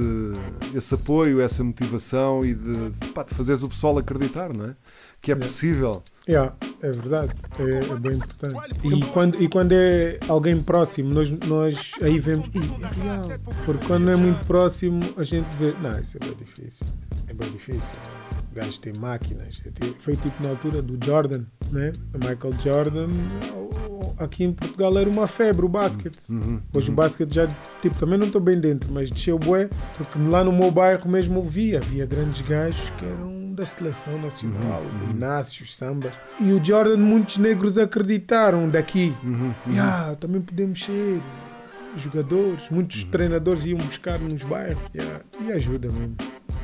esse 0.74 0.94
apoio, 0.96 1.40
essa 1.42 1.64
motivação 1.64 2.44
e 2.46 2.54
de, 2.54 2.92
pá, 3.14 3.24
de 3.24 3.34
fazeres 3.34 3.64
o 3.64 3.70
pessoal 3.70 3.98
acreditar, 3.98 4.52
não 4.54 4.66
é? 4.66 4.76
Que 5.22 5.32
é 5.32 5.36
Yeah. 5.36 5.46
possível. 5.48 6.04
Yeah, 6.28 6.54
é 6.82 6.92
verdade, 6.92 7.34
é, 7.60 7.94
é 7.94 8.00
bem 8.00 8.14
importante. 8.14 8.58
E 8.84 9.02
quando, 9.12 9.42
e 9.42 9.48
quando 9.48 9.72
é 9.74 10.20
alguém 10.28 10.62
próximo, 10.62 11.14
nós, 11.14 11.30
nós 11.48 11.92
aí 12.02 12.20
vemos, 12.20 12.48
"Ih, 12.54 12.60
é 12.60 13.02
real. 13.04 13.30
Porque 13.66 13.86
quando 13.88 14.10
é 14.10 14.16
muito 14.16 14.44
próximo, 14.46 15.00
a 15.18 15.24
gente 15.24 15.46
vê, 15.58 15.74
não, 15.82 16.00
isso 16.00 16.18
é 16.18 16.26
bem 16.26 16.36
difícil. 16.36 16.86
É 17.28 17.34
bem 17.34 17.50
difícil. 17.52 17.96
O 18.52 18.56
gajo 18.56 18.80
tem 18.80 18.94
máquinas. 19.00 19.62
É 19.66 19.70
ti- 19.70 19.96
Foi 20.00 20.16
tipo 20.16 20.42
na 20.44 20.50
altura 20.50 20.82
do 20.82 21.04
Jordan, 21.04 21.44
né? 21.72 21.92
O 22.14 22.18
Michael 22.18 22.54
Jordan, 22.64 23.08
aqui 24.18 24.44
em 24.44 24.52
Portugal 24.54 24.98
era 24.98 25.10
uma 25.10 25.28
febre 25.28 25.66
o 25.66 25.70
basquete. 25.70 26.20
Uhum, 26.30 26.60
Hoje 26.74 26.92
o 26.92 26.94
basquete 26.94 27.34
já, 27.34 27.48
tipo, 27.82 27.98
também 27.98 28.18
não 28.18 28.28
estou 28.28 28.42
bem 28.42 28.60
dentro, 28.60 28.92
mas 28.92 29.10
desceu 29.10 29.38
bué, 29.40 29.70
porque 29.98 30.20
lá 30.20 30.44
no 30.44 30.52
meu 30.52 30.70
bairro 30.72 31.10
mesmo 31.10 31.42
via, 31.44 31.80
havia 31.80 32.06
grandes 32.06 32.42
gajos 32.42 32.90
que 32.98 33.06
eram 33.06 33.36
da 33.56 33.66
seleção 33.66 34.22
nacional, 34.22 34.84
Inácios, 35.12 35.76
Sambas. 35.78 36.12
E 36.42 36.52
o 36.52 36.64
Jordan, 36.64 36.98
muitos 36.98 37.38
negros 37.38 37.78
acreditaram 37.78 38.68
daqui. 38.70 39.14
uhum, 39.24 39.54
Yeah, 39.70 40.16
também 40.16 40.42
podemos 40.42 40.84
ser 40.84 41.22
jogadores. 42.02 42.64
Muitos 42.70 43.04
Uhum. 43.04 43.10
treinadores 43.10 43.66
iam 43.66 43.78
buscar 43.78 44.20
nos 44.20 44.44
bairros. 44.44 44.82
Yeah, 44.96 45.22
e 45.42 45.52
ajuda 45.52 45.88
mesmo. 45.90 46.16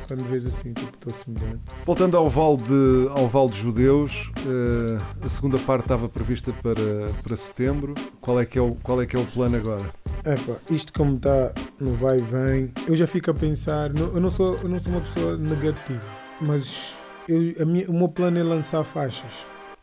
Quando 0.06 0.24
vês 0.24 0.44
assim, 0.46 0.72
tipo, 0.72 0.92
estou 0.94 1.14
semelhante. 1.14 1.60
Voltando 1.84 2.16
ao 2.16 2.28
Val 2.28 2.56
de, 2.56 3.08
ao 3.10 3.26
Val 3.28 3.48
de 3.48 3.58
Judeus, 3.58 4.30
eh, 4.46 4.98
a 5.24 5.28
segunda 5.28 5.58
parte 5.58 5.84
estava 5.84 6.08
prevista 6.08 6.52
para, 6.62 7.08
para 7.22 7.36
setembro. 7.36 7.94
Qual 8.20 8.38
é, 8.40 8.44
que 8.44 8.58
é 8.58 8.62
o, 8.62 8.74
qual 8.82 9.00
é 9.00 9.06
que 9.06 9.16
é 9.16 9.18
o 9.18 9.24
plano 9.24 9.56
agora? 9.56 9.90
Epá, 10.24 10.56
isto 10.70 10.92
como 10.92 11.16
está 11.16 11.52
no 11.80 11.92
vai 11.94 12.18
e 12.18 12.22
vem, 12.22 12.70
eu 12.86 12.94
já 12.94 13.06
fico 13.06 13.30
a 13.30 13.34
pensar, 13.34 13.90
eu 13.96 14.20
não 14.20 14.30
sou, 14.30 14.56
eu 14.62 14.68
não 14.68 14.78
sou 14.78 14.92
uma 14.92 15.00
pessoa 15.00 15.36
negativa, 15.36 16.02
mas 16.40 16.94
eu, 17.28 17.54
a 17.60 17.64
minha- 17.64 17.88
o 17.88 17.92
meu 17.92 18.08
plano 18.08 18.38
é 18.38 18.42
lançar 18.42 18.84
faixas 18.84 19.32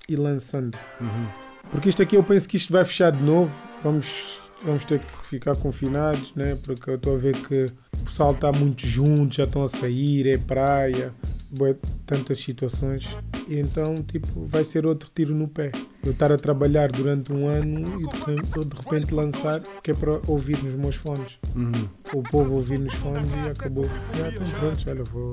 e 0.07 0.15
lançando. 0.15 0.77
Uhum. 1.01 1.27
Porque 1.71 1.89
isto 1.89 2.01
aqui 2.01 2.15
eu 2.15 2.23
penso 2.23 2.47
que 2.47 2.55
isto 2.57 2.71
vai 2.71 2.85
fechar 2.85 3.11
de 3.11 3.21
novo, 3.23 3.51
vamos, 3.83 4.39
vamos 4.63 4.83
ter 4.85 4.99
que 4.99 5.27
ficar 5.27 5.55
confinados, 5.55 6.33
né? 6.35 6.57
porque 6.63 6.89
eu 6.89 6.95
estou 6.95 7.15
a 7.15 7.17
ver 7.17 7.35
que 7.35 7.65
o 7.99 8.05
pessoal 8.05 8.31
está 8.31 8.51
muito 8.51 8.85
junto, 8.85 9.35
já 9.35 9.43
estão 9.43 9.63
a 9.63 9.67
sair, 9.67 10.27
é 10.27 10.37
praia, 10.37 11.13
bué, 11.49 11.75
tantas 12.05 12.39
situações, 12.39 13.07
e 13.47 13.57
então 13.57 13.95
tipo, 13.95 14.45
vai 14.45 14.63
ser 14.63 14.85
outro 14.85 15.09
tiro 15.13 15.33
no 15.33 15.47
pé. 15.47 15.71
Eu 16.03 16.11
estar 16.11 16.31
a 16.31 16.37
trabalhar 16.37 16.91
durante 16.91 17.31
um 17.33 17.47
ano 17.47 17.81
e 17.99 18.07
de 18.07 18.17
repente, 18.17 18.67
de 18.67 18.81
repente 18.81 19.13
lançar, 19.13 19.61
que 19.83 19.91
é 19.91 19.93
para 19.93 20.19
ouvir 20.27 20.61
nos 20.63 20.75
meus 20.75 20.95
fones. 20.95 21.37
Uhum. 21.55 21.71
O 22.13 22.23
povo 22.23 22.55
ouvir 22.55 22.79
nos 22.79 22.93
fones 22.95 23.29
e 23.45 23.49
acabou. 23.49 23.85
Já 24.15 24.29
estão 24.29 24.59
prontos, 24.59 24.87
olha, 24.87 25.03
vou, 25.03 25.31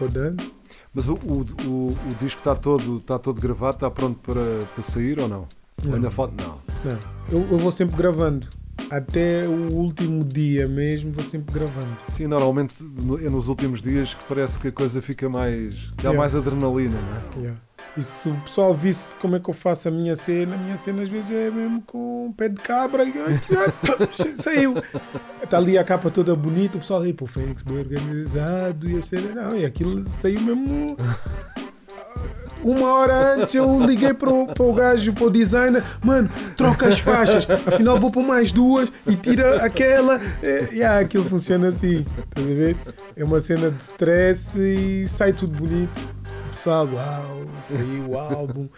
vou 0.00 0.08
dando. 0.08 0.42
Mas 0.94 1.08
o, 1.08 1.14
o, 1.14 1.44
o, 1.66 1.88
o 1.90 2.14
disco 2.20 2.40
está 2.40 2.54
todo, 2.54 2.98
está 2.98 3.18
todo 3.18 3.40
gravado, 3.40 3.74
está 3.76 3.90
pronto 3.90 4.18
para, 4.20 4.64
para 4.66 4.82
sair 4.82 5.20
ou 5.20 5.28
não? 5.28 5.46
Não. 5.82 5.94
Ainda 5.94 6.10
falta? 6.10 6.34
Não. 6.42 6.63
Não, 6.84 6.98
eu, 7.30 7.46
eu 7.52 7.58
vou 7.58 7.72
sempre 7.72 7.96
gravando. 7.96 8.46
Até 8.90 9.46
o 9.48 9.72
último 9.74 10.22
dia 10.24 10.68
mesmo, 10.68 11.10
vou 11.12 11.24
sempre 11.24 11.54
gravando. 11.54 11.96
Sim, 12.08 12.26
normalmente 12.26 12.82
no- 12.82 13.18
é 13.18 13.30
nos 13.30 13.48
últimos 13.48 13.80
dias 13.80 14.12
que 14.14 14.24
parece 14.26 14.58
que 14.58 14.68
a 14.68 14.72
coisa 14.72 15.00
fica 15.00 15.28
mais. 15.28 15.74
há 15.98 16.02
Yeah. 16.02 16.18
mais 16.18 16.34
adrenalina, 16.34 16.96
não 17.00 17.40
é? 17.40 17.40
Yeah. 17.44 17.60
E 17.96 18.02
se 18.02 18.28
o 18.28 18.34
pessoal 18.40 18.74
visse 18.74 19.08
como 19.20 19.36
é 19.36 19.40
que 19.40 19.48
eu 19.48 19.54
faço 19.54 19.86
a 19.86 19.90
minha 19.90 20.16
cena, 20.16 20.56
a 20.56 20.58
minha 20.58 20.76
cena 20.78 21.02
às 21.02 21.08
vezes 21.08 21.30
é 21.30 21.48
mesmo 21.50 21.80
com 21.82 22.26
um 22.26 22.32
pé 22.32 22.48
de 22.48 22.56
cabra 22.60 23.04
e 23.04 23.12
saiu. 24.42 24.74
Está 25.42 25.58
ali 25.58 25.78
a 25.78 25.84
capa 25.84 26.10
toda 26.10 26.34
bonita, 26.34 26.76
o 26.76 26.80
pessoal 26.80 27.02
aí, 27.02 27.12
pô, 27.12 27.26
Fênix 27.26 27.62
bem 27.62 27.78
organizado 27.78 28.90
e 28.90 28.96
a 28.98 29.02
cena, 29.02 29.42
não, 29.42 29.56
e 29.56 29.64
aquilo 29.64 30.04
saiu 30.10 30.40
mesmo. 30.40 30.96
Uma 32.64 32.92
hora 32.94 33.34
antes 33.34 33.54
eu 33.54 33.78
liguei 33.78 34.14
para 34.14 34.32
o, 34.32 34.46
para 34.46 34.64
o 34.64 34.72
gajo, 34.72 35.12
para 35.12 35.24
o 35.24 35.30
designer, 35.30 35.84
mano, 36.02 36.30
troca 36.56 36.88
as 36.88 36.98
faixas, 36.98 37.46
afinal 37.50 38.00
vou 38.00 38.10
por 38.10 38.24
mais 38.24 38.50
duas 38.50 38.90
e 39.06 39.14
tira 39.16 39.62
aquela. 39.62 40.18
É, 40.42 40.68
yeah, 40.72 40.98
aquilo 40.98 41.24
funciona 41.24 41.68
assim, 41.68 42.06
estás 42.28 42.46
a 42.46 42.54
ver? 42.54 42.76
É 43.14 43.22
uma 43.22 43.38
cena 43.38 43.70
de 43.70 43.82
stress 43.82 44.58
e 44.58 45.06
sai 45.06 45.34
tudo 45.34 45.54
bonito. 45.58 46.00
O 46.48 46.56
pessoal, 46.56 46.88
uau, 46.90 47.46
saiu 47.60 48.10
o 48.10 48.18
álbum. 48.18 48.68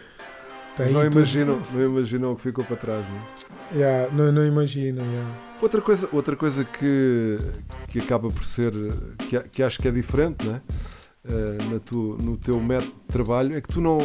Tá 0.75 0.85
Não 0.85 1.03
imaginam, 1.05 1.59
não 1.73 1.81
imaginam 1.81 2.33
o 2.33 2.35
que 2.35 2.41
ficou 2.41 2.65
para 2.65 2.75
trás, 2.75 3.05
não 3.07 3.15
é? 3.15 3.77
Yeah, 3.77 4.13
não, 4.13 4.31
não 4.31 4.45
imagino. 4.45 5.01
Yeah. 5.01 5.29
Outra 5.61 5.81
coisa, 5.81 6.09
outra 6.11 6.35
coisa 6.35 6.63
que, 6.63 7.39
que 7.87 7.99
acaba 7.99 8.29
por 8.29 8.43
ser, 8.43 8.73
que, 9.17 9.39
que 9.49 9.63
acho 9.63 9.81
que 9.81 9.87
é 9.87 9.91
diferente 9.91 10.45
né? 10.45 10.61
Eh, 10.69 11.06
na 11.69 11.79
tu, 11.79 12.17
no 12.21 12.37
teu 12.37 12.59
método 12.59 12.91
de 12.91 13.13
trabalho, 13.13 13.55
é 13.55 13.61
que 13.61 13.67
tu 13.67 13.81
não, 13.81 13.97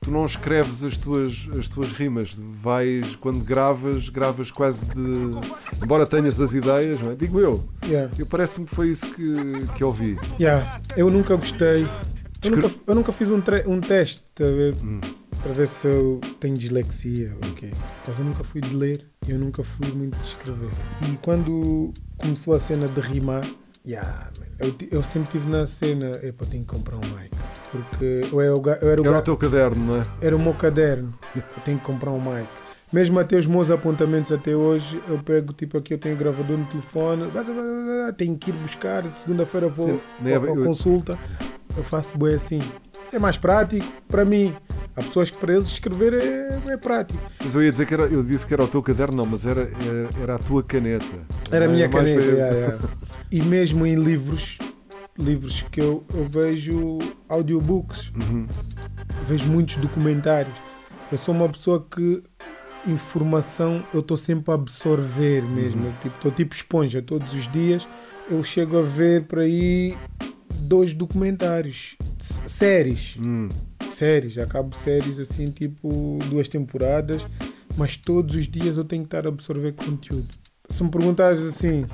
tu 0.00 0.10
não 0.10 0.24
escreves 0.24 0.82
as 0.82 0.96
tuas, 0.96 1.48
as 1.58 1.68
tuas 1.68 1.92
rimas. 1.92 2.34
Vais, 2.38 3.16
quando 3.16 3.44
gravas, 3.44 4.08
gravas 4.08 4.50
quase 4.50 4.86
de. 4.86 5.82
Embora 5.82 6.06
tenhas 6.06 6.40
as 6.40 6.54
ideias, 6.54 7.00
não 7.00 7.10
é? 7.10 7.14
digo 7.14 7.38
eu. 7.40 7.64
Yeah. 7.84 8.10
eu 8.18 8.26
Parece-me 8.26 8.66
que 8.66 8.74
foi 8.74 8.88
isso 8.88 9.12
que, 9.14 9.34
que 9.76 9.84
ouvi. 9.84 10.16
Yeah, 10.38 10.80
eu 10.96 11.10
nunca 11.10 11.36
gostei. 11.36 11.86
Eu 12.42 12.50
nunca, 12.52 12.70
eu 12.86 12.94
nunca 12.94 13.12
fiz 13.12 13.30
um, 13.30 13.42
um 13.66 13.80
teste 13.80 14.22
tá 14.34 14.44
a 14.44 14.48
ver? 14.48 14.74
Hum. 14.82 14.98
para 15.42 15.52
ver 15.52 15.68
se 15.68 15.86
eu 15.86 16.18
tenho 16.40 16.56
dislexia 16.56 17.36
ou 17.42 17.50
o 17.50 17.54
quê. 17.54 17.70
Mas 18.08 18.18
eu 18.18 18.24
nunca 18.24 18.42
fui 18.42 18.62
de 18.62 18.74
ler, 18.74 19.04
eu 19.28 19.38
nunca 19.38 19.62
fui 19.62 19.86
muito 19.92 20.18
de 20.18 20.26
escrever. 20.26 20.70
E 21.06 21.16
quando 21.18 21.92
começou 22.16 22.54
a 22.54 22.58
cena 22.58 22.88
de 22.88 23.00
rimar, 23.00 23.44
yeah, 23.86 24.30
man, 24.38 24.46
eu, 24.58 24.74
eu 24.90 25.02
sempre 25.02 25.30
tive 25.32 25.48
na 25.50 25.66
cena, 25.66 26.18
epa, 26.22 26.44
tenho 26.46 26.64
que 26.64 26.70
comprar 26.74 26.96
um 26.96 27.00
mic. 27.18 27.30
Porque 27.70 28.22
eu 28.32 28.40
era 28.40 28.54
o, 28.54 28.58
eu 28.82 28.90
era 28.90 29.02
o, 29.02 29.06
Era 29.06 29.18
o 29.18 29.22
teu 29.22 29.36
caderno, 29.36 29.84
não 29.94 30.00
é? 30.00 30.04
era 30.20 30.36
o 30.36 30.38
meu 30.38 30.54
caderno, 30.54 31.14
eu 31.34 31.42
tenho 31.64 31.78
que 31.78 31.84
comprar 31.84 32.10
um 32.10 32.20
mic. 32.20 32.48
Mesmo 32.92 33.20
até 33.20 33.36
os 33.36 33.46
meus 33.46 33.70
apontamentos 33.70 34.32
até 34.32 34.56
hoje, 34.56 35.00
eu 35.08 35.16
pego, 35.20 35.52
tipo 35.52 35.78
aqui 35.78 35.94
eu 35.94 35.98
tenho 35.98 36.16
gravador 36.16 36.58
no 36.58 36.64
telefone, 36.66 37.30
tenho 38.16 38.36
que 38.36 38.50
ir 38.50 38.54
buscar, 38.54 39.04
segunda-feira 39.14 39.68
vou 39.68 40.00
é 40.24 40.34
à 40.34 40.34
eu- 40.34 40.64
consulta, 40.64 41.16
eu 41.76 41.84
faço 41.84 42.18
bem 42.18 42.34
assim. 42.34 42.58
É 43.12 43.18
mais 43.18 43.36
prático 43.36 43.84
para 44.08 44.24
mim. 44.24 44.54
Há 44.96 45.02
pessoas 45.02 45.30
que 45.30 45.38
para 45.38 45.52
eles 45.54 45.68
escrever 45.68 46.14
é, 46.14 46.60
é 46.72 46.76
prático. 46.76 47.18
Mas 47.44 47.54
eu 47.54 47.62
ia 47.62 47.70
dizer 47.70 47.86
que 47.86 47.94
era, 47.94 48.04
eu 48.04 48.22
disse 48.22 48.46
que 48.46 48.52
era 48.52 48.64
o 48.64 48.68
teu 48.68 48.82
caderno, 48.82 49.16
não, 49.16 49.26
mas 49.26 49.46
era, 49.46 49.62
era, 49.62 50.10
era 50.22 50.34
a 50.34 50.38
tua 50.38 50.62
caneta. 50.62 51.04
Era 51.50 51.66
a 51.66 51.68
minha 51.68 51.88
mais 51.88 52.08
caneta. 52.10 52.30
yeah, 52.30 52.54
yeah. 52.56 52.78
E 53.30 53.40
mesmo 53.42 53.86
em 53.86 53.94
livros, 53.94 54.58
livros 55.16 55.62
que 55.70 55.80
eu, 55.80 56.04
eu 56.12 56.26
vejo 56.28 56.98
audiobooks, 57.28 58.10
Uhum. 58.20 58.46
vejo 59.26 59.48
muitos 59.48 59.76
documentários. 59.76 60.54
Eu 61.12 61.16
sou 61.18 61.34
uma 61.34 61.48
pessoa 61.48 61.86
que 61.88 62.22
informação 62.86 63.84
eu 63.94 64.00
estou 64.00 64.16
sempre 64.16 64.50
a 64.50 64.54
absorver 64.54 65.42
mesmo. 65.42 65.86
Eu, 65.86 65.92
tipo, 66.02 66.16
estou 66.16 66.30
tipo 66.32 66.54
esponja 66.54 67.00
todos 67.02 67.32
os 67.34 67.50
dias. 67.50 67.88
Eu 68.28 68.42
chego 68.44 68.78
a 68.78 68.82
ver 68.82 69.24
por 69.24 69.38
aí 69.40 69.94
dois 70.58 70.92
documentários, 70.94 71.96
séries, 72.46 73.16
Hum. 73.24 73.48
séries, 73.92 74.38
acabo 74.38 74.74
séries 74.74 75.18
assim, 75.18 75.50
tipo 75.50 76.18
duas 76.28 76.48
temporadas, 76.48 77.26
mas 77.76 77.96
todos 77.96 78.34
os 78.36 78.46
dias 78.48 78.76
eu 78.76 78.84
tenho 78.84 79.02
que 79.02 79.08
estar 79.08 79.26
a 79.26 79.28
absorver 79.28 79.72
conteúdo. 79.72 80.26
Se 80.68 80.84
me 80.84 80.90
perguntares 80.90 81.40
assim, 81.40 81.84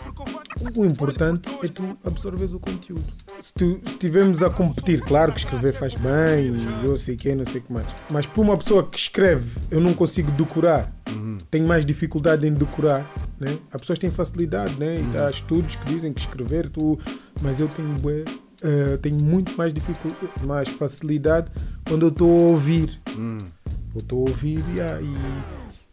o 0.76 0.84
importante 0.84 1.48
é 1.64 1.68
tu 1.68 1.96
absorveres 2.04 2.52
o 2.52 2.60
conteúdo. 2.60 3.04
Se 3.40 3.52
tu 3.54 3.80
estivermos 3.86 4.42
a 4.42 4.50
competir, 4.50 5.00
claro 5.00 5.32
que 5.32 5.38
escrever 5.38 5.72
faz 5.72 5.94
bem, 5.94 6.52
eu 6.84 6.98
sei 6.98 7.16
que, 7.16 7.34
não 7.34 7.46
sei 7.46 7.60
o 7.60 7.64
que 7.64 7.72
mais. 7.72 7.86
Mas 8.10 8.26
para 8.26 8.42
uma 8.42 8.56
pessoa 8.56 8.86
que 8.86 8.98
escreve, 8.98 9.58
eu 9.70 9.80
não 9.80 9.94
consigo 9.94 10.30
decorar. 10.32 10.94
Tenho 11.50 11.66
mais 11.66 11.86
dificuldade 11.86 12.46
em 12.46 12.52
decorar, 12.52 13.10
né? 13.40 13.56
Há 13.72 13.78
pessoas 13.78 13.98
que 13.98 14.06
têm 14.06 14.14
facilidade, 14.14 14.74
né? 14.78 15.00
E 15.00 15.18
há 15.18 15.30
estudos 15.30 15.76
que 15.76 15.84
dizem 15.86 16.12
que 16.12 16.20
escrever, 16.20 16.68
tu... 16.68 16.98
mas 17.40 17.60
eu 17.60 17.68
tenho, 17.68 17.94
bué, 17.94 18.24
eh, 18.62 18.96
tenho 18.98 19.22
muito 19.22 19.56
mais, 19.56 19.72
dificul... 19.72 20.12
mais 20.44 20.68
facilidade 20.68 21.50
quando 21.88 22.06
eu 22.06 22.08
estou 22.08 22.40
a 22.40 22.42
ouvir. 22.50 23.00
Eu 23.94 23.98
estou 24.00 24.26
a 24.26 24.30
ouvir 24.30 24.62
yeah, 24.74 25.00
e, 25.00 25.16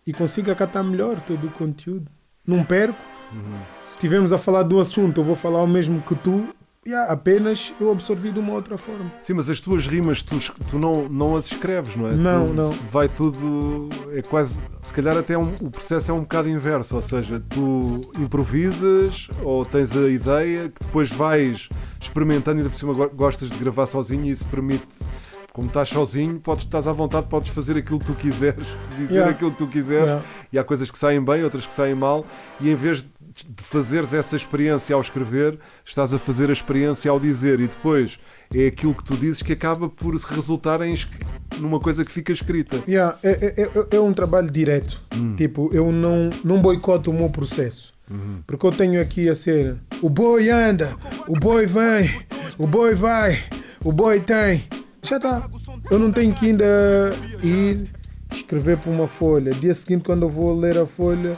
e 0.07 0.14
consigo 0.14 0.51
acatar 0.51 0.84
melhor 0.84 1.22
todo 1.22 1.47
o 1.47 1.51
conteúdo. 1.51 2.09
Não 2.45 2.64
perco. 2.64 2.99
Se 3.86 3.93
estivermos 3.93 4.32
a 4.32 4.38
falar 4.38 4.64
do 4.64 4.80
assunto, 4.80 5.22
eu 5.22 5.24
vou 5.24 5.36
falar 5.36 5.64
o 5.64 5.68
mesmo 5.68 6.01
que 6.01 6.16
tu. 6.16 6.47
Yeah, 6.86 7.11
apenas 7.13 7.73
eu 7.79 7.89
absorvi 7.91 8.29
de 8.31 8.39
uma 8.39 8.53
outra 8.53 8.77
forma. 8.77 9.09
Sim, 9.21 9.34
mas 9.36 9.49
as 9.49 9.61
tuas 9.61 9.88
rimas 9.88 10.21
tu, 10.21 10.38
tu 10.69 10.77
não, 10.77 11.07
não 11.07 11.36
as 11.36 11.45
escreves, 11.45 11.95
não 11.95 12.07
é? 12.07 12.11
Não, 12.11 12.47
Tu- 12.47 12.53
não. 12.53 12.69
Vai 12.91 13.07
tudo. 13.07 13.88
É 14.11 14.21
quase. 14.21 14.59
Se 14.81 14.93
calhar 14.93 15.15
até 15.17 15.38
um- 15.38 15.53
o 15.61 15.71
processo 15.71 16.11
é 16.11 16.13
um 16.13 16.21
bocado 16.21 16.49
inverso, 16.49 16.95
ou 16.97 17.01
seja, 17.01 17.41
tu 17.49 18.01
improvisas 18.19 19.29
ou 19.43 19.65
tens 19.65 19.95
a 19.95 20.09
ideia 20.09 20.69
que 20.69 20.84
depois 20.84 21.09
vais 21.09 21.69
experimentando 22.01 22.57
e 22.57 22.59
ainda 22.59 22.69
por 22.69 22.77
cima 22.77 22.93
go- 22.93 23.09
gostas 23.11 23.49
de 23.49 23.57
gravar 23.57 23.88
sozinho 23.88 24.25
e 24.25 24.31
isso 24.31 24.45
permite. 24.45 24.86
Como 25.54 25.68
estás 25.68 25.89
sozinho, 25.89 26.39
podes, 26.39 26.66
estás 26.66 26.88
à 26.88 26.93
vontade, 26.93 27.28
podes 27.28 27.49
fazer 27.51 27.78
aquilo 27.78 27.99
que 27.99 28.08
tu 28.08 28.16
quiseres, 28.16 28.66
dizer 28.97 29.14
Yeah. 29.14 29.32
aquilo 29.32 29.51
que 29.51 29.58
tu 29.60 29.68
quiseres, 29.68 30.06
Yeah. 30.06 30.26
e 30.51 30.58
há 30.60 30.64
coisas 30.64 30.89
que 30.89 30.97
saem 30.97 31.24
bem, 31.24 31.43
outras 31.43 31.68
que 31.68 31.74
saem 31.74 31.93
mal, 31.93 32.26
e 32.60 32.72
em 32.72 32.76
vez 32.76 33.04
de 33.04 33.64
fazeres 33.64 34.14
essa 34.16 34.36
experiência 34.36 34.95
ao 34.95 35.01
escrever, 35.01 35.60
estás 35.86 36.12
a 36.14 36.18
fazer 36.20 36.49
a 36.49 36.54
experiência 36.54 37.10
ao 37.12 37.20
dizer, 37.20 37.60
e 37.60 37.68
depois 37.68 38.18
é 38.54 38.66
aquilo 38.68 38.95
que 38.95 39.04
tu 39.04 39.16
dizes 39.16 39.41
que 39.43 39.54
acaba 39.54 39.88
por 39.88 40.16
resultar 40.16 40.82
em 40.82 40.95
numa 41.60 41.80
coisa 41.80 42.04
que 42.04 42.12
fica 42.12 42.32
escrita. 42.32 42.80
Yeah, 42.88 43.16
é, 43.24 43.30
é, 43.32 43.62
é- 43.62 43.95
é 43.97 43.99
um 43.99 44.12
trabalho 44.14 44.49
direto. 44.49 44.99
Tipo, 45.38 45.70
eu 45.72 45.91
não, 45.91 46.32
não 46.43 46.60
boicoto 46.62 47.12
o 47.12 47.14
meu 47.14 47.30
processo. 47.30 47.93
Porque 48.47 48.66
eu 48.66 48.72
tenho 48.72 48.99
aqui 49.01 49.30
a 49.30 49.36
cena: 49.36 49.80
o 50.01 50.10
boy 50.10 50.49
anda, 50.49 50.93
o 51.28 51.34
boy 51.34 51.66
vem, 51.68 52.12
o 52.58 52.66
boy 52.68 52.93
vai, 52.95 53.43
o 53.84 53.91
boy 53.91 54.20
tem. 54.20 54.64
Já 55.04 55.18
está. 55.18 55.49
Eu 55.91 55.99
não 55.99 56.12
tenho 56.12 56.34
que 56.34 56.47
ainda 56.47 56.66
ir 57.43 57.89
escrever 58.32 58.78
para 58.78 58.91
uma 58.91 59.08
folha. 59.08 59.51
Dia 59.51 59.74
seguinte, 59.74 60.04
quando 60.06 60.24
eu 60.24 60.30
vou 60.30 60.58
ler 60.58 60.78
a 60.78 60.86
folha, 60.86 61.34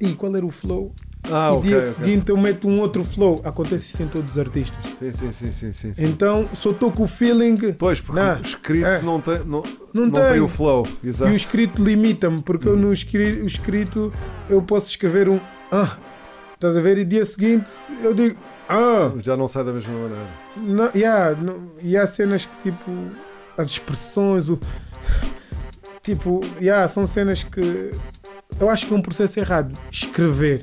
e 0.00 0.12
qual 0.14 0.34
era 0.36 0.44
o 0.44 0.50
flow? 0.50 0.92
Ah, 1.28 1.48
e 1.48 1.52
ok, 1.56 1.62
dia 1.68 1.78
ok. 1.78 1.90
seguinte 1.90 2.28
eu 2.30 2.36
meto 2.36 2.68
um 2.68 2.78
outro 2.80 3.02
flow. 3.04 3.40
Acontece 3.42 3.86
isso 3.86 4.02
em 4.02 4.06
todos 4.06 4.32
os 4.32 4.38
artistas. 4.38 4.78
Sim, 4.96 5.10
sim, 5.10 5.32
sim, 5.32 5.52
sim, 5.52 5.72
sim. 5.72 5.94
sim. 5.94 6.04
Então, 6.04 6.48
só 6.54 6.70
estou 6.70 6.92
com 6.92 7.02
o 7.02 7.08
feeling. 7.08 7.56
Pois, 7.72 8.00
porque 8.00 8.20
Não, 8.20 8.36
o 8.38 8.40
escrito 8.40 8.86
é. 8.86 9.02
não, 9.02 9.20
tem, 9.20 9.38
não, 9.40 9.62
Não 9.92 10.06
não 10.06 10.10
tem 10.12 10.32
tem. 10.32 10.40
o 10.40 10.46
flow. 10.46 10.86
E 11.02 11.08
Exato. 11.08 11.32
o 11.32 11.34
escrito 11.34 11.82
limita-me, 11.82 12.40
porque 12.42 12.68
eu 12.68 12.76
no 12.76 12.92
escrito, 12.92 13.42
o 13.42 13.46
escrito 13.46 14.12
eu 14.48 14.62
posso 14.62 14.88
escrever 14.90 15.28
um 15.28 15.40
ah, 15.72 15.96
estás 16.54 16.76
a 16.76 16.80
ver? 16.80 16.96
E 16.98 17.04
dia 17.04 17.24
seguinte 17.24 17.70
eu 18.04 18.14
digo 18.14 18.36
ah, 18.68 19.12
Já 19.22 19.36
não 19.36 19.48
sai 19.48 19.64
da 19.64 19.72
mesma 19.72 19.92
maneira. 19.92 20.26
não, 20.56 20.90
yeah, 20.94 21.34
não- 21.40 21.70
e 21.80 21.96
há 21.96 22.06
cenas 22.06 22.44
que 22.44 22.70
tipo 22.70 22.90
as 23.56 23.70
expressões, 23.70 24.48
o 24.50 24.58
tipo, 26.02 26.40
yeah, 26.60 26.86
são 26.88 27.06
cenas 27.06 27.42
que 27.42 27.92
eu 28.60 28.68
acho 28.70 28.86
que 28.86 28.94
é 28.94 28.96
um 28.96 29.02
processo 29.02 29.38
errado. 29.40 29.78
Escrever. 29.90 30.62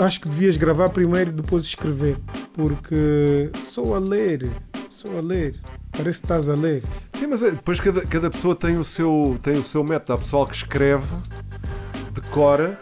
Acho 0.00 0.20
que 0.20 0.28
devias 0.28 0.56
gravar 0.56 0.88
primeiro 0.90 1.30
e 1.30 1.32
depois 1.34 1.64
escrever. 1.64 2.16
Porque 2.54 3.50
sou 3.60 3.94
a 3.94 3.98
ler, 3.98 4.48
sou 4.88 5.16
a 5.18 5.20
ler. 5.20 5.56
Parece 5.92 6.20
que 6.20 6.26
estás 6.26 6.48
a 6.48 6.54
ler. 6.54 6.82
Sim, 7.14 7.26
mas 7.26 7.42
é, 7.42 7.50
depois 7.50 7.80
cada, 7.80 8.02
cada 8.06 8.30
pessoa 8.30 8.54
tem 8.54 8.78
o, 8.78 8.84
seu, 8.84 9.38
tem 9.42 9.56
o 9.58 9.64
seu 9.64 9.82
método. 9.82 10.12
Há 10.14 10.18
pessoal 10.18 10.46
que 10.46 10.54
escreve, 10.54 11.06
decora 12.12 12.78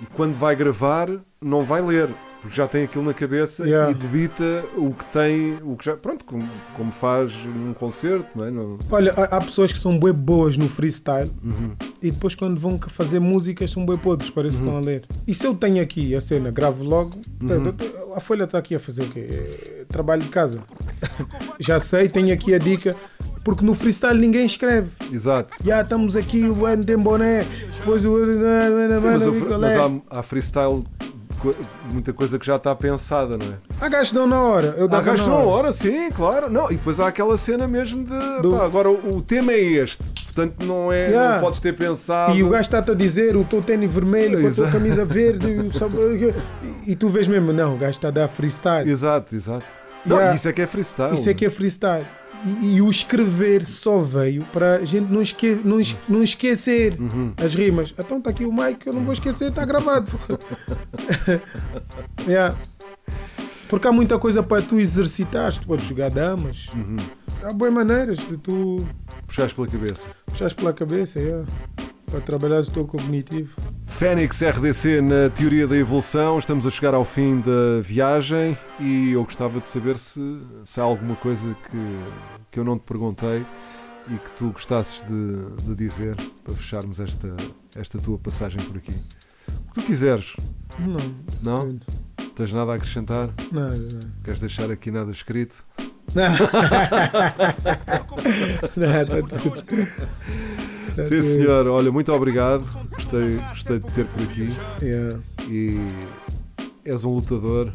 e 0.00 0.06
quando 0.06 0.34
vai 0.34 0.56
gravar 0.56 1.08
não 1.40 1.64
vai 1.64 1.80
ler. 1.82 2.08
Porque 2.44 2.56
já 2.58 2.68
tem 2.68 2.84
aquilo 2.84 3.02
na 3.02 3.14
cabeça 3.14 3.66
Yeah. 3.66 3.90
e 3.90 3.94
debita 3.94 4.44
o 4.76 4.92
que 4.92 5.06
tem, 5.06 5.56
o 5.62 5.74
que 5.76 5.86
já. 5.86 5.96
Pronto, 5.96 6.26
como, 6.26 6.46
como 6.76 6.92
faz 6.92 7.32
num 7.46 7.72
concerto, 7.72 8.36
não 8.36 8.44
é? 8.44 8.50
Não- 8.50 8.78
Olha, 8.90 9.14
há, 9.16 9.38
há 9.38 9.40
pessoas 9.40 9.72
que 9.72 9.78
são 9.78 9.98
bem 9.98 10.12
boas 10.12 10.54
no 10.58 10.68
freestyle 10.68 11.30
Uhum. 11.42 11.72
e 12.02 12.10
depois 12.10 12.34
quando 12.34 12.60
vão 12.60 12.78
fazer 12.88 13.18
músicas 13.18 13.70
são 13.70 13.86
bem 13.86 13.96
podres, 13.96 14.28
parece 14.28 14.58
que 14.58 14.62
estão 14.62 14.76
a 14.76 14.80
ler. 14.80 15.06
E 15.26 15.34
se 15.34 15.46
eu 15.46 15.54
tenho 15.54 15.82
aqui 15.82 16.14
a 16.14 16.20
cena, 16.20 16.50
gravo 16.50 16.84
logo, 16.84 17.12
Uhum. 17.40 17.72
a 18.14 18.20
Folha 18.20 18.44
está 18.44 18.58
aqui 18.58 18.74
a 18.74 18.78
fazer 18.78 19.04
o 19.04 19.06
quê? 19.08 19.26
É 19.80 19.84
Trabalho 19.88 20.22
de 20.22 20.28
casa. 20.28 20.60
Já 21.58 21.78
sei, 21.80 22.08
tenho 22.10 22.32
aqui 22.34 22.54
a 22.54 22.58
dica, 22.58 22.94
porque 23.42 23.64
no 23.64 23.74
freestyle 23.74 24.18
ninguém 24.18 24.44
escreve. 24.44 24.88
Exato. 25.12 25.54
Já 25.64 25.80
estamos 25.82 26.14
aqui, 26.16 26.44
o 26.44 26.66
ano 26.66 26.84
tem 26.84 26.96
boné, 26.98 27.44
depois 27.78 28.04
o. 28.04 28.18
Sim, 28.18 28.38
mas, 29.02 29.26
o 29.26 29.32
fre- 29.34 29.56
mas 29.58 29.76
há, 29.76 30.18
há 30.18 30.22
freestyle 30.22 30.84
co- 31.52 31.54
muita 31.92 32.12
coisa 32.12 32.38
que 32.38 32.46
já 32.46 32.56
está 32.56 32.74
pensada, 32.74 33.36
não 33.36 33.46
é? 33.46 33.54
Há 33.80 33.88
gajos 33.88 34.12
dão 34.12 34.26
na 34.26 34.40
hora. 34.42 34.74
Eu 34.78 34.86
Há 34.90 35.00
gajos 35.00 35.26
na 35.26 35.34
na 35.34 35.38
hora, 35.40 35.72
sim, 35.72 36.10
claro. 36.10 36.50
Não, 36.50 36.70
e 36.70 36.76
depois 36.76 36.98
há 36.98 37.08
aquela 37.08 37.36
cena 37.36 37.68
mesmo 37.68 38.04
de. 38.04 38.42
Do- 38.42 38.50
pá, 38.52 38.64
agora 38.64 38.90
o, 38.90 39.16
o 39.16 39.22
tema 39.22 39.52
é 39.52 39.60
este, 39.60 40.02
portanto 40.24 40.64
não 40.64 40.92
é. 40.92 41.08
Yeah. 41.08 41.34
Não 41.36 41.40
podes 41.42 41.60
ter 41.60 41.74
pensado. 41.74 42.34
E 42.34 42.42
o 42.42 42.48
gajo 42.48 42.62
está-te 42.62 42.90
a 42.90 42.94
dizer 42.94 43.36
o 43.36 43.44
teu 43.44 43.60
tênis 43.60 43.92
vermelho 43.92 44.40
com 44.40 44.48
a 44.48 44.50
tua 44.52 44.70
camisa 44.70 45.04
verde 45.04 45.46
e, 45.48 45.78
sabe, 45.78 45.96
e 46.86 46.96
tu 46.96 47.08
vês 47.08 47.26
mesmo, 47.26 47.52
não, 47.52 47.74
o 47.74 47.78
gajo 47.78 47.90
está 47.92 48.08
a 48.08 48.10
dar 48.10 48.28
freestyle. 48.28 48.90
Exato, 48.90 49.34
exato. 49.34 49.64
Não, 50.06 50.16
Yeah. 50.16 50.34
isso 50.34 50.48
é 50.48 50.52
que 50.52 50.60
é 50.62 50.66
freestyle. 50.66 51.14
Isso 51.14 51.28
é 51.30 51.34
que 51.34 51.46
é 51.46 51.50
freestyle. 51.50 52.06
E, 52.46 52.76
e 52.76 52.82
o 52.82 52.90
escrever 52.90 53.64
só 53.64 54.00
veio 54.00 54.44
para 54.52 54.76
a 54.76 54.84
gente 54.84 55.10
não, 55.10 55.22
esque, 55.22 55.58
não, 55.64 55.80
es- 55.80 55.96
não 56.08 56.22
esquecer 56.22 56.98
Uhum. 57.00 57.32
as 57.36 57.54
rimas. 57.54 57.94
Então 57.98 58.18
está 58.18 58.30
aqui 58.30 58.44
o 58.44 58.52
mic, 58.52 58.86
eu 58.86 58.92
não 58.92 59.02
vou 59.04 59.14
esquecer, 59.14 59.48
está 59.48 59.64
gravado. 59.64 60.10
Yeah. 62.28 62.54
Porque 63.68 63.88
há 63.88 63.92
muita 63.92 64.18
coisa 64.18 64.42
para 64.42 64.62
tu 64.62 64.78
exercitar. 64.78 65.52
Tu 65.52 65.66
podes 65.66 65.86
jogar 65.86 66.10
damas. 66.10 66.68
Uhum. 66.74 66.96
Há 67.42 67.52
boas 67.52 67.72
maneiras 67.72 68.18
de 68.18 68.36
tu 68.36 68.86
Puxares 69.26 69.52
pela 69.52 69.66
cabeça. 69.66 70.08
puxares 70.26 70.52
pela 70.52 70.72
cabeça 70.72 71.18
yeah. 71.18 71.46
Para 72.06 72.20
trabalhar 72.20 72.60
o 72.60 72.70
teu 72.70 72.86
cognitivo. 72.86 73.54
Fênix 73.86 74.40
RDC 74.42 75.00
na 75.00 75.30
teoria 75.30 75.66
da 75.66 75.76
evolução. 75.76 76.38
Estamos 76.38 76.66
a 76.66 76.70
chegar 76.70 76.94
ao 76.94 77.04
fim 77.04 77.40
da 77.40 77.80
viagem 77.82 78.56
e 78.80 79.12
eu 79.12 79.24
gostava 79.24 79.60
de 79.60 79.66
saber 79.66 79.96
se, 79.96 80.20
se 80.64 80.80
há 80.80 80.84
alguma 80.84 81.16
coisa 81.16 81.54
que, 81.70 81.98
que 82.50 82.58
eu 82.60 82.64
não 82.64 82.78
te 82.78 82.82
perguntei 82.82 83.44
e 84.10 84.16
que 84.18 84.30
tu 84.32 84.50
gostasses 84.50 85.02
de, 85.02 85.64
de 85.64 85.74
dizer 85.74 86.16
para 86.42 86.54
fecharmos 86.54 87.00
esta, 87.00 87.34
esta 87.76 87.98
tua 87.98 88.18
passagem 88.18 88.60
por 88.62 88.76
aqui. 88.76 88.92
O 89.48 89.72
que 89.72 89.80
tu 89.80 89.82
quiseres, 89.86 90.34
Não, 90.78 90.96
não? 91.42 91.80
Tens 92.34 92.52
nada 92.52 92.72
a 92.72 92.74
acrescentar? 92.74 93.30
nada. 93.52 93.76
não. 93.76 94.00
Queres 94.24 94.40
deixar 94.40 94.70
aqui 94.70 94.90
nada 94.90 95.10
escrito? 95.12 95.64
Não. 96.14 96.28
Não, 98.76 99.06
tá 99.06 99.38
tudo. 99.38 99.88
Sim, 101.08 101.22
senhor. 101.22 101.66
Olha, 101.66 101.90
muito 101.90 102.12
obrigado. 102.12 102.64
Gostei, 102.92 103.36
gostei 103.48 103.78
de 103.80 103.90
ter 103.92 104.06
por 104.06 104.22
aqui 104.22 104.48
Yeah. 104.82 105.18
e 105.48 105.78
és 106.84 107.04
um 107.04 107.10
lutador, 107.14 107.72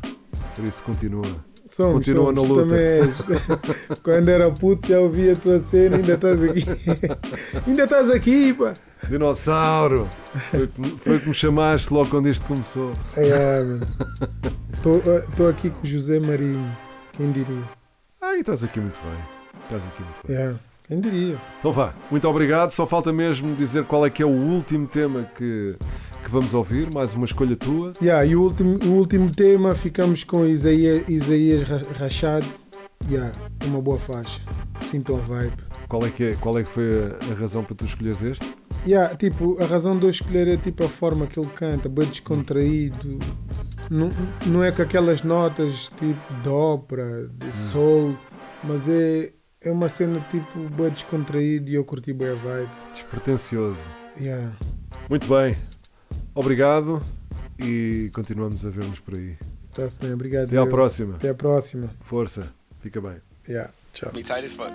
por 0.56 0.64
isso 0.66 0.84
continua. 0.84 1.26
Somos, 1.72 1.94
Continua 1.94 2.32
na 2.34 2.42
somos, 2.42 2.50
luta. 2.50 2.68
Também 2.68 2.82
és. 2.82 3.22
Quando 4.02 4.28
era 4.30 4.50
puto 4.52 4.88
já 4.88 5.00
ouvi 5.00 5.30
a 5.30 5.36
tua 5.36 5.60
cena, 5.60 5.98
ainda 5.98 6.14
estás 6.14 6.42
aqui. 6.44 6.66
ainda 7.68 7.84
estás 7.84 8.10
aqui, 8.10 8.54
pá. 8.54 8.74
Dinossauro! 9.08 10.08
Foi, 10.50 10.70
foi 10.98 11.20
que 11.20 11.28
me 11.28 11.34
chamaste 11.34 11.94
logo 11.94 12.10
quando 12.10 12.28
isto 12.28 12.46
começou. 12.48 12.92
Estou 14.74 15.48
aqui 15.48 15.70
com 15.70 15.84
o 15.84 15.86
José 15.88 16.20
Marinho. 16.20 16.76
Quem 17.14 17.32
diria? 17.32 17.64
Ah, 18.22 18.36
e 18.36 18.40
estás 18.40 18.64
aqui 18.64 18.80
muito 18.80 19.00
bem. 19.02 19.64
Estás 19.64 19.86
aqui 19.86 20.02
muito 20.02 20.28
bem. 20.28 20.36
Yeah. 20.36 20.60
Quem 20.90 21.00
diria? 21.00 21.38
Então 21.60 21.72
vá, 21.72 21.94
muito 22.10 22.28
obrigado. 22.28 22.72
Só 22.72 22.88
falta 22.88 23.14
mesmo 23.14 23.56
dizer 23.56 23.84
qual 23.86 24.04
é 24.08 24.10
que 24.10 24.24
é 24.24 24.26
o 24.26 24.30
último 24.30 24.88
tema 24.88 25.30
que, 25.36 25.76
que 26.24 26.32
vamos 26.32 26.56
ouvir. 26.56 26.92
Mais 26.92 27.14
uma 27.14 27.26
escolha 27.26 27.56
tua. 27.56 27.94
Yeah, 28.02 28.26
e 28.26 28.36
o 28.36 28.42
último, 28.42 28.80
o 28.84 28.94
último 28.98 29.30
tema 29.30 29.76
ficamos 29.76 30.24
com 30.24 30.44
Isaías, 30.48 31.04
Isaías 31.08 31.70
Ra- 31.70 31.82
Rachad. 31.96 32.44
Yeah, 33.08 33.32
uma 33.68 33.80
boa 33.80 34.00
faixa. 34.00 34.42
Sinto 34.82 35.16
a 35.16 35.20
vibe. 35.20 35.54
Qual 35.88 36.04
é 36.06 36.10
que, 36.10 36.24
é, 36.24 36.36
qual 36.42 36.58
é 36.58 36.64
que 36.64 36.70
foi 36.70 36.84
a, 36.84 37.34
a 37.34 37.36
razão 37.40 37.64
para 37.64 37.76
tu 37.76 37.86
escolheres 37.86 38.24
este? 38.24 38.52
Yeah, 38.88 39.16
tipo, 39.16 39.62
a 39.62 39.66
razão 39.68 39.92
de 39.96 40.06
eu 40.08 40.10
escolher 40.10 40.48
é 40.48 40.58
tipo 40.58 40.84
a 40.84 40.90
forma 40.90 41.28
que 41.28 41.40
ele 41.40 41.50
canta, 41.50 41.88
bem 41.88 42.08
descontraído. 42.08 43.20
Não, 43.92 44.10
não 44.48 44.64
é 44.64 44.72
com 44.72 44.82
aquelas 44.82 45.22
notas 45.22 45.92
tipo 46.00 46.34
de 46.42 46.50
ópera, 46.50 47.28
de 47.28 47.56
sol, 47.56 48.16
mas 48.64 48.88
é, 48.90 49.32
é 49.62 49.72
uma 49.72 49.90
cena 49.90 50.26
tipo 50.32 50.58
bem 50.70 50.90
descontraído 50.90 51.70
e 51.70 51.76
eu 51.76 51.84
curti 51.84 52.14
bem 52.14 52.30
a 52.30 52.36
vibe. 52.36 52.72
Despretensioso. 52.94 53.92
Yeah. 54.20 54.54
Muito 55.10 55.28
bem. 55.28 55.58
Obrigado 56.34 57.04
e 57.60 58.10
continuamos 58.14 58.66
a 58.66 58.70
ver-nos 58.70 59.00
por 59.00 59.16
aí. 59.16 59.38
Tá-se 59.74 59.98
bem, 60.00 60.14
obrigado. 60.14 60.48
Até 60.48 60.58
à 60.58 60.62
eu. 60.62 60.70
próxima. 60.70 61.16
Até 61.16 61.30
à 61.30 61.34
próxima. 61.34 61.90
Força. 62.02 62.54
Fica 62.82 63.02
bem. 63.02 63.18
Yeah. 63.48 63.72
Tchau. 63.94 64.12
Be 64.12 64.24
tight 64.24 64.46
as 64.46 64.54
fuck. 64.54 64.74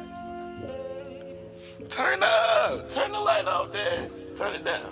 Turn 1.89 2.23
up. 2.23 2.89
Turn 2.91 3.13
the 3.13 3.19
light 3.19 3.47
off, 3.47 3.73
Daz. 3.73 4.21
Turn 4.37 4.55
it 4.55 4.65
down. 4.65 4.91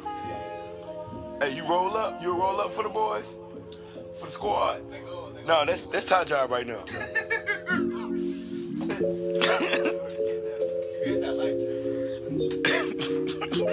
Hey, 1.40 1.54
you 1.56 1.64
roll 1.66 1.96
up. 1.96 2.22
You 2.22 2.32
roll 2.32 2.60
up 2.60 2.72
for 2.72 2.84
the 2.84 2.90
boys? 2.90 3.36
For 4.18 4.26
the 4.26 4.32
squad? 4.32 4.82
No, 5.46 5.64
that's 5.64 5.82
that's 5.86 6.12
our 6.12 6.24
job 6.24 6.50
right 6.50 6.66
now. 6.66 6.84
Yeah. 13.62 13.70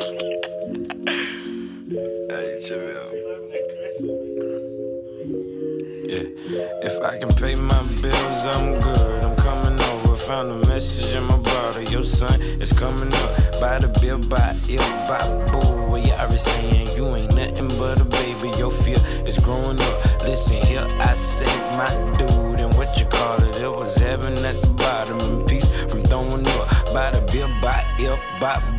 If 6.83 7.01
I 7.01 7.17
can 7.17 7.29
pay 7.33 7.55
my 7.55 7.81
bills, 7.99 8.45
I'm 8.45 8.79
good. 8.81 9.23
I'm 9.23 9.35
coming 9.37 9.81
over. 9.81 10.15
Found 10.15 10.51
a 10.51 10.67
message 10.67 11.15
in 11.15 11.23
my 11.23 11.39
bottle. 11.39 11.81
Your 11.81 12.03
son 12.03 12.39
is 12.39 12.71
coming 12.71 13.11
up. 13.11 13.59
By 13.59 13.79
the 13.79 13.87
bill, 13.99 14.19
by 14.19 14.55
ill, 14.69 14.81
by 15.07 15.25
boo. 15.51 15.89
What 15.89 16.05
you 16.05 16.13
already 16.13 16.37
saying? 16.37 16.95
You 16.95 17.15
ain't 17.15 17.33
nothing 17.33 17.69
but 17.69 17.99
a 17.99 18.05
baby. 18.05 18.49
Your 18.59 18.69
fear 18.69 18.99
is 19.25 19.39
growing 19.39 19.81
up. 19.81 20.21
Listen 20.21 20.57
here, 20.57 20.85
I 20.99 21.15
say 21.15 21.47
my 21.77 21.89
dude. 22.17 22.59
And 22.59 22.73
what 22.75 22.95
you 22.95 23.05
call 23.05 23.41
it? 23.41 23.55
It 23.55 23.71
was 23.71 23.95
heaven 23.95 24.33
at 24.33 24.55
the 24.61 24.71
bottom. 24.77 25.19
And 25.19 25.47
peace 25.47 25.67
from 25.89 26.03
throwing 26.03 26.45
up. 26.47 26.93
By 26.93 27.09
the 27.09 27.21
bill, 27.31 27.49
by 27.59 27.83
ill, 27.99 28.19
by 28.39 28.59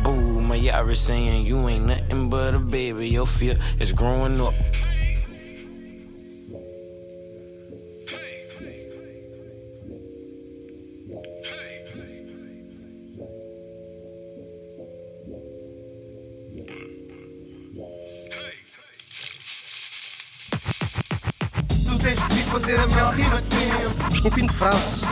My 0.51 0.57
Yara 0.57 0.93
saying 0.97 1.45
you 1.45 1.65
ain't 1.69 1.85
nothing 1.85 2.29
but 2.29 2.53
a 2.53 2.59
baby. 2.59 3.07
Your 3.07 3.25
fear 3.25 3.55
is 3.79 3.93
growing 3.93 4.41
up. 4.41 4.53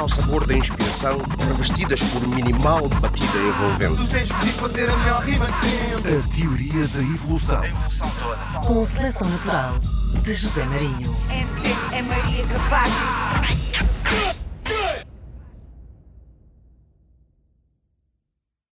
Sabor 0.10 0.46
da 0.46 0.56
inspiração, 0.56 1.22
revestidas 1.48 2.04
por 2.04 2.28
minimal 2.28 2.88
batida 2.90 3.38
envolvente. 3.38 3.98
Tu 3.98 4.08
tens 4.08 4.28
de 4.28 4.36
vir 4.36 4.54
fazer 4.54 4.90
a 4.90 4.98
melhor 4.98 5.24
rima 5.24 5.46
de 5.46 5.68
sempre. 5.68 6.18
A 6.18 6.36
teoria 6.36 6.88
da 6.88 7.00
evolução. 7.00 7.62
Com 8.66 8.86
seleção 8.86 9.30
natural 9.30 9.78
de 10.24 10.34
José 10.34 10.66
Marinho. 10.66 11.16
MC 11.30 11.76
é 11.94 12.02
Maria 12.02 12.46
Capaz. 12.48 13.69